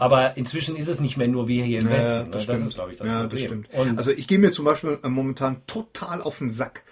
[0.00, 1.92] Aber inzwischen ist es nicht mehr nur wir hier im Hm.
[1.92, 2.32] Ja, Westen.
[2.32, 2.68] das, das stimmt.
[2.68, 3.64] ist, glaube ich, das ja, Problem.
[3.72, 6.82] das also ich gehe mir zum Beispiel äh, momentan total auf den Sack,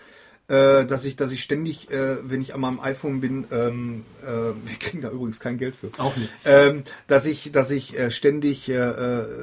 [0.49, 4.27] äh, dass ich, dass ich ständig, äh, wenn ich an meinem iPhone bin, ähm, äh,
[4.67, 6.31] wir kriegen da übrigens kein Geld für, Auch nicht.
[6.47, 8.93] ähm, dass ich, dass ich äh, ständig äh,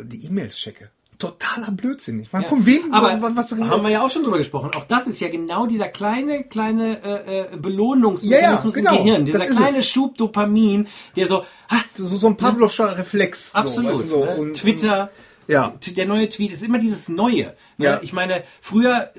[0.03, 0.89] die E-Mails checke.
[1.20, 2.20] Totaler Blödsinn.
[2.20, 2.49] Ich meine, Ja.
[2.49, 2.93] von wem?
[2.93, 4.72] Aber was, was, haben wir ja auch schon drüber gesprochen.
[4.76, 8.97] Auch das ist ja genau dieser kleine, kleine äh, äh, Ja, Belohnungsmechanismus ja, genau.
[8.97, 9.26] im Gehirn.
[9.26, 9.88] Dieser kleine es.
[9.89, 13.55] Schub Dopamin, der so, ha, so, so ein Pavlovscher Reflex.
[13.55, 13.95] absolut.
[13.95, 14.26] So, weißt du, so.
[14.26, 14.36] ne?
[14.38, 15.09] und, Twitter,
[15.47, 15.74] Ja.
[15.88, 17.55] der neue Tweet ist immer dieses Neue.
[17.78, 17.86] Ne?
[17.86, 17.99] Ja.
[18.03, 19.11] Ich meine, früher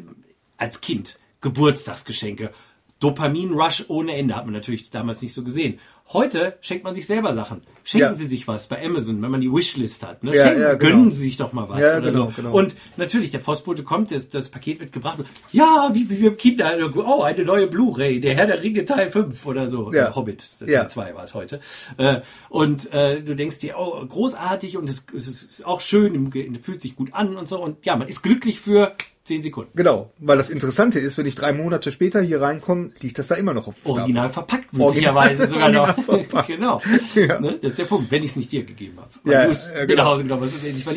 [0.57, 2.53] als Kind, Geburtstagsgeschenke,
[3.01, 5.79] Dopamin-Rush ohne Ende, hat man natürlich damals nicht so gesehen.
[6.13, 7.63] Heute schenkt man sich selber Sachen.
[7.89, 8.15] Schenken Ja.
[8.15, 10.23] Sie sich was bei Amazon, wenn man die Wishlist hat.
[10.23, 10.37] Ne?
[10.37, 10.91] Ja, Schenken, ja, genau.
[10.91, 11.81] Gönnen Sie sich doch mal was.
[11.81, 12.33] Ja, oder genau, so.
[12.37, 12.53] genau.
[12.53, 15.21] Und natürlich, der Postbote kommt, das, das Paket wird gebracht.
[15.53, 19.47] Ja, wie, wie wir Kinder, oh, eine neue Blu-ray, der Herr der Ringe Teil 5
[19.47, 19.91] oder so.
[19.91, 20.09] Ja.
[20.11, 20.87] Äh, Hobbit, Teil Ja.
[20.87, 21.61] 2 war es heute.
[21.97, 22.21] Äh,
[22.51, 26.31] und äh, du denkst dir, oh, großartig und es, es ist auch schön,
[26.61, 27.59] fühlt sich gut an und so.
[27.59, 28.97] Und ja, man ist glücklich für
[29.29, 29.71] 10 Sekunden.
[29.75, 33.35] Genau, weil das Interessante ist, wenn ich drei Monate später hier reinkomme, liegt das da
[33.35, 33.75] immer noch auf.
[33.85, 35.95] Original verpackt, möglicherweise sogar noch.
[36.47, 36.81] Genau.
[37.15, 37.39] Ja.
[37.39, 37.59] Ne?
[37.61, 39.11] Das ist der Punkt, wenn ich es nicht dir gegeben habe.
[39.23, 40.03] Weil Ja, du es ja, genau.
[40.03, 40.97] nach Hause genommen hast und endlich mal.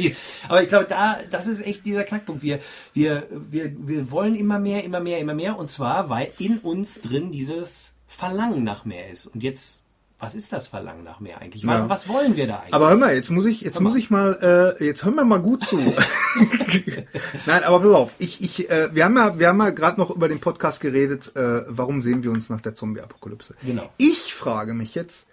[0.49, 2.41] Aber ich glaube, da, das ist echt dieser Knackpunkt.
[2.41, 2.59] Wir,
[2.93, 5.57] wir, wir, wir wollen immer mehr, immer mehr, immer mehr.
[5.57, 9.27] Und zwar, weil in uns drin dieses Verlangen nach mehr ist.
[9.27, 9.82] Und jetzt,
[10.19, 11.63] was ist das Verlangen nach mehr eigentlich?
[11.63, 11.88] Ja.
[11.88, 12.73] Was wollen wir da eigentlich?
[12.73, 15.39] Aber hör mal, jetzt muss ich, jetzt muss ich mal, äh, jetzt hör mir mal
[15.39, 15.77] gut zu.
[17.45, 20.09] Nein, aber pass auf, ich, ich, äh, wir haben ja, wir haben ja gerade noch
[20.09, 23.55] über den Podcast geredet, äh, warum sehen wir uns nach der Zombie-Apokalypse?
[23.65, 23.89] Genau.
[23.97, 25.27] Ich frage mich jetzt,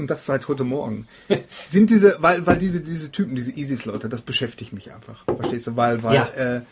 [0.00, 1.06] und das seit heute Morgen,
[1.68, 5.24] sind diese, weil, weil diese, diese Typen, diese ISIS-Leute, das beschäftigt mich einfach.
[5.26, 5.76] Verstehst du?
[5.76, 6.26] Weil, weil, Ja.
[6.30, 6.62] äh,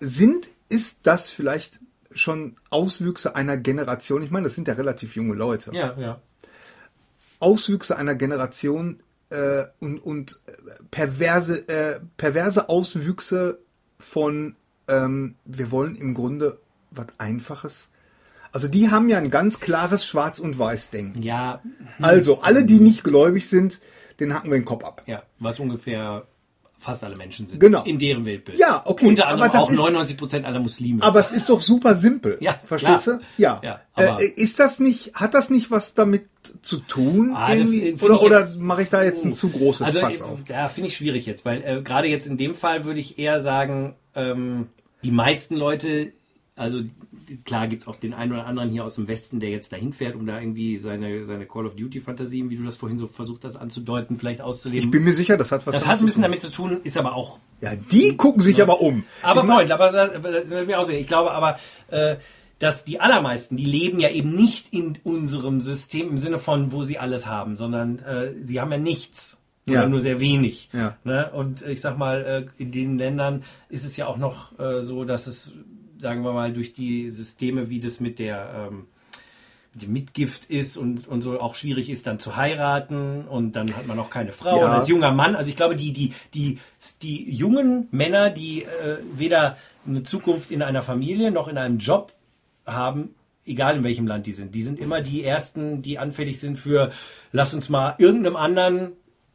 [0.00, 1.80] sind, ist das vielleicht
[2.12, 4.22] schon Auswüchse einer Generation?
[4.22, 5.70] Ich meine, das sind ja relativ junge Leute.
[5.74, 6.20] ja, ja.
[7.40, 9.00] Auswüchse einer Generation
[9.30, 10.52] äh, und, und äh,
[10.90, 13.60] perverse, äh, perverse Auswüchse
[14.00, 14.56] von,
[14.88, 16.58] ähm, wir wollen im Grunde
[16.90, 17.88] was Einfaches.
[18.52, 21.22] Also die haben ja ein ganz klares Schwarz- und Weiß-Denken.
[21.22, 21.60] Ja,
[22.00, 23.80] Also alle, die nicht gläubig sind,
[24.20, 25.02] den hacken wir den Kopf ab.
[25.06, 26.24] ja, was ungefähr
[26.80, 27.58] fast alle Menschen sind.
[27.58, 27.82] Genau.
[27.82, 28.56] In deren Weltbild.
[28.56, 31.02] Ja, okay, Unter anderem das auch ist- 99 Prozent aller Muslime.
[31.02, 32.38] Aber es ist doch super simpel.
[32.40, 33.16] Ja, Verstehst klar.
[33.18, 33.42] du?
[33.42, 33.60] Ja.
[33.64, 36.26] Ja, aber- äh, ist das nicht, hat das nicht was damit
[36.62, 37.32] zu tun?
[37.34, 37.94] Ah, irgendwie?
[38.00, 40.38] Oder, oder jetzt- mache ich da jetzt ein zu großes also, Fass äh, auf?
[40.46, 43.40] Da finde ich schwierig jetzt, weil äh, gerade jetzt in dem Fall würde ich eher
[43.40, 44.68] sagen, ähm,
[45.02, 46.12] die meisten Leute,
[46.54, 46.82] also
[47.44, 50.14] klar gibt's auch den einen oder anderen hier aus dem Westen, der jetzt dahin fährt,
[50.16, 53.56] um da irgendwie seine, seine Call of Duty-Fantasien, wie du das vorhin so versucht hast
[53.56, 54.84] anzudeuten, vielleicht auszuleben.
[54.84, 56.96] Ich bin mir sicher, das hat was das hat ein bisschen damit zu tun, ist
[56.98, 59.04] aber auch Ja, die gucken sich aber um.
[59.22, 61.00] aber Ich mein- Point, aber das, aber das will ich auch sehen.
[61.00, 61.56] Ich glaube aber,
[61.88, 62.16] äh,
[62.58, 66.82] dass die allermeisten, die leben ja eben nicht in unserem System im Sinne von, wo
[66.82, 69.42] sie alles haben, sondern äh, sie haben ja nichts.
[69.68, 69.86] Oder Ja.
[69.86, 70.70] nur sehr wenig.
[70.72, 70.96] Ja.
[71.04, 71.30] Ne?
[71.30, 75.04] Und ich sag mal, äh, in den Ländern ist es ja auch noch äh, so,
[75.04, 75.52] dass es,
[75.98, 78.86] sagen wir mal, durch die Systeme, wie das mit der ähm,
[79.74, 83.86] dem Mitgift ist und, und so auch schwierig ist, dann zu heiraten und dann hat
[83.86, 84.58] man auch keine Frau.
[84.58, 84.66] Ja.
[84.66, 86.58] Und als junger Mann, also ich glaube, die, die, die,
[87.02, 92.12] die jungen Männer, die äh, weder eine Zukunft in einer Familie noch in einem Job
[92.66, 93.14] haben,
[93.46, 94.54] egal in welchem Land die sind.
[94.54, 96.92] Die sind immer die ersten, die anfällig sind für,
[97.32, 98.92] lass uns mal irgendeinem anderen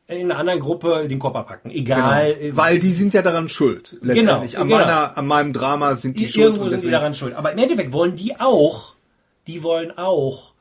[0.07, 1.69] in einer anderen Gruppe den Koffer packen.
[1.71, 2.35] Egal.
[2.35, 2.57] Genau.
[2.57, 3.97] Weil die sind ja daran schuld.
[4.01, 4.51] Letztendlich.
[4.51, 4.79] Genau, an, genau.
[4.79, 6.45] Meiner, an meinem Drama sind die, die schuld.
[6.45, 7.33] irgendwo sind die daran schuld.
[7.35, 8.95] Aber im Endeffekt wollen die auch,
[9.47, 10.53] die wollen auch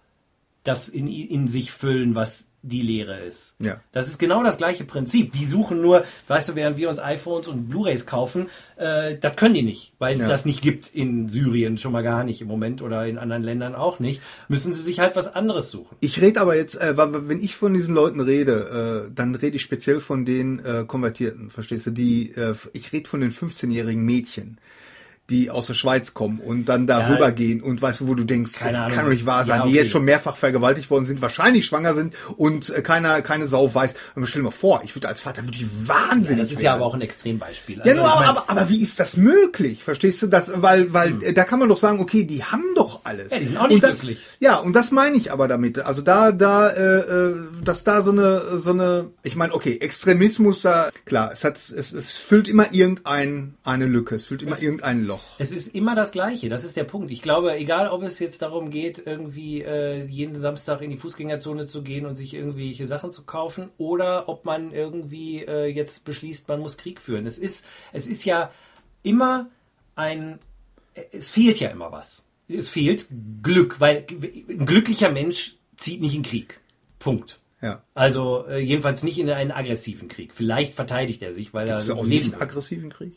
[0.64, 3.54] das in, in sich füllen, was die Lehre ist.
[3.58, 3.80] Ja.
[3.92, 5.32] Das ist genau das gleiche Prinzip.
[5.32, 9.54] Die suchen nur, weißt du, während wir uns iPhones und Blu-rays kaufen, äh, das können
[9.54, 10.28] die nicht, weil es Ja.
[10.28, 13.74] das nicht gibt in Syrien schon mal gar nicht im Moment oder in anderen Ländern
[13.74, 14.20] auch nicht.
[14.48, 15.96] Müssen sie sich halt was anderes suchen.
[16.00, 19.62] Ich rede aber jetzt, äh, wenn ich von diesen Leuten rede, äh, dann rede ich
[19.62, 21.90] speziell von den äh, Konvertierten, verstehst du?
[21.90, 24.58] Die, äh, ich rede von den 15-jährigen Mädchen,
[25.30, 27.30] die aus der Schweiz kommen und dann darüber Ja.
[27.30, 28.90] gehen und weißt du, wo du denkst, das Ahnung.
[28.94, 29.78] kann doch nicht wahr sein, Ja, die okay.
[29.78, 33.94] jetzt schon mehrfach vergewaltigt worden sind, wahrscheinlich schwanger sind und äh, keiner, keine Sau weiß.
[34.14, 36.76] Und stell dir mal vor, ich würde als Vater wirklich wahnsinnig Das ist ja werden.
[36.76, 37.78] aber auch ein Extrembeispiel.
[37.78, 39.82] Ja, Also, nur, ich aber, mein- aber, aber wie ist das möglich?
[39.84, 40.52] Verstehst du das?
[40.56, 43.32] Weil, weil äh, da kann man doch sagen, okay, die haben doch alles.
[43.32, 44.22] Ja, die sind auch nicht und das, glücklich.
[44.40, 45.78] Ja, und das meine ich aber damit.
[45.78, 47.34] Also da, da, äh, äh,
[47.64, 51.70] dass da so eine, so eine, ich meine, okay, Extremismus da, klar, es hat, es,
[51.92, 55.11] es füllt immer irgendein eine Lücke, es füllt immer irgendein Loch.
[55.38, 57.10] Es ist immer das Gleiche, das ist der Punkt.
[57.10, 61.66] Ich glaube, egal ob es jetzt darum geht, irgendwie äh, jeden Samstag in die Fußgängerzone
[61.66, 66.48] zu gehen und sich irgendwelche Sachen zu kaufen, oder ob man irgendwie äh, jetzt beschließt,
[66.48, 67.26] man muss Krieg führen.
[67.26, 68.50] Es ist, es ist ja
[69.02, 69.48] immer
[69.94, 70.38] ein,
[71.10, 72.26] es fehlt ja immer was.
[72.48, 73.06] Es fehlt
[73.42, 74.06] Glück, weil
[74.48, 76.60] ein glücklicher Mensch zieht nicht in Krieg.
[76.98, 77.40] Punkt.
[77.62, 77.82] Ja.
[77.94, 80.34] Also äh, jedenfalls nicht in einen aggressiven Krieg.
[80.34, 82.42] Vielleicht verteidigt er sich, weil er Ist ja auch nicht will.
[82.42, 83.14] aggressiven Krieg?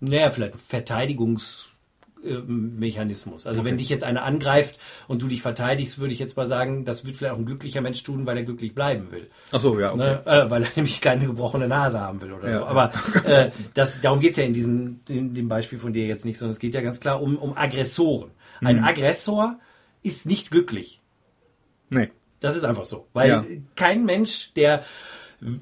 [0.00, 3.46] Naja, vielleicht ein Verteidigungsmechanismus.
[3.46, 6.84] Also wenn dich jetzt einer angreift und du dich verteidigst, würde ich jetzt mal sagen,
[6.84, 9.28] das wird vielleicht auch ein glücklicher Mensch tun, weil er glücklich bleiben will.
[9.52, 9.98] Ach so, ja, okay.
[9.98, 10.26] Ne?
[10.26, 12.58] Äh, weil er nämlich keine gebrochene Nase haben will oder Ja.
[12.60, 12.66] so.
[12.66, 12.92] Aber
[13.24, 16.52] äh, das, darum geht's ja in diesem in dem Beispiel von dir jetzt nicht, sondern
[16.52, 18.30] es geht ja ganz klar um, um Aggressoren.
[18.60, 18.66] Mhm.
[18.66, 19.58] Ein Aggressor
[20.02, 21.00] ist nicht glücklich.
[21.90, 22.10] Nee.
[22.40, 23.08] Das ist einfach so.
[23.14, 23.44] Weil Ja.
[23.74, 24.84] kein Mensch, der,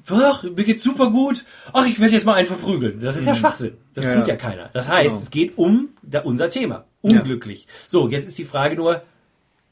[0.09, 2.99] ach, mir geht's super gut, ach, ich werde jetzt mal einen verprügeln.
[2.99, 3.77] Das ist ja Schwachsinn.
[3.93, 4.11] Das Mhm.
[4.11, 4.33] Ja, tut ja.
[4.33, 4.69] ja keiner.
[4.73, 5.21] Das heißt, Genau.
[5.21, 6.85] es geht um da, unser Thema.
[7.01, 7.67] Unglücklich.
[7.87, 9.01] So, jetzt ist die Frage nur,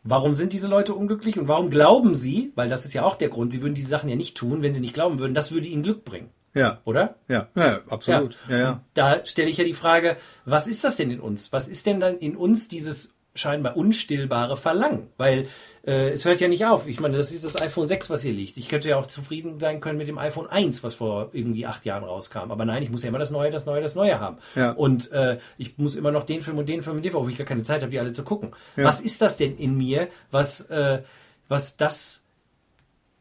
[0.03, 3.29] warum sind diese Leute unglücklich und warum glauben sie, weil das ist ja auch der
[3.29, 5.67] Grund, sie würden diese Sachen ja nicht tun, wenn sie nicht glauben würden, das würde
[5.67, 6.29] ihnen Glück bringen.
[6.53, 6.79] Ja.
[6.85, 7.15] Oder?
[7.27, 8.37] Ja, ja, absolut.
[8.47, 8.81] Ja, ja.
[8.93, 10.15] Da stelle ich ja die Frage,
[10.45, 11.51] was ist das denn in uns?
[11.51, 15.09] Was ist denn dann in uns dieses scheinbar unstillbare Verlangen?
[15.17, 15.47] Weil
[15.85, 16.87] äh, es hört ja nicht auf.
[16.87, 18.57] Ich meine, das ist das iPhone 6, was hier liegt.
[18.57, 21.85] Ich könnte ja auch zufrieden sein können mit dem iPhone 1, was vor irgendwie acht
[21.85, 22.51] Jahren rauskam.
[22.51, 24.37] Aber nein, ich muss ja immer das Neue, das Neue, das Neue haben.
[24.55, 24.71] Ja.
[24.71, 27.31] Und äh, ich muss immer noch den Film und den Film und den Film, obwohl
[27.31, 28.51] ich gar keine Zeit habe, die alle zu gucken.
[28.75, 28.85] Ja.
[28.85, 31.03] Was ist das denn in mir, was, äh,
[31.47, 32.23] was das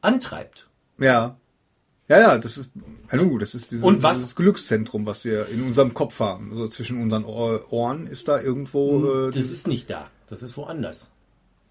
[0.01, 0.69] antreibt?
[0.99, 1.37] Ja.
[2.09, 2.71] Ja, ja, das ist,
[3.13, 6.55] nun, das ist dieses, Und was- dieses Glückszentrum, was wir in unserem Kopf haben.
[6.55, 10.11] So zwischen unseren Ohr- Ohren ist da irgendwo, äh, Das ist nicht da.
[10.29, 11.11] Das ist woanders.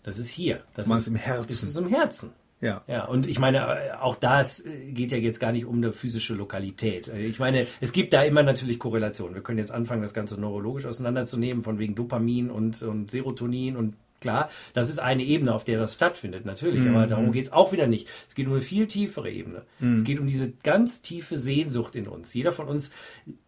[0.01, 0.64] Das ist hier.
[0.76, 1.47] Das ist im Herzen.
[1.47, 2.31] Das ist im Herzen.
[2.61, 2.81] ja.
[2.88, 5.91] Ja, und ich meine, äh, auch das äh, geht ja jetzt gar nicht um eine
[5.91, 7.10] physische Lokalität.
[7.10, 9.35] Äh, Ich meine, es gibt da immer natürlich Korrelationen.
[9.35, 13.95] Wir können jetzt anfangen, das Ganze neurologisch auseinanderzunehmen, von wegen Dopamin und, und Serotonin und
[14.24, 16.80] klar, das ist eine Ebene, auf der das stattfindet, natürlich.
[16.80, 16.95] Mhm.
[16.95, 18.08] Aber darum geht's auch wieder nicht.
[18.28, 19.62] Es geht um eine viel tiefere Ebene.
[19.80, 22.34] Es geht um diese ganz tiefe Sehnsucht in uns.
[22.34, 22.90] Jeder von uns,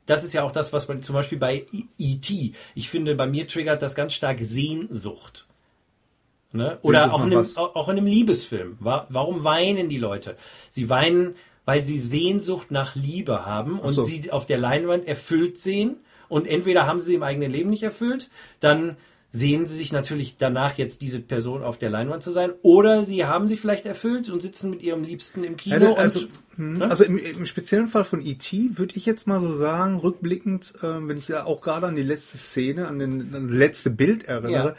[0.06, 1.66] das ist ja auch das, was man zum Beispiel bei
[1.98, 5.48] E.T., ich finde, bei mir triggert das ganz stark Sehnsucht.
[6.52, 6.78] Ne?
[6.84, 8.78] Oder auch in, einem, auch in einem Liebesfilm.
[8.80, 10.38] Wa- Warum weinen die Leute?
[10.70, 11.36] Sie weinen,
[11.66, 14.04] weil sie Sehnsucht nach Liebe haben und so.
[14.04, 15.98] sie auf der Leinwand erfüllt sehen.
[16.30, 18.30] Und entweder haben sie im eigenen Leben nicht erfüllt,
[18.60, 18.96] dann
[19.36, 23.26] sehen sie sich natürlich danach jetzt diese Person auf der Leinwand zu sein, oder sie
[23.26, 25.94] haben sie vielleicht erfüllt und sitzen mit ihrem Liebsten im Kino.
[25.96, 26.90] Also, und, hm, ne?
[26.90, 28.78] also im, im speziellen Fall von E.T.
[28.78, 32.04] würde ich jetzt mal so sagen, rückblickend, äh, wenn ich da auch gerade an die
[32.04, 34.76] letzte Szene, an, den, an das letzte Bild erinnere, Ja.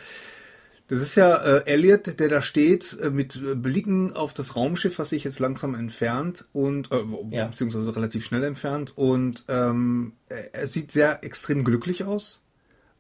[0.88, 4.98] das ist ja äh, Elliot, der da steht, äh, mit äh, Blicken auf das Raumschiff,
[4.98, 7.48] was sich jetzt langsam entfernt und äh, Ja.
[7.48, 10.14] beziehungsweise relativ schnell entfernt und ähm,
[10.52, 12.40] er sieht sehr extrem glücklich aus,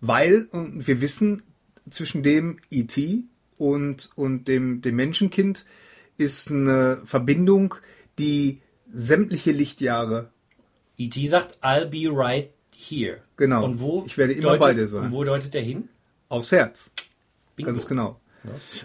[0.00, 1.42] weil und wir wissen,
[1.90, 3.24] zwischen dem E.T.
[3.58, 5.64] und, und dem, dem Menschenkind
[6.18, 7.76] ist eine Verbindung,
[8.18, 8.60] die
[8.90, 10.30] sämtliche Lichtjahre
[10.98, 11.26] E.T.
[11.26, 13.18] Sagt, I'll be right here.
[13.36, 13.64] Genau.
[13.64, 15.04] Und wo Ich werde immer deutet, bei dir sein.
[15.04, 15.88] Und wo deutet er hin?
[16.28, 16.90] aufs Herz.
[17.54, 17.70] Bingo.
[17.70, 18.20] Ganz genau.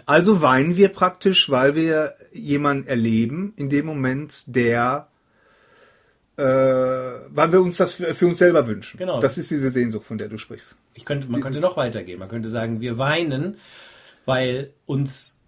[0.06, 5.08] Also weinen wir praktisch, weil wir jemanden erleben in dem Moment, der,
[6.36, 8.96] äh, weil wir uns das für, für uns selber wünschen.
[8.98, 9.20] Genau.
[9.20, 10.76] Das ist diese Sehnsucht, von der du sprichst.
[10.94, 12.18] Ich könnte, man Dieses- könnte noch weitergehen.
[12.18, 13.58] Man könnte sagen, wir weinen,
[14.24, 15.40] weil uns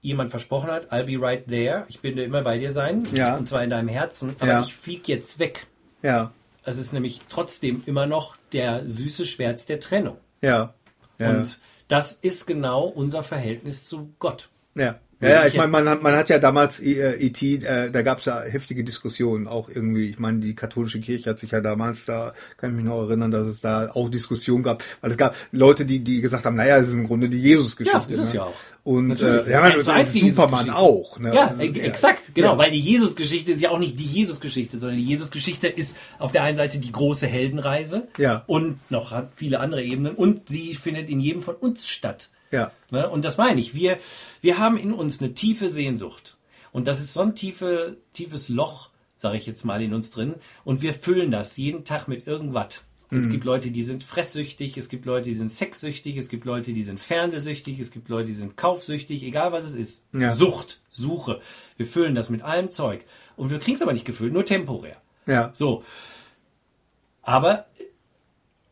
[0.00, 1.84] jemand versprochen hat, I'll be right there.
[1.88, 3.06] Ich bin immer bei dir sein.
[3.14, 3.36] Ja.
[3.36, 4.36] Und zwar in deinem Herzen.
[4.38, 4.60] Aber Ja.
[4.62, 5.66] ich flieg jetzt weg.
[6.02, 6.32] Ja,
[6.66, 10.16] Es ist nämlich trotzdem immer noch der süße Schmerz der Trennung.
[10.42, 10.74] ja,
[11.18, 11.30] ja.
[11.30, 14.48] Und das ist genau unser Verhältnis zu Gott.
[14.74, 14.98] Ja.
[15.20, 18.18] Ja, ja, ich meine, man hat, man hat ja damals äh, E.T., äh, da gab
[18.18, 22.04] es ja heftige Diskussionen, auch irgendwie, ich meine, die katholische Kirche hat sich ja damals,
[22.04, 25.34] da kann ich mich noch erinnern, dass es da auch Diskussionen gab, weil es gab
[25.52, 28.10] Leute, die, die gesagt haben, naja, es ist im Grunde die Jesus-Geschichte.
[28.10, 28.40] Ja, das ist ne?
[28.40, 28.54] ja auch.
[28.82, 31.18] Und äh, ja, Eins zu das ist die Superman auch.
[31.18, 31.34] Ne?
[31.34, 32.58] Ja, Also, exakt, genau, Ja.
[32.58, 36.42] weil die Jesus-Geschichte ist ja auch nicht die Jesus-Geschichte, sondern die Jesus-Geschichte ist auf der
[36.42, 38.44] einen Seite die große Heldenreise Ja.
[38.46, 42.28] und noch viele andere Ebenen und sie findet in jedem von uns statt.
[42.50, 42.72] Ja.
[42.90, 43.08] Ne?
[43.08, 43.74] Und das meine ich.
[43.74, 43.98] Wir,
[44.40, 46.36] wir haben in uns eine tiefe Sehnsucht.
[46.72, 50.34] Und das ist so ein tiefe, tiefes Loch, sage ich jetzt mal, in uns drin.
[50.64, 52.82] Und wir füllen das jeden Tag mit irgendwas.
[53.10, 53.18] Mhm.
[53.18, 56.72] Es gibt Leute, die sind fresssüchtig, es gibt Leute, die sind sexsüchtig, es gibt Leute,
[56.72, 60.06] die sind fernsehsüchtig, es gibt Leute, die sind kaufsüchtig, egal was es ist.
[60.12, 60.34] Ja.
[60.34, 61.40] Sucht, Suche.
[61.76, 63.04] Wir füllen das mit allem Zeug.
[63.36, 64.96] Und wir kriegen es aber nicht gefüllt, nur temporär.
[65.26, 65.52] Ja.
[65.54, 65.84] So.
[67.22, 67.66] Aber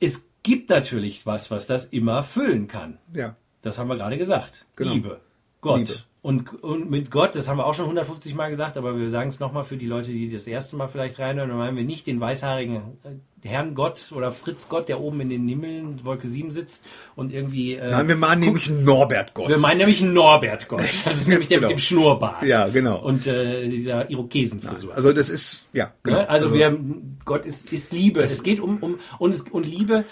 [0.01, 2.99] es gibt natürlich was, was das immer füllen kann.
[3.15, 3.37] Ja.
[3.63, 4.67] Das haben wir gerade gesagt.
[4.77, 4.93] Genau.
[4.93, 5.21] Liebe.
[5.61, 5.79] Gott.
[5.79, 5.95] Liebe.
[6.23, 9.29] Und, und mit Gott, das haben wir auch schon 150 Mal gesagt, aber wir sagen
[9.29, 12.07] es nochmal für die Leute, die das erste Mal vielleicht reinhören, dann meinen wir nicht
[12.07, 16.53] den weißhaarigen äh, Herrn Gott oder Fritz Gott, der oben in den Himmeln, Wolke 7
[16.53, 16.85] sitzt
[17.17, 17.75] und irgendwie...
[17.75, 19.49] Äh, Nein, wir machen nämlich einen Norbert Gott.
[19.49, 20.83] wir meinen nämlich einen Norbert Gott.
[21.05, 21.71] Das ist nämlich der Genau.
[21.71, 22.45] mit dem Schnurrbart.
[22.45, 23.03] Ja, genau.
[23.03, 24.95] Und äh, dieser Irokesenfrisur.
[24.95, 26.19] Also das ist, ja, genau.
[26.19, 26.29] Ne?
[26.29, 26.79] Also, wir,
[27.25, 28.23] Gott ist, ist Liebe.
[28.23, 30.05] Es geht um, um und, es, und Liebe,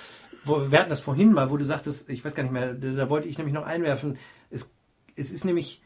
[0.44, 2.92] wo, wir hatten das vorhin mal, wo du sagtest, ich weiß gar nicht mehr, da,
[2.92, 4.16] da wollte ich nämlich noch einwerfen,
[4.50, 4.72] es,
[5.16, 5.82] es ist nämlich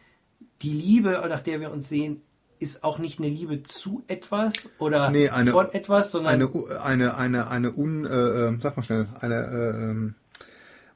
[0.62, 2.20] die Liebe, nach der wir uns sehen,
[2.60, 6.48] ist auch nicht eine Liebe zu etwas oder Nee, eine- von etwas, sondern eine,
[6.82, 10.14] eine, eine, eine un, äh, äh, sag mal schnell, eine äh, ähm,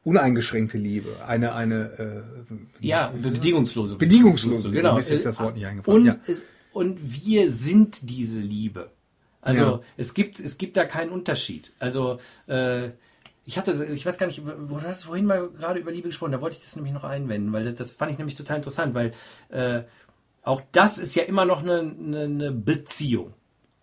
[0.05, 2.25] uneingeschränkte Liebe, eine, eine
[2.81, 3.97] äh, ja, bedingungslose.
[3.97, 4.81] bedingungslose Liebe.
[4.83, 4.95] Genau.
[4.95, 5.99] Mir ist jetzt das Wort nicht eingefallen.
[6.01, 6.17] Und, ja.
[6.27, 8.91] es, und wir sind diese Liebe.
[9.41, 9.81] Also Ja.
[9.97, 11.73] es gibt es gibt da keinen Unterschied.
[11.79, 12.91] Also äh,
[13.49, 16.33] ich hatte, ich weiß gar nicht, wo du hast vorhin mal gerade über Liebe gesprochen,
[16.33, 19.13] da wollte ich das nämlich noch einwenden, weil das, fand ich nämlich total interessant, weil
[19.49, 19.85] äh,
[20.43, 23.33] auch das ist ja immer noch eine, eine, eine Beziehung.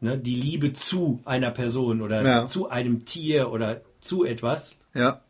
[0.02, 0.20] Ne?
[0.20, 2.46] Die Liebe zu einer Person oder Ja.
[2.46, 4.78] zu einem Tier oder zu etwas.
[4.94, 5.22] ja,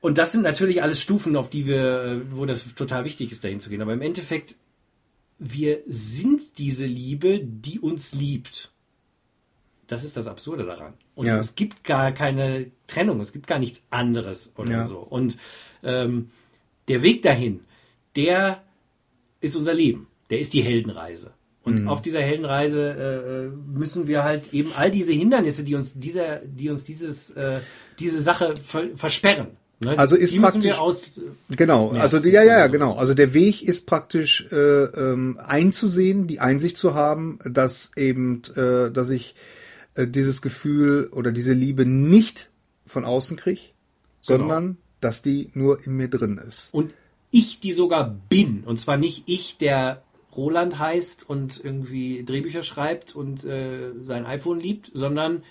[0.00, 3.60] Und das sind natürlich alles Stufen, auf die wir, wo das total wichtig ist, dahin
[3.60, 3.82] zu gehen.
[3.82, 4.56] Aber im Endeffekt,
[5.38, 8.72] wir sind diese Liebe, die uns liebt.
[9.86, 10.94] Das ist das Absurde daran.
[11.14, 11.38] Und Ja.
[11.38, 14.86] es gibt gar keine Trennung, es gibt gar nichts anderes oder Ja.
[14.86, 14.98] so.
[14.98, 15.38] Und
[15.82, 16.30] ähm,
[16.88, 17.60] der Weg dahin,
[18.16, 18.62] der
[19.40, 20.06] ist unser Leben.
[20.30, 21.32] Der ist die Heldenreise.
[21.62, 21.88] Und Mhm.
[21.88, 26.36] auf dieser Heldenreise äh, äh, müssen wir halt eben all diese Hindernisse, die uns dieser,
[26.44, 27.60] die uns dieses, äh,
[27.98, 29.48] diese Sache ver versperren.
[29.82, 29.98] Ne?
[29.98, 31.06] Also ist die müssen praktisch- wir aus.
[31.50, 32.94] Genau, Ja, also ja, ja, ja, genau.
[32.96, 38.90] Also der Weg ist praktisch äh, ähm, einzusehen, die Einsicht zu haben, dass eben, äh,
[38.90, 39.34] dass ich
[39.94, 42.49] äh, dieses Gefühl oder diese Liebe nicht
[42.90, 43.60] von außen kriege,
[44.20, 46.68] sondern dass die nur in mir drin ist.
[46.72, 46.92] Und
[47.30, 48.64] ich die sogar bin.
[48.64, 50.02] Und zwar nicht ich, der
[50.36, 55.42] Roland heißt und irgendwie Drehbücher schreibt und äh, sein iPhone liebt, sondern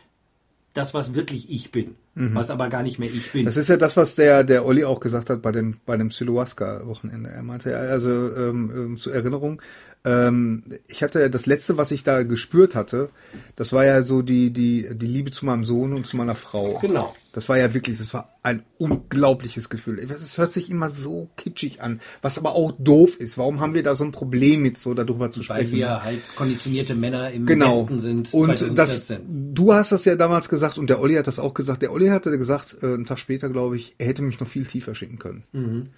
[0.74, 1.96] das, was wirklich ich bin.
[2.20, 3.44] Was aber gar nicht mehr ich bin.
[3.44, 3.46] Mhm.
[3.46, 6.12] Das ist ja das, was der der Olli auch gesagt hat bei dem bei dem
[6.12, 7.30] Siluaska-Wochenende.
[7.30, 9.62] Er meinte, ja, also ähm, ähm, zur Erinnerung,
[10.04, 13.10] ähm, ich hatte das letzte, was ich da gespürt hatte,
[13.56, 16.80] das war ja so die die die Liebe zu meinem Sohn und zu meiner Frau.
[16.80, 17.16] Genau.
[17.40, 19.98] Das war ja wirklich, das war ein unglaubliches Gefühl.
[19.98, 23.38] Es hört sich immer so kitschig an, was aber auch doof ist.
[23.38, 25.78] Warum haben wir da so ein Problem mit, so darüber zu weil sprechen?
[25.78, 27.84] wir halt konditionierte Männer im genau.
[27.84, 28.34] Westen sind.
[28.34, 29.56] und das, 2014.
[29.56, 31.82] du hast das ja damals gesagt und der Olli hat das auch gesagt.
[31.82, 34.66] Der Olli hatte gesagt, äh, einen Tag später, glaube ich, er hätte mich noch viel
[34.66, 35.46] tiefer schicken können.
[35.54, 35.92] Mhm.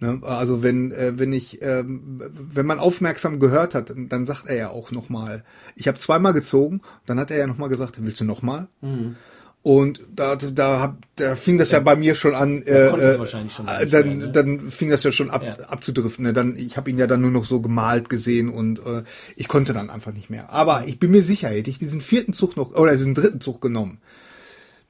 [0.00, 0.20] Ne?
[0.22, 2.22] Also wenn äh, wenn ich ähm,
[2.54, 5.44] wenn man aufmerksam gehört hat, dann sagt er ja auch noch mal.
[5.74, 8.68] Ich habe zweimal gezogen, dann hat er ja noch mal gesagt, willst du noch mal?
[8.80, 9.16] Mhm.
[9.66, 12.62] Und da, da, da fing das ja bei mir schon an.
[12.62, 14.28] Äh, äh, wahrscheinlich schon äh, dann, mehr, ne?
[14.30, 15.56] dann fing das ja schon ab, Ja.
[15.66, 16.22] abzudriften.
[16.24, 16.32] Ne?
[16.32, 19.02] Dann, ich habe ihn ja dann nur noch so gemalt gesehen und äh,
[19.34, 20.50] ich konnte dann einfach nicht mehr.
[20.50, 23.60] Aber ich bin mir sicher, hätte ich diesen vierten Zug noch oder diesen dritten Zug
[23.60, 23.98] genommen,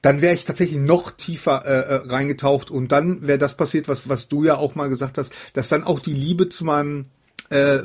[0.03, 4.07] dann wäre ich tatsächlich noch tiefer äh, äh, reingetaucht und dann wäre das passiert, was
[4.07, 7.05] was du ja auch mal gesagt hast, dass dann auch die Liebe zu meinem
[7.49, 7.79] äh,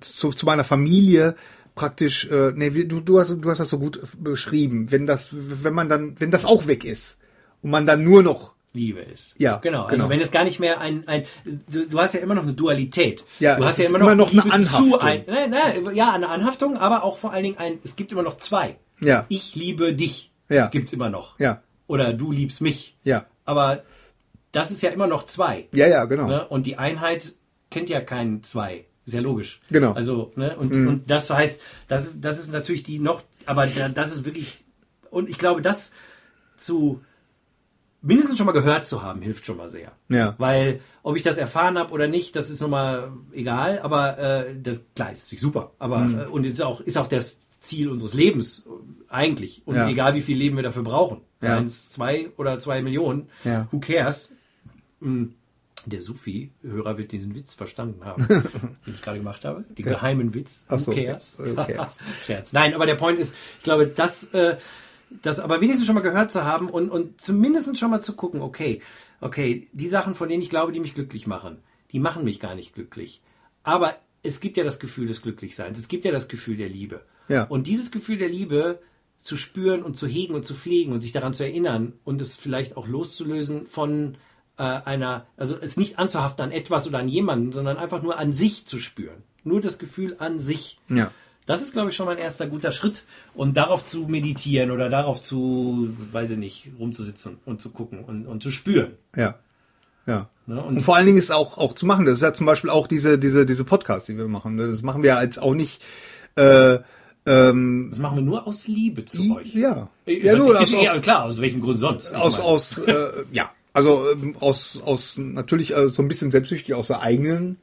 [0.00, 1.34] zu, zu meiner Familie
[1.78, 5.72] praktisch, äh, nee, du, du, hast, du hast das so gut beschrieben, wenn das, wenn
[5.72, 7.18] man dann, wenn das auch weg ist
[7.62, 9.34] und man dann nur noch, Liebe ist.
[9.38, 9.84] Ja, genau.
[9.84, 10.10] Also genau.
[10.10, 13.24] wenn es gar nicht mehr ein, ein du, du hast ja immer noch eine Dualität.
[13.40, 15.00] Ja, du es hast ja immer noch, immer noch eine Anhaftung.
[15.00, 18.22] Ein, ne, ne, ja, eine Anhaftung, aber auch vor allen Dingen ein, es gibt immer
[18.22, 18.76] noch zwei.
[19.00, 19.24] Ja.
[19.28, 20.32] Ich liebe dich.
[20.48, 20.66] Ja.
[20.66, 21.38] Gibt's immer noch.
[21.38, 22.96] ja, Oder du liebst mich.
[23.04, 23.82] ja, Aber
[24.52, 25.68] das ist ja immer noch zwei.
[25.72, 26.26] ja, ja, genau.
[26.26, 26.46] Ne?
[26.48, 27.34] Und die Einheit
[27.70, 28.84] kennt ja keinen zwei.
[29.12, 29.60] Ja logisch.
[29.70, 29.92] Genau.
[29.92, 33.88] Also, ne, und, und das heißt, das ist, das ist natürlich die noch, aber da,
[33.88, 34.64] das ist wirklich,
[35.10, 35.92] und ich glaube, das
[36.56, 37.00] zu
[38.02, 39.92] mindestens schon mal gehört zu haben, hilft schon mal sehr.
[40.08, 40.34] Ja.
[40.38, 44.82] Weil, ob ich das erfahren habe oder nicht, das ist nochmal egal, aber äh, das
[44.94, 45.72] klar ist natürlich super.
[45.78, 46.18] Aber Mhm.
[46.20, 49.62] äh, und ist auch, ist auch das Ziel unseres Lebens äh, eigentlich.
[49.64, 49.88] Und Ja.
[49.88, 51.22] egal wie viel Leben wir dafür brauchen.
[51.42, 51.56] Ja.
[51.56, 53.66] Seien es zwei oder zwei Millionen, Ja.
[53.72, 54.32] who cares?
[55.00, 55.24] Mm,
[55.90, 58.26] Der Sufi-Hörer wird diesen Witz verstanden haben,
[58.86, 59.64] den ich gerade gemacht habe.
[59.70, 60.64] Den geheimen Witz.
[60.68, 61.38] Ach so, Who cares?
[61.38, 61.98] who cares?
[62.26, 62.52] Scherz.
[62.52, 64.56] Nein, aber der Point ist, ich glaube, das, äh,
[65.22, 68.40] das aber wenigstens schon mal gehört zu haben und, und zumindest schon mal zu gucken,
[68.40, 68.82] okay,
[69.20, 71.58] okay, die Sachen, von denen ich glaube, die mich glücklich machen,
[71.92, 73.22] die machen mich gar nicht glücklich.
[73.62, 77.02] Aber es gibt ja das Gefühl des Glücklichseins, es gibt ja das Gefühl der Liebe.
[77.28, 77.44] Ja.
[77.44, 78.80] Und dieses Gefühl der Liebe
[79.18, 82.36] zu spüren und zu hegen und zu pflegen und sich daran zu erinnern und es
[82.36, 84.16] vielleicht auch loszulösen von
[84.58, 88.32] äh, einer, also es nicht anzuhaften an etwas oder an jemanden, sondern einfach nur an
[88.32, 89.22] sich zu spüren.
[89.44, 90.78] Nur das Gefühl an sich.
[90.88, 91.10] Ja.
[91.46, 93.04] Das ist, glaube ich, schon mal ein erster guter Schritt.
[93.34, 98.26] Und darauf zu meditieren oder darauf zu, weiß ich nicht, rumzusitzen und zu gucken und,
[98.26, 98.92] und zu spüren.
[99.16, 99.38] Ja.
[100.06, 100.28] Ja.
[100.46, 100.62] Ne?
[100.62, 102.04] Und Und vor allen Dingen ist auch, auch zu machen.
[102.04, 104.56] Das ist ja zum Beispiel auch diese, diese, diese Podcasts, die wir machen.
[104.56, 104.68] ne?
[104.68, 105.82] Das machen wir als auch nicht,
[106.36, 106.78] äh,
[107.26, 109.54] ähm, das machen wir nur aus Liebe zu euch.
[109.54, 109.88] ja.
[110.06, 112.14] Äh, Ja, nur aus, ja, aus, klar, aus welchem Grund sonst?
[112.14, 112.94] Aus, aus äh,
[113.32, 113.50] ja.
[113.78, 117.56] Also ähm, aus, aus natürlich äh, so ein bisschen selbstsüchtig aus der eigenen,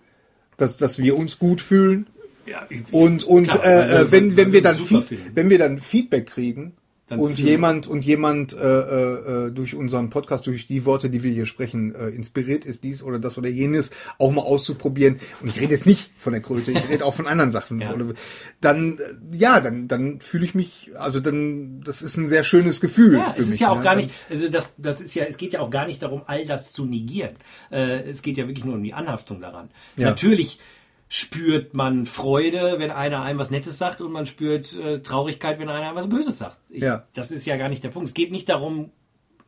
[0.55, 2.07] dass, dass wir uns gut fühlen.
[2.45, 5.77] ja, ich- Und, und klar, äh, äh, wenn, wenn wir dann Feed, wenn wir dann
[5.79, 6.71] Feedback kriegen
[7.09, 11.31] und jemand und jemand äh, äh, äh, durch unseren Podcast, durch die Worte, die wir
[11.31, 15.19] hier sprechen, äh, inspiriert ist, dies oder das oder jenes auch mal auszuprobieren.
[15.41, 17.75] Und ich rede jetzt nicht von der Kröte, ich rede auch von anderen Sachen.
[17.85, 17.93] Ja.
[17.93, 18.13] Oder,
[18.61, 22.81] dann äh, ja, dann dann fühle ich mich, also dann das ist ein sehr schönes
[22.81, 23.17] Gefühl.
[23.17, 23.83] Ja, es ist mich, ja auch ne?
[23.83, 26.45] gar nicht, also das, das ist ja, es geht ja auch gar nicht darum, all
[26.45, 27.35] das zu negieren.
[27.69, 29.69] Äh, es geht ja wirklich nur um die Anhaftung daran.
[29.97, 30.07] Ja.
[30.09, 30.59] Natürlich
[31.07, 35.69] spürt man Freude, wenn einer einem was Nettes sagt und man spürt äh, Traurigkeit, wenn
[35.69, 36.57] einer einem was Böses sagt.
[36.69, 37.05] Ich, Ja.
[37.13, 38.09] Das ist ja gar nicht der Punkt.
[38.09, 38.91] Es geht nicht darum,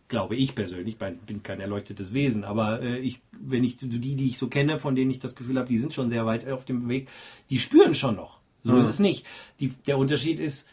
[0.07, 4.25] glaube ich persönlich, ich bin- kein erleuchtetes Wesen, aber äh, ich, wenn ich die, die
[4.27, 6.63] ich so kenne, von denen ich das Gefühl habe, die sind schon sehr weit auf
[6.63, 7.09] dem Weg,
[7.49, 8.37] die spüren schon noch.
[8.63, 9.25] So ist es nicht.
[9.59, 10.67] Die, der Unterschied ist,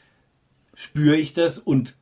[0.74, 1.96] spüre ich das und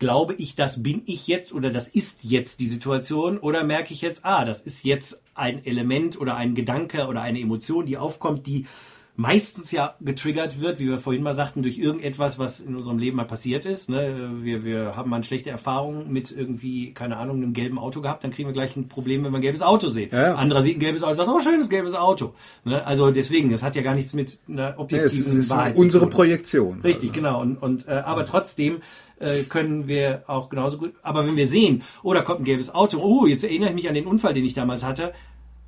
[0.00, 4.00] glaube ich, das bin ich jetzt oder das ist jetzt die Situation oder merke ich
[4.00, 8.46] jetzt, ah, das ist jetzt ein Element oder ein Gedanke oder eine Emotion, die aufkommt,
[8.46, 8.66] die
[9.16, 13.16] meistens ja getriggert wird, wie wir vorhin mal sagten, durch irgendetwas, was in unserem Leben
[13.16, 13.90] mal passiert ist.
[13.90, 14.30] Ne?
[14.42, 18.24] Wir, wir haben mal eine schlechte Erfahrung mit irgendwie, keine Ahnung, einem gelben Auto gehabt,
[18.24, 20.10] dann kriegen wir gleich ein Problem, wenn wir ein gelbes Auto sehen.
[20.12, 20.34] Ja, ja.
[20.36, 22.34] Anderer sieht ein gelbes Auto und sagt, oh, schönes gelbes Auto.
[22.64, 22.84] Ne?
[22.86, 26.04] Also deswegen, das hat ja gar nichts mit einer es, objektiven es ist Wahrheit unsere
[26.04, 26.16] zu tun.
[26.16, 26.80] Projektion.
[26.80, 27.40] Richtig, genau.
[27.40, 28.80] Und, und äh, aber trotzdem
[29.18, 30.94] äh, können wir auch genauso gut.
[31.02, 33.88] Aber wenn wir sehen, oh, da kommt ein gelbes Auto, oh, jetzt erinnere ich mich
[33.88, 35.12] an den Unfall, den ich damals hatte.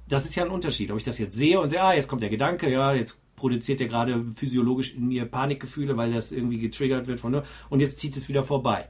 [0.08, 0.90] Das ist ja ein Unterschied.
[0.90, 3.80] Ob ich das jetzt sehe und sehe, ah, jetzt kommt der Gedanke, ja, jetzt produziert
[3.80, 7.42] der gerade physiologisch in mir Panikgefühle, weil das irgendwie getriggert wird von, ne?
[7.70, 8.88] und jetzt zieht es wieder vorbei.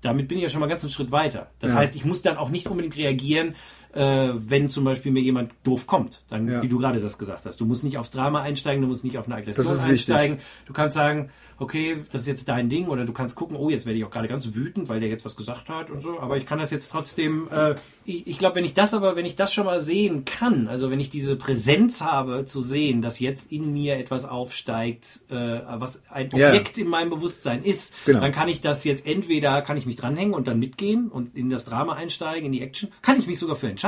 [0.00, 1.52] Damit bin ich ja schon mal ganz einen Schritt weiter.
[1.60, 1.78] Das Ja.
[1.78, 3.54] heißt, ich muss dann auch nicht unbedingt reagieren,
[3.94, 6.62] äh, wenn zum Beispiel mir jemand doof kommt, dann, Ja.
[6.62, 7.60] wie du gerade das gesagt hast.
[7.60, 10.12] Du musst nicht aufs Drama einsteigen, du musst nicht auf eine Aggression Das ist wichtig.
[10.14, 10.38] einsteigen.
[10.66, 11.30] Du kannst sagen,
[11.60, 14.10] okay, das ist jetzt dein Ding, oder du kannst gucken, oh, jetzt werde ich auch
[14.10, 16.72] gerade ganz wütend, weil der jetzt was gesagt hat und so, aber ich kann das
[16.72, 19.80] jetzt trotzdem, äh, ich, ich glaube, wenn ich das aber, wenn ich das schon mal
[19.80, 24.24] sehen kann, also wenn ich diese Präsenz habe, zu sehen, dass jetzt in mir etwas
[24.24, 26.26] aufsteigt, äh, was ein.
[26.32, 28.20] Objekt in meinem Bewusstsein ist, Genau.
[28.20, 31.50] dann kann ich das jetzt entweder, kann ich mich dranhängen und dann mitgehen und in
[31.50, 33.83] das Drama einsteigen, in die Action, kann ich mich sogar für entscheiden.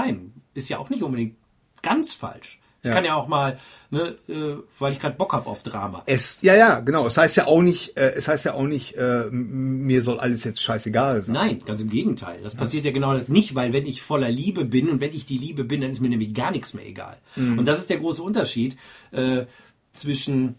[0.55, 1.37] Ist ja auch nicht unbedingt
[1.83, 2.59] ganz falsch.
[2.83, 2.95] Ich Ja.
[2.95, 3.59] kann ja auch mal,
[3.91, 6.03] ne, äh, weil ich gerade Bock habe auf Drama.
[6.07, 7.07] Es, ja, ja, genau.
[7.07, 10.45] Es heißt ja auch nicht, äh, es heißt ja auch nicht, äh, mir soll alles
[10.45, 11.35] jetzt scheißegal sein.
[11.35, 12.41] Nein, ganz im Gegenteil.
[12.45, 15.27] Das passiert ja genau das nicht, weil wenn ich voller Liebe bin und wenn ich
[15.27, 17.17] die Liebe bin, dann ist mir nämlich gar nichts mehr egal.
[17.35, 18.77] Und das ist der große Unterschied
[19.11, 19.47] äh,
[19.93, 20.55] zwischen,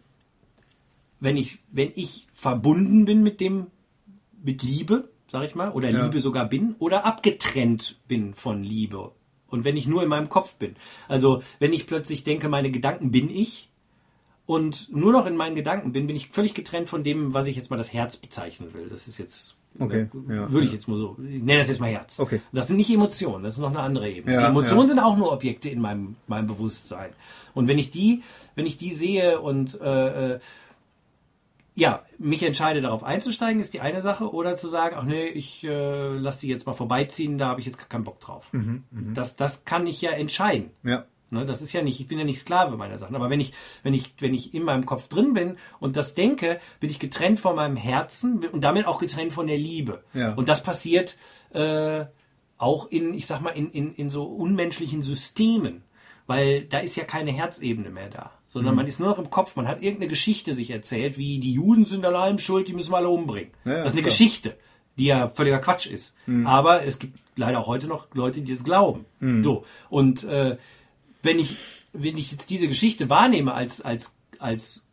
[1.22, 3.68] wenn ich, wenn ich verbunden bin mit dem,
[4.44, 6.04] mit Liebe, sag ich mal, oder Ja.
[6.04, 9.12] Liebe sogar bin, oder abgetrennt bin von Liebe.
[9.49, 10.76] Und wenn ich nur in meinem Kopf bin.
[11.07, 13.69] Also, wenn ich plötzlich denke, meine Gedanken bin ich,
[14.48, 17.57] und nur noch in meinen Gedanken bin, bin ich völlig getrennt von dem, was ich
[17.57, 18.88] jetzt mal das Herz bezeichnen will.
[18.90, 21.80] Das ist jetzt, Okay, äh, ja, würde ich jetzt mal so, ich nenne das jetzt
[21.80, 22.19] mal Herz.
[22.19, 22.41] Okay.
[22.52, 24.34] Das sind nicht Emotionen, das ist noch eine andere Ebene.
[24.34, 24.88] Ja, die Emotionen ja.
[24.88, 27.11] sind auch nur Objekte in meinem, meinem Bewusstsein.
[27.53, 28.24] Und wenn ich die,
[28.56, 30.40] wenn ich die sehe und äh, äh,
[31.78, 35.64] ja, mich entscheide, darauf einzusteigen, ist die eine Sache, oder zu sagen, ach nee, ich
[35.64, 38.48] äh, lasse die jetzt mal vorbeiziehen, da habe ich jetzt gar keinen Bock drauf.
[38.52, 38.84] Mhm,
[39.14, 40.72] das, das kann ich ja entscheiden.
[40.82, 41.06] Ja.
[41.30, 43.16] Ne, das ist ja nicht, ich bin ja nicht Sklave meiner Sachen.
[43.16, 46.60] Aber wenn ich, wenn ich, wenn ich in meinem Kopf drin bin und das denke,
[46.80, 50.04] bin ich getrennt von meinem Herzen und damit auch getrennt von der Liebe.
[50.16, 50.34] Ja.
[50.34, 51.16] Und das passiert
[51.52, 52.06] äh,
[52.58, 55.84] auch in, ich sag mal, in, in, in so unmenschlichen Systemen.
[56.26, 58.32] Weil da ist ja keine Herzebene mehr da.
[58.48, 58.78] Sondern Mhm.
[58.78, 61.86] man ist nur noch im Kopf, man hat irgendeine Geschichte sich erzählt, wie die Juden
[61.86, 63.52] sind an allem schuld, die müssen wir alle umbringen.
[63.65, 64.11] Ja, ja, das ist eine klar.
[64.11, 64.57] Geschichte.
[64.98, 66.15] die ja völliger Quatsch ist.
[66.26, 66.48] Mhm.
[66.48, 69.06] Aber es gibt leider auch heute noch Leute, die es glauben.
[69.19, 69.44] Mhm.
[69.44, 69.64] So.
[69.90, 70.57] Und äh,
[71.22, 71.56] wenn ich,
[71.94, 74.88] wenn ich jetzt diese Geschichte wahrnehme als, als, als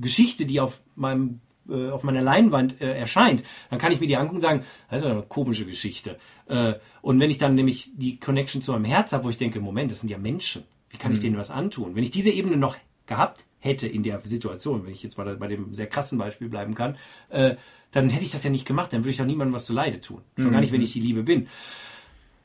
[0.00, 4.16] Geschichte, die auf meinem äh, auf meiner Leinwand äh, erscheint, dann kann ich mir die
[4.16, 6.18] angucken und sagen, das ist eine komische Geschichte.
[6.46, 9.60] Äh, und wenn ich dann nämlich die Connection zu meinem Herz habe, wo ich denke,
[9.60, 10.62] Moment, das sind ja Menschen.
[10.90, 11.94] Wie kann ich denen was antun?
[11.96, 12.76] Wenn ich diese Ebene noch
[13.08, 16.74] gehabt hätte in der Situation, wenn ich jetzt mal bei dem sehr krassen Beispiel bleiben
[16.74, 16.96] kann,
[17.28, 17.56] äh,
[17.90, 20.00] dann hätte ich das ja nicht gemacht, dann würde ich doch niemandem was zu Leide
[20.00, 20.22] tun.
[20.36, 21.48] Schon gar nicht, wenn ich die Liebe bin.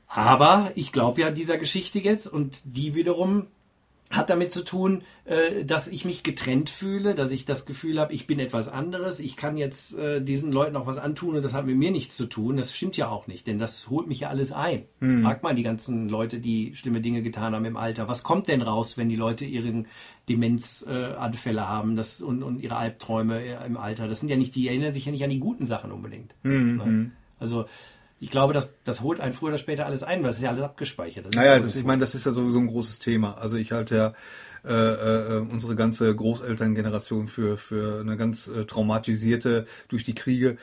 [0.08, 3.48] Aber ich glaube ja dieser Geschichte jetzt und die wiederum
[4.14, 8.14] hat damit zu tun, äh, dass ich mich getrennt fühle, dass ich das Gefühl habe,
[8.14, 11.54] ich bin etwas anderes, ich kann jetzt äh, diesen Leuten auch was antun und das
[11.54, 12.58] hat mit mir nichts zu tun.
[12.58, 14.86] Das stimmt ja auch nicht, denn das holt mich ja alles ein.
[15.24, 18.08] Frag mal die ganzen Leute, die schlimme Dinge getan haben im Alter.
[18.08, 19.88] Was kommt denn raus, wenn die Leute ihren
[20.30, 24.08] Demenzanfälle haben das, und, und ihre Albträume im Alter?
[24.08, 26.36] Das sind ja nicht, die erinnern sich ja nicht an die guten Sachen unbedingt.
[26.44, 27.12] Ne?
[27.40, 27.66] Also
[28.24, 30.50] ich glaube, das, das holt einen früher oder später alles ein, weil es ist ja
[30.50, 31.26] alles abgespeichert.
[31.26, 33.34] Das ist Naja, ja das, ich meine, das ist ja sowieso ein großes Thema.
[33.38, 34.14] Also ich halte ja
[34.66, 40.58] äh, äh, unsere ganze Großelterngeneration für, für eine ganz äh, traumatisierte, durch die Kriege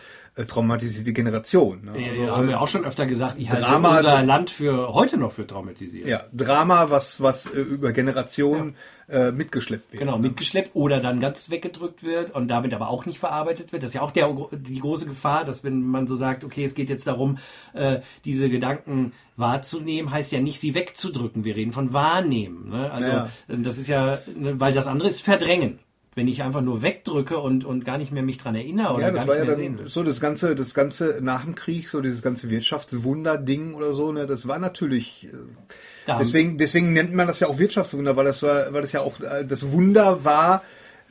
[0.47, 1.85] traumatisierte Generation.
[1.85, 2.01] Ne?
[2.01, 4.51] Ja, Also, ja, haben äh, wir auch schon öfter gesagt, ich halte Drama- unser Land
[4.51, 6.07] für heute noch für traumatisiert.
[6.09, 8.75] ja, Drama, was, was äh, über Generationen
[9.09, 10.01] äh, mitgeschleppt wird.
[10.03, 13.83] Genau, mitgeschleppt oder dann ganz weggedrückt wird und damit aber auch nicht verarbeitet wird.
[13.83, 16.75] Das ist ja auch der, die große Gefahr, dass wenn man so sagt, okay, es
[16.75, 17.39] geht jetzt darum,
[17.73, 21.45] äh, diese Gedanken wahrzunehmen, heißt ja nicht, sie wegzudrücken.
[21.45, 22.69] Wir reden von wahrnehmen.
[22.71, 22.91] Ne?
[22.93, 23.29] Also Ja.
[23.49, 25.81] das ist ja, ne, weil das andere ist verdrängen.
[26.21, 29.07] Wenn ich einfach nur wegdrücke und, und gar nicht mehr mich dran erinnere oder Ja,
[29.09, 29.91] gar das nicht war ja mehr sehen dann will.
[29.91, 34.27] so das ganze, das ganze nach dem Krieg, so dieses ganze Wirtschaftswunder-Ding oder so, ne,
[34.27, 38.71] das war natürlich, äh, deswegen, deswegen nennt man das ja auch Wirtschaftswunder, weil das war,
[38.71, 40.63] weil das ja auch, äh, das Wunder war,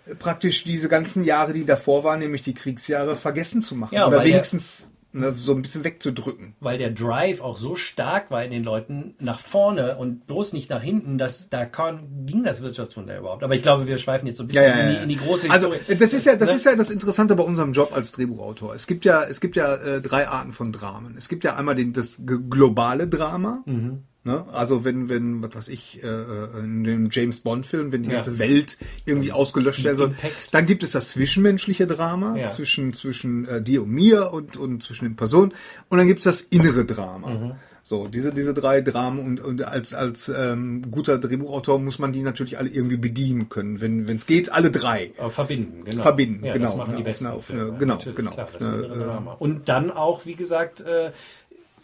[0.05, 3.95] äh, praktisch diese ganzen Jahre, die davor waren, nämlich die Kriegsjahre, vergessen zu machen.
[3.95, 6.53] Ja, oder wenigstens ne, so ein bisschen wegzudrücken.
[6.59, 10.69] weil der Drive auch so stark war in den Leuten nach vorne und bloß nicht
[10.69, 13.43] nach hinten, dass da kann, ging das Wirtschaftswunder überhaupt.
[13.43, 14.95] Aber ich glaube, wir schweifen jetzt so ein bisschen Ja, ja, in, ja.
[14.97, 15.97] die, in die große Also Historie.
[15.97, 16.55] das ist ja das Ne?
[16.55, 18.75] ist ja das Interessante bei unserem Job als Drehbuchautor.
[18.75, 21.15] Es gibt ja es gibt ja äh, drei Arten von Dramen.
[21.17, 22.19] Es gibt ja einmal den, das
[22.49, 23.63] globale Drama.
[23.65, 24.03] Mhm.
[24.29, 24.45] Ne?
[24.53, 28.09] Also wenn wenn was weiß ich äh, äh, in dem James Bond Film, wenn die
[28.09, 28.15] Ja.
[28.15, 30.13] ganze Welt irgendwie ausgelöscht werden soll,
[30.51, 32.49] dann gibt es das zwischenmenschliche Drama Ja.
[32.49, 35.53] zwischen zwischen äh, dir und mir und und zwischen den Personen
[35.89, 37.29] und dann gibt es das innere Drama.
[37.29, 37.51] Mhm.
[37.81, 42.21] So, diese, diese drei Dramen und, und als, als ähm, guter Drehbuchautor muss man die
[42.21, 43.81] natürlich alle irgendwie bedienen können.
[43.81, 45.11] Wenn es geht, alle drei.
[45.17, 46.03] Aber verbinden, genau.
[46.03, 48.31] Verbinden, ja, genau, Das machen die auf besten eine- auf Filme, eine- genau, natürlich, genau,
[48.31, 49.31] Klar, auf das eine, innere äh, Drama.
[49.39, 51.11] Und dann auch, wie gesagt, äh,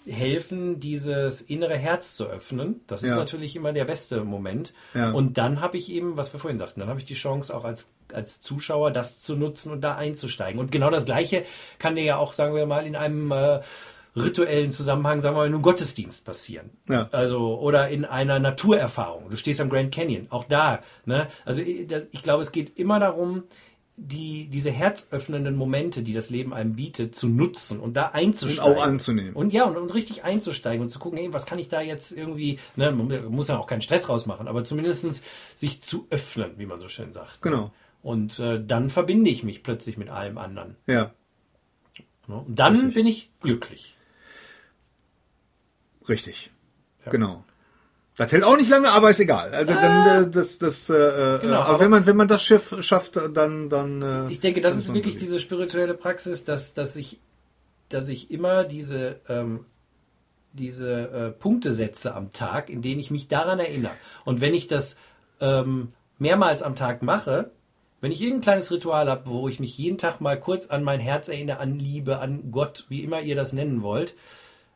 [0.08, 2.82] helfen, dieses innere Herz zu öffnen.
[2.88, 3.16] Das ist Ja.
[3.16, 4.74] natürlich immer der beste Moment.
[4.94, 5.12] Ja.
[5.12, 7.66] Und dann habe ich eben, was wir vorhin sagten, dann habe ich die Chance auch
[7.66, 10.60] als, als Zuschauer das zu nutzen und da einzusteigen.
[10.60, 11.44] Und genau das Gleiche
[11.80, 13.62] kann dir ja auch, sagen wir mal, in einem äh,
[14.16, 16.70] rituellen Zusammenhang, sagen wir mal, in einem Gottesdienst passieren.
[16.88, 17.10] Ja.
[17.12, 19.30] Also, oder in einer Naturerfahrung.
[19.30, 20.80] Du stehst am Grand Canyon, auch da.
[21.06, 21.28] Ne?
[21.44, 23.44] Also ich, glaube, es geht immer darum,
[23.98, 28.62] die, diese herzöffnenden Momente, die das Leben einem bietet, zu nutzen und da Und einzusteigen.
[28.78, 29.34] auch anzunehmen.
[29.34, 32.12] Und ja, und, und richtig einzusteigen und zu gucken, hey, was kann ich da jetzt
[32.12, 35.24] irgendwie, ne, man muss ja auch keinen Stress rausmachen, aber zumindestens
[35.56, 37.42] sich zu öffnen, wie man so schön sagt.
[37.42, 37.72] Genau.
[38.04, 40.76] Und äh, dann verbinde ich mich plötzlich mit allem anderen.
[40.88, 41.14] Ja,
[42.28, 42.38] Ne?
[42.38, 42.94] Und dann Richtig.
[42.96, 43.96] bin ich glücklich.
[46.10, 46.52] richtig.
[47.06, 47.12] Ja.
[47.12, 47.44] Genau.
[48.18, 49.52] Das hält auch nicht lange, aber ist egal.
[49.54, 52.44] Also dann, äh, das, das, äh, äh, Genau, aber aber- wenn man, wenn man das
[52.44, 54.02] Schiff schafft, dann, dann.
[54.02, 57.20] Äh, Ich denke, das ist wirklich diese spirituelle Praxis, dass, dass, ich,
[57.90, 59.66] dass ich immer diese, ähm,
[60.54, 63.92] diese äh, Punkte setze am Tag, in denen ich mich daran erinnere.
[64.24, 64.98] Und wenn ich das
[65.42, 67.52] ähm, mehrmals am Tag mache,
[68.00, 71.02] wenn ich irgendein kleines Ritual habe, wo ich mich jeden Tag mal kurz an mein
[71.02, 74.16] Herz erinnere, an Liebe, an Gott, wie immer ihr das nennen wollt,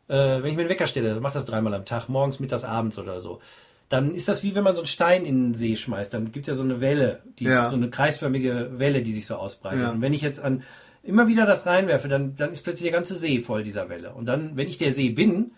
[0.09, 2.63] äh, wenn ich mir einen Wecker stelle, dann mach das dreimal am Tag, morgens, mittags,
[2.65, 3.39] abends oder so,
[3.87, 6.13] dann ist das wie wenn man so einen Stein in den See schmeißt.
[6.13, 7.69] Dann gibt es ja so eine Welle, die, Ja.
[7.69, 9.81] so eine kreisförmige Welle, die sich so ausbreitet.
[9.81, 9.91] Ja.
[9.91, 10.63] Und wenn ich jetzt an
[11.01, 14.13] immer wieder das reinwerfe, dann, dann ist plötzlich der ganze See voll dieser Welle.
[14.13, 15.51] Und dann, wenn ich der See bin,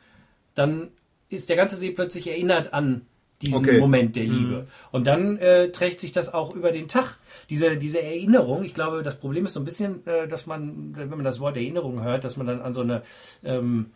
[0.55, 0.89] dann
[1.29, 3.01] ist der ganze See plötzlich erinnert an
[3.41, 3.79] diesen Okay.
[3.79, 4.67] Moment der Liebe.
[4.91, 7.17] Und dann äh, trägt sich das auch über den Tag.
[7.49, 11.09] Diese, diese Erinnerung, ich glaube, das Problem ist so ein bisschen, äh, dass man, wenn
[11.09, 13.01] man das Wort Erinnerung hört, dass man dann an so eine
[13.43, 13.87] ähm,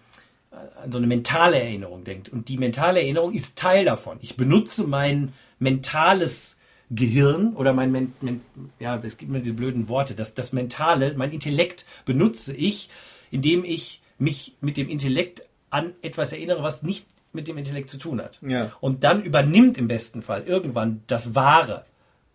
[0.81, 2.29] an so eine mentale Erinnerung denkt.
[2.29, 4.17] Und die mentale Erinnerung ist Teil davon.
[4.21, 6.57] Ich benutze mein mentales
[6.91, 8.41] Gehirn oder mein, Men Men
[8.79, 12.89] ja, es gibt mir diese blöden Worte, das, das Mentale, mein Intellekt benutze ich,
[13.31, 17.97] indem ich mich mit dem Intellekt an etwas erinnere, was nicht mit dem Intellekt zu
[17.97, 18.39] tun hat.
[18.41, 18.71] Ja.
[18.79, 21.85] Und dann übernimmt im besten Fall irgendwann das Wahre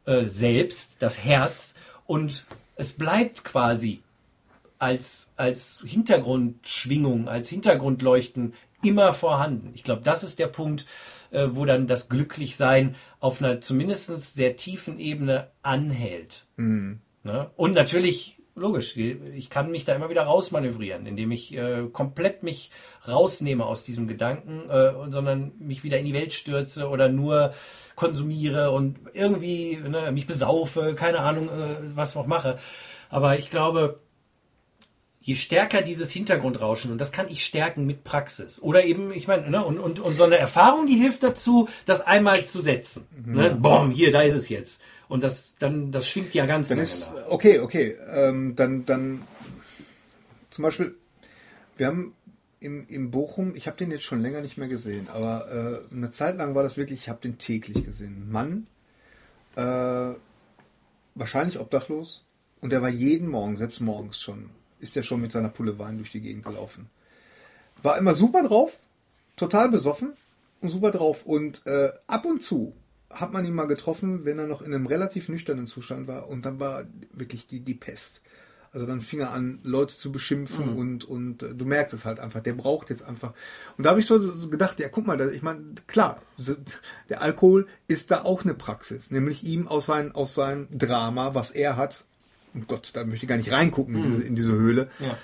[0.04, 1.74] äh, selbst, das Herz,
[2.06, 2.44] und
[2.76, 4.02] es bleibt quasi
[4.80, 9.72] als, als Hintergrundschwingung, als Hintergrundleuchten immer vorhanden.
[9.74, 10.86] Ich glaube, das ist der Punkt,
[11.30, 16.46] äh, wo dann das Glücklichsein auf einer zumindest sehr tiefen Ebene anhält.
[16.56, 17.00] Mhm.
[17.22, 17.50] Ne?
[17.56, 22.70] Und natürlich, logisch, ich kann mich da immer wieder rausmanövrieren, indem ich äh, komplett mich
[23.06, 27.52] rausnehme aus diesem Gedanken, äh, sondern mich wieder in die Welt stürze oder nur
[27.96, 32.58] konsumiere und irgendwie ne, mich besaufe, keine Ahnung, äh, was ich auch mache.
[33.10, 34.00] Aber ich glaube,
[35.30, 38.60] je stärker dieses Hintergrundrauschen, und das kann ich stärken mit Praxis.
[38.60, 42.00] Oder eben, ich meine, ne, und, und, und so eine Erfahrung, die hilft dazu, das
[42.00, 43.06] einmal zu setzen.
[43.24, 43.34] Mhm.
[43.34, 43.50] Ne?
[43.54, 44.82] Boom, hier, da ist es jetzt.
[45.08, 47.94] Und das, dann, das schwingt ja ganz dann ist, Okay, okay.
[48.12, 49.22] Ähm, dann, dann,
[50.50, 50.96] zum Beispiel,
[51.76, 52.12] wir haben
[52.58, 55.46] im, im Bochum, ich habe den jetzt schon länger nicht mehr gesehen, aber
[55.92, 58.28] äh, eine Zeit lang war das wirklich, ich habe den täglich gesehen.
[58.32, 58.66] Mann,
[59.54, 60.14] äh,
[61.14, 62.24] wahrscheinlich obdachlos,
[62.60, 64.50] und er war jeden Morgen, selbst morgens schon,
[64.80, 66.88] ist er schon mit seiner Pulle Wein durch die Gegend gelaufen.
[67.82, 68.76] War immer super drauf,
[69.36, 70.12] total besoffen
[70.60, 71.24] und super drauf.
[71.24, 72.74] Und äh, ab und zu
[73.10, 76.28] hat man ihn mal getroffen, wenn er noch in einem relativ nüchternen Zustand war.
[76.28, 78.22] Und dann war wirklich die, die Pest.
[78.72, 80.76] Also dann fing er an, Leute zu beschimpfen mhm.
[80.76, 83.32] und, und äh, du merkst es halt einfach, der braucht jetzt einfach.
[83.76, 86.22] Und da habe ich so gedacht, ja, guck mal, ich meine, klar,
[87.08, 91.50] der Alkohol ist da auch eine Praxis, nämlich ihm aus, sein, aus seinem Drama, was
[91.50, 92.04] er hat,
[92.56, 95.16] oh Gott, da möchte ich gar nicht reingucken in, diese, in diese Höhle ja.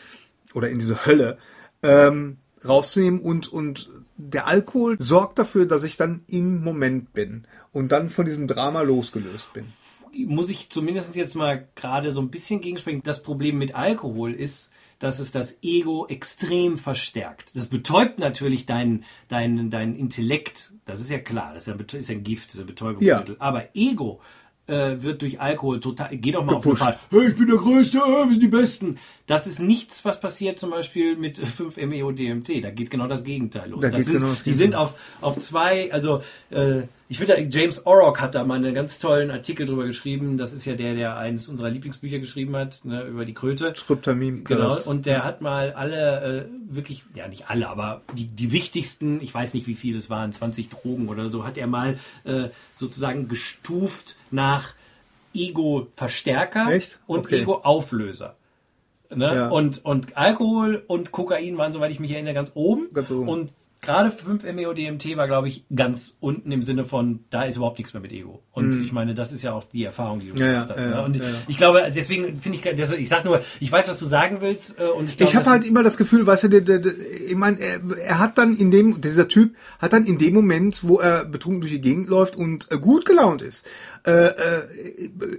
[0.55, 1.39] oder in diese Hölle,
[1.83, 7.93] ähm, rauszunehmen und, und der Alkohol sorgt dafür, dass ich dann im Moment bin und
[7.93, 9.67] dann von diesem Drama losgelöst bin.
[10.27, 13.03] Muss ich zumindest jetzt mal gerade so ein bisschen gegensprechen.
[13.05, 17.51] Das Problem mit Alkohol ist, dass es das Ego extrem verstärkt.
[17.55, 20.73] Das betäubt natürlich deinen dein, dein Intellekt.
[20.87, 21.53] Das ist ja klar.
[21.53, 23.35] Das ist ja, ein Gift, das ist ein Betäubungsmittel.
[23.35, 23.41] Ja.
[23.41, 24.23] Aber Ego
[24.67, 26.17] äh, wird durch Alkohol total.
[26.17, 26.83] Geh doch mal Gepusht.
[26.83, 27.17] auf eine Party.
[27.17, 28.99] Hey, ich bin der Größte, wir sind die Besten.
[29.27, 31.39] Das ist nichts, was passiert zum Beispiel mit
[31.89, 32.65] 5-MeO-DMT.
[32.65, 33.81] Da geht genau das Gegenteil los.
[33.83, 34.53] Da das sind, genau das Gegenteil.
[34.53, 38.75] Die sind auf, auf zwei, also äh, ich finde, James Orrock hat da mal einen
[38.75, 40.37] ganz tollen Artikel drüber geschrieben.
[40.39, 43.73] Das ist ja der, der eines unserer Lieblingsbücher geschrieben hat, ne, über die Kröte.
[43.73, 44.43] Tryptamin.
[44.43, 44.77] Genau.
[44.87, 49.33] Und der hat mal alle, äh, wirklich, ja nicht alle, aber die, die wichtigsten, ich
[49.33, 53.29] weiß nicht wie viele es waren, 20 Drogen oder so, hat er mal äh, sozusagen
[53.29, 54.75] gestuft nach
[55.33, 56.69] Ego-Verstärker
[57.07, 57.43] und okay.
[57.43, 58.35] Ego-Auflöser.
[59.15, 59.33] Ne?
[59.33, 59.49] Ja.
[59.49, 62.89] Und, und Alkohol und Kokain waren, soweit ich mich erinnere, ganz oben.
[62.93, 63.29] Ganz oben.
[63.29, 63.51] Und
[63.87, 68.03] gerade 5-MeO-DMT war, glaube ich, ganz unten im Sinne von, da ist überhaupt nichts mehr
[68.03, 68.43] mit Ego.
[68.53, 68.85] Und mm.
[68.85, 70.85] ich meine, das ist ja auch die Erfahrung, die du ja, gemacht hast.
[70.85, 71.05] Ja, ne?
[71.05, 74.41] Und ja, ich glaube, deswegen finde ich, ich sag nur, ich weiß, was du sagen
[74.41, 74.81] willst.
[74.81, 76.93] Äh, und ich, ich habe halt immer das Gefühl, weißt du, der, der, der,
[77.27, 80.81] ich meine, er, er, hat dann in dem, dieser Typ hat dann in dem Moment,
[80.83, 83.65] wo er betrunken durch die Gegend läuft und äh, gut gelaunt ist,
[84.07, 84.63] äh, äh,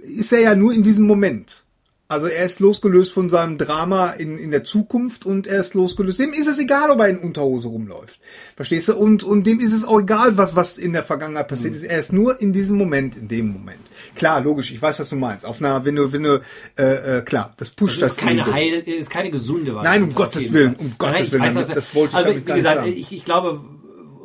[0.02, 1.64] ist er ja nur in diesem Moment.
[2.10, 6.18] Also er ist losgelöst von seinem Drama in, in der Zukunft und er ist losgelöst.
[6.18, 8.18] Dem ist es egal, ob er in Unterhose rumläuft.
[8.56, 8.96] Verstehst du?
[8.96, 11.80] Und, und dem ist es auch egal, was, was in der Vergangenheit passiert mhm.
[11.80, 11.84] ist.
[11.84, 13.80] Er ist nur in diesem Moment, in dem Moment.
[14.14, 15.44] Klar, logisch, ich weiß, was du meinst.
[15.44, 16.40] Auf einer, wenn du, wenn du,
[16.78, 18.12] äh, äh, klar, das pusht das.
[18.12, 18.52] Ist das keine Ego.
[18.52, 20.00] Heil, ist keine gesunde Variante.
[20.00, 21.42] Nein, um Gottes Willen, um Gottes Willen.
[21.42, 23.60] Weiß, damit, das wollte ich also, damit wie gesagt, ich, ich glaube,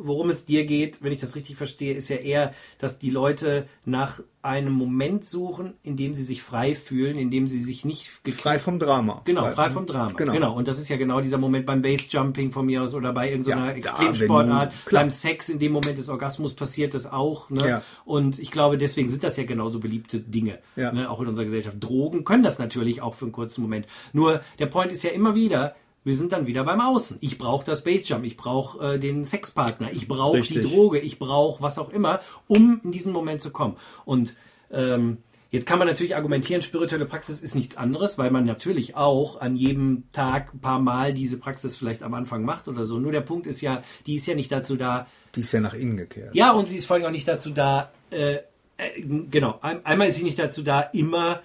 [0.04, 3.66] worum es dir geht, wenn ich das richtig verstehe, ist ja eher, dass die Leute
[3.84, 8.10] nach einem Moment suchen, in dem sie sich frei fühlen, in dem sie sich nicht
[8.36, 9.22] frei vom Drama.
[9.24, 10.12] Genau, frei, frei vom Drama.
[10.12, 10.32] Genau.
[10.32, 10.54] genau.
[10.54, 13.70] Und das ist ja genau dieser Moment beim Basejumping von mir aus oder bei irgendeiner
[13.70, 17.48] ja, Extremsportart, beim Sex in dem Moment des Orgasmus passiert das auch.
[17.48, 17.66] Ne?
[17.66, 17.82] Ja.
[18.04, 20.92] Und ich glaube, deswegen sind das ja genauso beliebte Dinge, ja.
[20.92, 21.10] ne?
[21.10, 21.78] auch in unserer Gesellschaft.
[21.80, 23.86] Drogen können das natürlich auch für einen kurzen Moment.
[24.12, 25.74] Nur der Point ist ja immer wieder,
[26.04, 27.18] wir sind dann wieder beim Außen.
[27.20, 31.62] Ich brauche das Basejump, ich brauche äh, den Sexpartner, ich brauche die Droge, ich brauche
[31.62, 33.76] was auch immer, um in diesen Moment zu kommen.
[34.04, 34.34] Und
[34.70, 35.18] ähm,
[35.50, 39.56] jetzt kann man natürlich argumentieren, spirituelle Praxis ist nichts anderes, weil man natürlich auch an
[39.56, 42.98] jedem Tag ein paar Mal diese Praxis vielleicht am Anfang macht oder so.
[42.98, 45.06] Nur der Punkt ist ja, die ist ja nicht dazu da.
[45.34, 46.34] Die ist ja nach innen gekehrt.
[46.34, 48.40] Ja, und sie ist vor allem auch nicht dazu da, äh,
[48.76, 51.40] äh, genau, einmal ist sie nicht dazu da, immer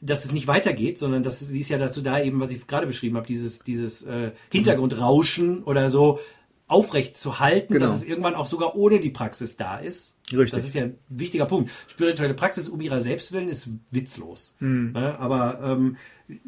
[0.00, 2.86] dass es nicht weitergeht, sondern dass sie ist ja dazu da, eben, was ich gerade
[2.86, 6.20] beschrieben habe, dieses, dieses äh, Hintergrundrauschen oder so
[6.68, 7.86] aufrecht zu halten, genau.
[7.86, 10.16] dass es irgendwann auch sogar ohne die Praxis da ist.
[10.30, 10.50] Richtig.
[10.50, 11.70] Das ist ja ein wichtiger Punkt.
[11.88, 14.54] Spirituelle Praxis um ihrer selbst willen ist witzlos.
[14.60, 14.92] Mhm.
[14.94, 15.96] Ja, aber ähm,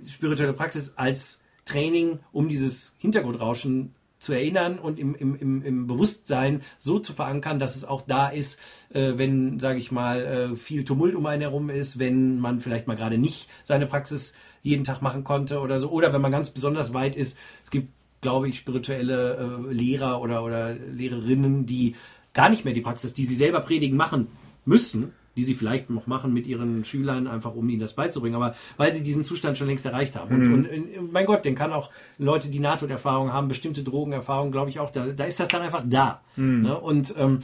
[0.07, 6.63] spirituelle Praxis als Training, um dieses Hintergrundrauschen zu erinnern und im, im, im, im Bewusstsein
[6.79, 8.61] so zu verankern, dass es auch da ist,
[8.91, 12.87] äh, wenn, sage ich mal, äh, viel Tumult um einen herum ist, wenn man vielleicht
[12.87, 16.51] mal gerade nicht seine Praxis jeden Tag machen konnte oder so, oder wenn man ganz
[16.51, 17.39] besonders weit ist.
[17.65, 17.89] Es gibt,
[18.21, 21.97] glaube ich, spirituelle äh, Lehrer oder, oder Lehrerinnen, die
[22.35, 24.29] gar nicht mehr die Praxis, die sie selber predigen, machen
[24.67, 28.55] müssen, die sie vielleicht noch machen mit ihren Schülern, einfach um ihnen das beizubringen, aber
[28.77, 30.35] weil sie diesen Zustand schon längst erreicht haben.
[30.35, 34.71] Und, und, und mein Gott, den kann auch Leute, die Nahtoderfahrung haben, bestimmte Drogenerfahrung, glaube
[34.71, 36.23] ich auch, da, da ist das dann einfach da.
[36.37, 36.79] Ne?
[36.79, 37.41] Und ähm,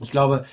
[0.00, 0.44] ich glaube,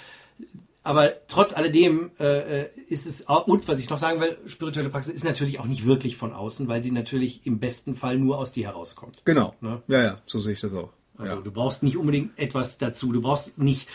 [0.84, 4.90] aber trotz alledem äh, äh, ist es auch, und was ich noch sagen will, spirituelle
[4.90, 8.38] Praxis ist natürlich auch nicht wirklich von außen, weil sie natürlich im besten Fall nur
[8.38, 9.22] aus dir herauskommt.
[9.26, 9.56] Genau.
[9.62, 9.82] Ne?
[9.88, 10.90] Ja, ja, so sehe ich das auch.
[11.18, 11.42] Also ja.
[11.42, 13.12] du brauchst nicht unbedingt etwas dazu.
[13.12, 13.90] Du brauchst nicht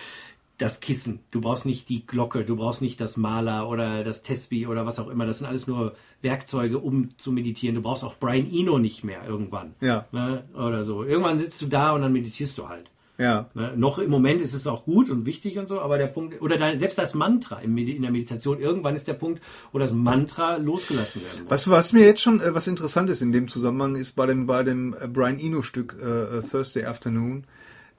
[0.59, 4.67] das Kissen, du brauchst nicht die Glocke, du brauchst nicht das Maler oder das Tesbi
[4.67, 5.27] oder was auch immer.
[5.27, 7.75] Das sind alles nur Werkzeuge, um zu meditieren.
[7.75, 9.75] Du brauchst auch Brian Eno nicht mehr irgendwann.
[9.81, 10.07] Ja.
[10.13, 10.45] Ne?
[10.55, 11.03] Oder so.
[11.03, 12.91] Irgendwann sitzt du da und dann meditierst du halt.
[13.19, 13.49] Ja.
[13.55, 13.73] Ne?
[13.77, 16.59] Noch im Moment ist es auch gut und wichtig und so, aber der Punkt, oder
[16.59, 20.57] dein, selbst das Mantra Medi- in der Meditation, irgendwann ist der Punkt, wo das Mantra
[20.57, 21.51] losgelassen werden muss.
[21.51, 24.47] Was, was mir jetzt schon äh, was interessant ist in dem Zusammenhang ist bei dem
[24.47, 27.45] bei dem äh, Brian Eno Stück äh, äh, Thursday Afternoon,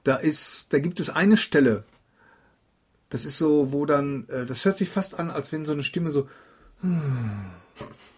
[0.04, 1.84] da ist da gibt es eine Stelle.
[3.08, 5.82] Das ist so, wo dann äh, das hört sich fast an, als wenn so eine
[5.84, 6.28] Stimme so
[6.80, 7.46] hm,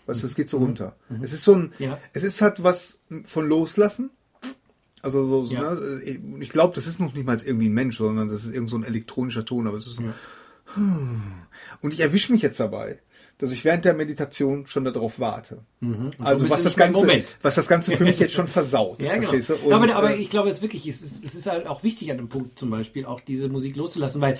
[0.06, 0.96] was das geht so runter.
[1.22, 1.98] Es ist so ein Ja.
[2.12, 4.10] es ist halt was von loslassen.
[5.02, 5.74] Also so, so Ja.
[5.74, 8.52] ne, äh, ich glaube, das ist noch nicht mal irgendwie ein Mensch, sondern das ist
[8.52, 10.02] irgend so ein elektronischer Ton, aber es ist so,
[10.74, 11.22] hm.
[11.82, 13.00] und ich erwische mich jetzt dabei,
[13.38, 15.62] dass ich während der Meditation schon darauf warte.
[16.18, 19.28] Also bist was das Ganze, was das Ganze für mich jetzt schon versaut, Ja, genau.
[19.30, 19.54] verstehst du?
[19.66, 22.10] Und, aber, aber äh, ich glaube jetzt wirklich, es ist, es ist halt auch wichtig
[22.10, 24.38] an dem Punkt zum Beispiel, auch diese Musik loszulassen, weil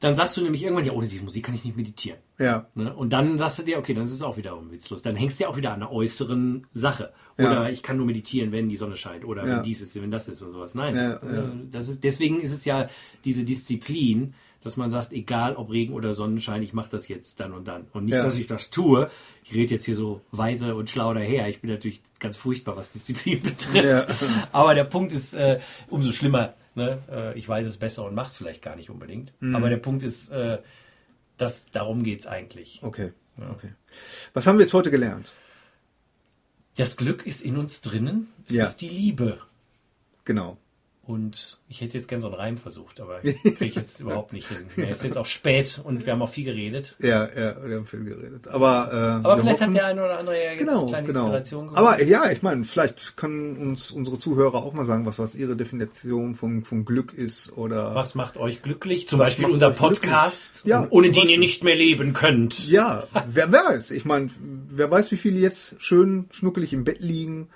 [0.00, 2.18] dann sagst du nämlich irgendwann, ja, ohne diese Musik kann ich nicht meditieren.
[2.38, 2.92] ja, Ne?
[2.94, 5.02] Und dann sagst du dir, okay, dann ist es auch wiederum witzlos.
[5.02, 7.12] Dann hängst du ja auch wieder an einer äußeren Sache.
[7.38, 7.68] Oder Ja.
[7.68, 9.24] ich kann nur meditieren, wenn die Sonne scheint.
[9.24, 9.56] Oder Ja.
[9.58, 10.74] wenn dies ist, wenn das ist und sowas.
[10.74, 12.88] Nein, Ja, das, äh, das ist, deswegen ist es ja
[13.24, 17.52] diese Disziplin, dass man sagt, egal ob Regen oder Sonnenschein, ich mache das jetzt dann
[17.52, 17.86] und dann.
[17.92, 18.24] Und nicht, Ja.
[18.24, 19.10] dass ich das tue.
[19.44, 21.48] Ich rede jetzt hier so weise und schlau daher.
[21.48, 23.84] Ich bin natürlich ganz furchtbar, was Disziplin betrifft.
[23.84, 24.06] Ja.
[24.52, 26.54] Aber der Punkt ist äh, umso schlimmer.
[26.74, 26.98] Ne?
[27.10, 29.32] Äh, ich weiß es besser und mache es vielleicht gar nicht unbedingt.
[29.40, 29.56] Mhm.
[29.56, 30.58] Aber der Punkt ist, äh,
[31.38, 32.80] dass darum geht's eigentlich.
[32.82, 33.12] okay,
[33.52, 33.72] okay.
[34.34, 35.32] Was haben wir jetzt heute gelernt?
[36.76, 38.28] Das Glück ist in uns drinnen.
[38.48, 38.64] Es Ja.
[38.64, 39.38] ist die Liebe.
[40.24, 40.58] Genau.
[41.10, 44.46] Und ich hätte jetzt gern so einen Reim versucht, aber kriege ich jetzt überhaupt nicht
[44.46, 44.58] hin.
[44.76, 46.94] Es ist jetzt auch spät und wir haben auch viel geredet.
[47.00, 48.46] Ja, ja, wir haben viel geredet.
[48.46, 48.96] Aber, äh,
[49.26, 51.20] Aber vielleicht hoffen, hat der eine oder andere ja jetzt Genau, eine kleine genau.
[51.24, 51.76] Inspiration gewonnen.
[51.84, 55.56] Aber ja, ich meine, vielleicht können uns unsere Zuhörer auch mal sagen, was, was ihre
[55.56, 57.92] Definition von, von Glück ist oder.
[57.96, 59.08] Was macht euch glücklich?
[59.08, 59.72] Zum Beispiel unser?
[59.72, 61.38] Podcast, Ja, ohne den ihr Beispiel.
[61.38, 62.68] nicht mehr leben könnt.
[62.68, 63.90] Ja, wer weiß.
[63.90, 64.30] Ich meine,
[64.70, 67.48] wer weiß, wie viele jetzt schön schnuckelig im Bett liegen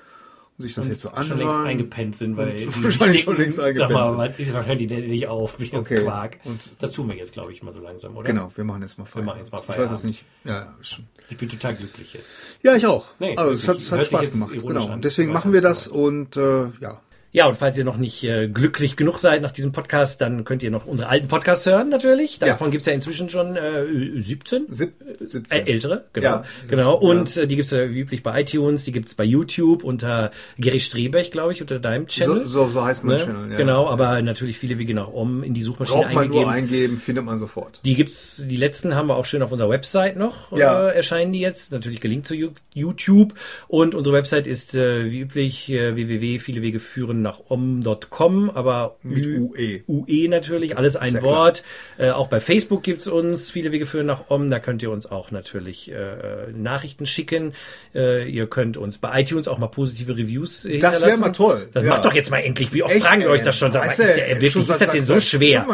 [0.58, 1.66] sich das jetzt so Schon längst anhören.
[1.66, 4.54] eingepennt sind, weil die wahrscheinlich schon längst eingepennt Sag mal, sind.
[4.54, 6.02] wann hören die nicht auf ihrem Okay.
[6.02, 6.38] Quark?
[6.44, 8.26] Und- das tun wir jetzt, glaube ich, mal so langsam, oder?
[8.28, 9.26] Genau, wir machen jetzt mal Feierabend.
[9.26, 9.98] machen jetzt mal Ich weiß Feierabend.
[9.98, 10.24] es nicht.
[10.44, 11.06] Ja, ja, schon.
[11.30, 12.36] Ich bin total glücklich jetzt.
[12.62, 13.06] Ja, ich auch.
[13.18, 14.52] Nee, also es hat, hat Spaß gemacht.
[14.60, 14.92] Genau.
[14.92, 17.00] Und deswegen machen wir das und äh, ja.
[17.36, 20.62] Ja, und falls ihr noch nicht äh, glücklich genug seid nach diesem Podcast, dann könnt
[20.62, 22.38] ihr noch unsere alten Podcasts hören, natürlich.
[22.38, 22.70] Davon Ja.
[22.70, 24.66] gibt's ja inzwischen schon äh, 17.
[24.70, 25.66] Sieb, Äh, 17.
[25.66, 26.26] ältere, genau.
[26.28, 26.92] Ja, genau.
[27.00, 30.30] 17, Und äh, die gibt's ja wie üblich bei iTunes, die gibt's bei YouTube unter
[30.60, 32.46] Gary Strebech, glaube ich, unter deinem Channel.
[32.46, 33.24] so, so, so heißt mein ne?
[33.24, 33.50] Channel.
[33.50, 33.56] Ja.
[33.56, 36.44] Genau, aber natürlich viele Wege nach oben in die Suchmaschine Braucht man eingegeben.
[36.46, 37.80] nur eingeben, findet man sofort.
[37.84, 40.88] Die gibt's, die letzten haben wir auch schön auf unserer Website noch, Ja.
[40.88, 42.36] äh, erscheinen die jetzt, natürlich gelinkt zu
[42.74, 43.34] YouTube.
[43.66, 48.96] Und unsere Website ist äh, wie üblich äh, www, viele Wege führen nach om.com, aber
[49.02, 49.82] Mit UE.
[49.88, 51.64] UE natürlich, alles ein Sehr Wort.
[51.98, 55.06] Äh, auch bei Facebook gibt's uns, viele Wege führen nach Om, da könnt ihr uns
[55.10, 57.54] auch natürlich äh, Nachrichten schicken.
[57.94, 61.20] Äh, ihr könnt uns bei iTunes auch mal positive Reviews äh, Das wär hinterlassen.
[61.20, 61.90] mal toll, Das ja.
[61.90, 63.72] macht doch jetzt mal endlich, wie oft Echt, fragen wir euch das schon?
[63.72, 65.66] Sag mal, Weißt ist, du, der, schon wirklich, ist das denn so schwer?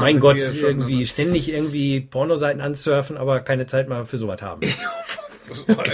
[0.00, 4.60] Mein Gott, irgendwie ständig irgendwie Pornoseiten ansurfen, aber keine Zeit mal für sowas haben.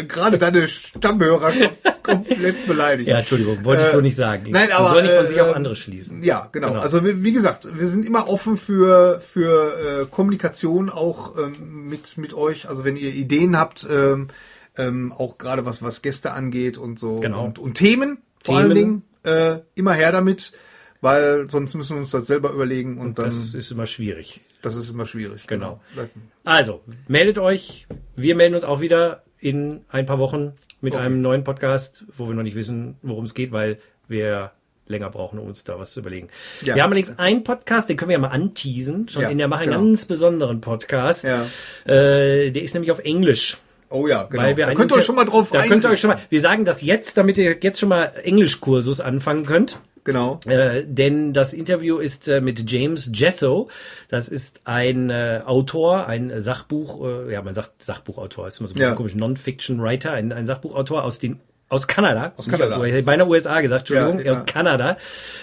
[0.09, 3.09] Gerade deine Stammhörerschaft komplett beleidigt.
[3.09, 4.51] Ja, Entschuldigung, wollte ich so nicht sagen.
[4.51, 6.23] nein, Man aber, soll nicht von sich äh, auf andere schließen.
[6.23, 6.69] Ja, genau.
[6.69, 6.81] Genau.
[6.81, 12.35] Also wie, gesagt, wir sind immer offen für für äh, Kommunikation auch ähm, mit mit
[12.35, 12.69] euch.
[12.69, 14.29] Also wenn ihr Ideen habt, ähm,
[14.77, 17.45] ähm, auch gerade was was Gäste angeht und so Genau.
[17.45, 18.65] und, und Themen vor Themen.
[18.67, 20.53] allen Dingen äh, immer her damit,
[21.01, 24.41] weil sonst müssen wir uns das selber überlegen und, dann Das ist immer schwierig.
[24.63, 25.47] das ist immer schwierig.
[25.47, 25.81] Genau.
[25.95, 26.09] genau.
[26.45, 27.87] Also, meldet euch.
[28.17, 31.03] Wir melden uns auch wieder in ein paar Wochen mit Okay.
[31.05, 34.53] einem neuen Podcast, wo wir noch nicht wissen, worum es geht, weil wir
[34.87, 36.29] länger brauchen, um uns da was zu überlegen.
[36.63, 36.75] Ja.
[36.75, 39.49] Wir haben allerdings einen Podcast, den können wir ja mal anteasen, schon Ja, in der
[39.49, 39.85] Mache, einen genau.
[39.85, 41.25] ganz besonderen Podcast.
[41.25, 41.45] Ja.
[41.85, 43.59] Äh, der ist nämlich auf Englisch.
[43.91, 44.43] Oh ja, genau.
[44.43, 46.19] Weil wir da könnt ihr euch schon mal drauf Da könnt ihr euch schon mal,
[46.29, 49.81] wir sagen das jetzt, damit ihr jetzt schon mal Englischkursus anfangen könnt.
[50.05, 50.41] Genau.
[50.47, 53.69] Äh, denn das Interview ist äh, mit James Jesso.
[54.09, 58.73] Das ist ein äh, Autor, ein Sachbuch, äh, ja, man sagt Sachbuchautor, ist immer so
[58.73, 58.95] ein bisschen Ja.
[58.95, 61.41] komisch, Non-Fiction-Writer, ein, ein Sachbuchautor aus den
[61.71, 62.33] aus Kanada.
[62.39, 62.77] Aus Kanada.
[62.77, 64.39] Aus, hätte beinahe USA gesagt, Entschuldigung, Ja, ja.
[64.41, 64.97] aus Kanada,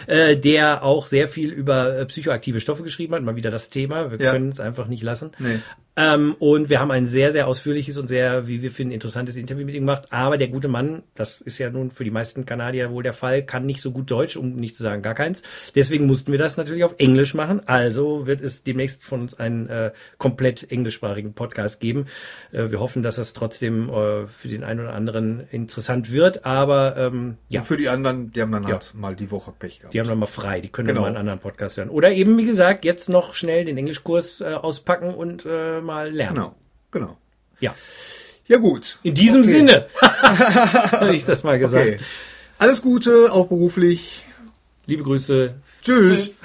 [0.08, 3.22] äh, der auch sehr viel über äh, psychoaktive Stoffe geschrieben hat.
[3.22, 4.10] Mal wieder das Thema.
[4.10, 4.32] Wir Ja.
[4.32, 5.30] können es einfach nicht lassen.
[5.38, 5.60] Nee.
[5.98, 9.66] Ähm, und wir haben ein sehr, sehr ausführliches und sehr, wie wir finden, interessantes Interview
[9.66, 10.04] mit ihm gemacht.
[10.10, 13.44] Aber der gute Mann, das ist ja nun für die meisten Kanadier wohl der Fall,
[13.44, 15.42] kann nicht so gut Deutsch, um nicht zu sagen gar keins.
[15.74, 17.62] Deswegen mussten wir das natürlich auf Englisch machen.
[17.68, 22.08] Also wird es demnächst von uns einen äh, komplett englischsprachigen Podcast geben.
[22.52, 26.46] Äh, wir hoffen, dass das trotzdem äh, für den einen oder anderen interessant wird.
[26.46, 27.62] Aber ähm, ja.
[27.62, 29.94] Und für die anderen, die haben dann halt mal die Woche Pech gehabt.
[29.94, 31.04] Die haben dann mal frei, die können Genau.
[31.04, 31.90] dann mal einen anderen Podcast hören.
[31.90, 36.36] Oder eben, wie gesagt, jetzt noch schnell den Englischkurs äh, auspacken und äh, mal lernen.
[36.36, 36.56] Genau,
[36.92, 37.18] genau.
[37.60, 37.74] Ja.
[38.48, 39.00] Ja gut.
[39.04, 39.52] In diesem Okay.
[39.52, 41.88] Sinne habe ich das mal gesagt.
[41.88, 42.00] Okay.
[42.58, 44.24] Alles Gute, auch beruflich.
[44.86, 45.56] Liebe Grüße.
[45.82, 46.26] Tschüss.
[46.26, 46.40] Tschüss.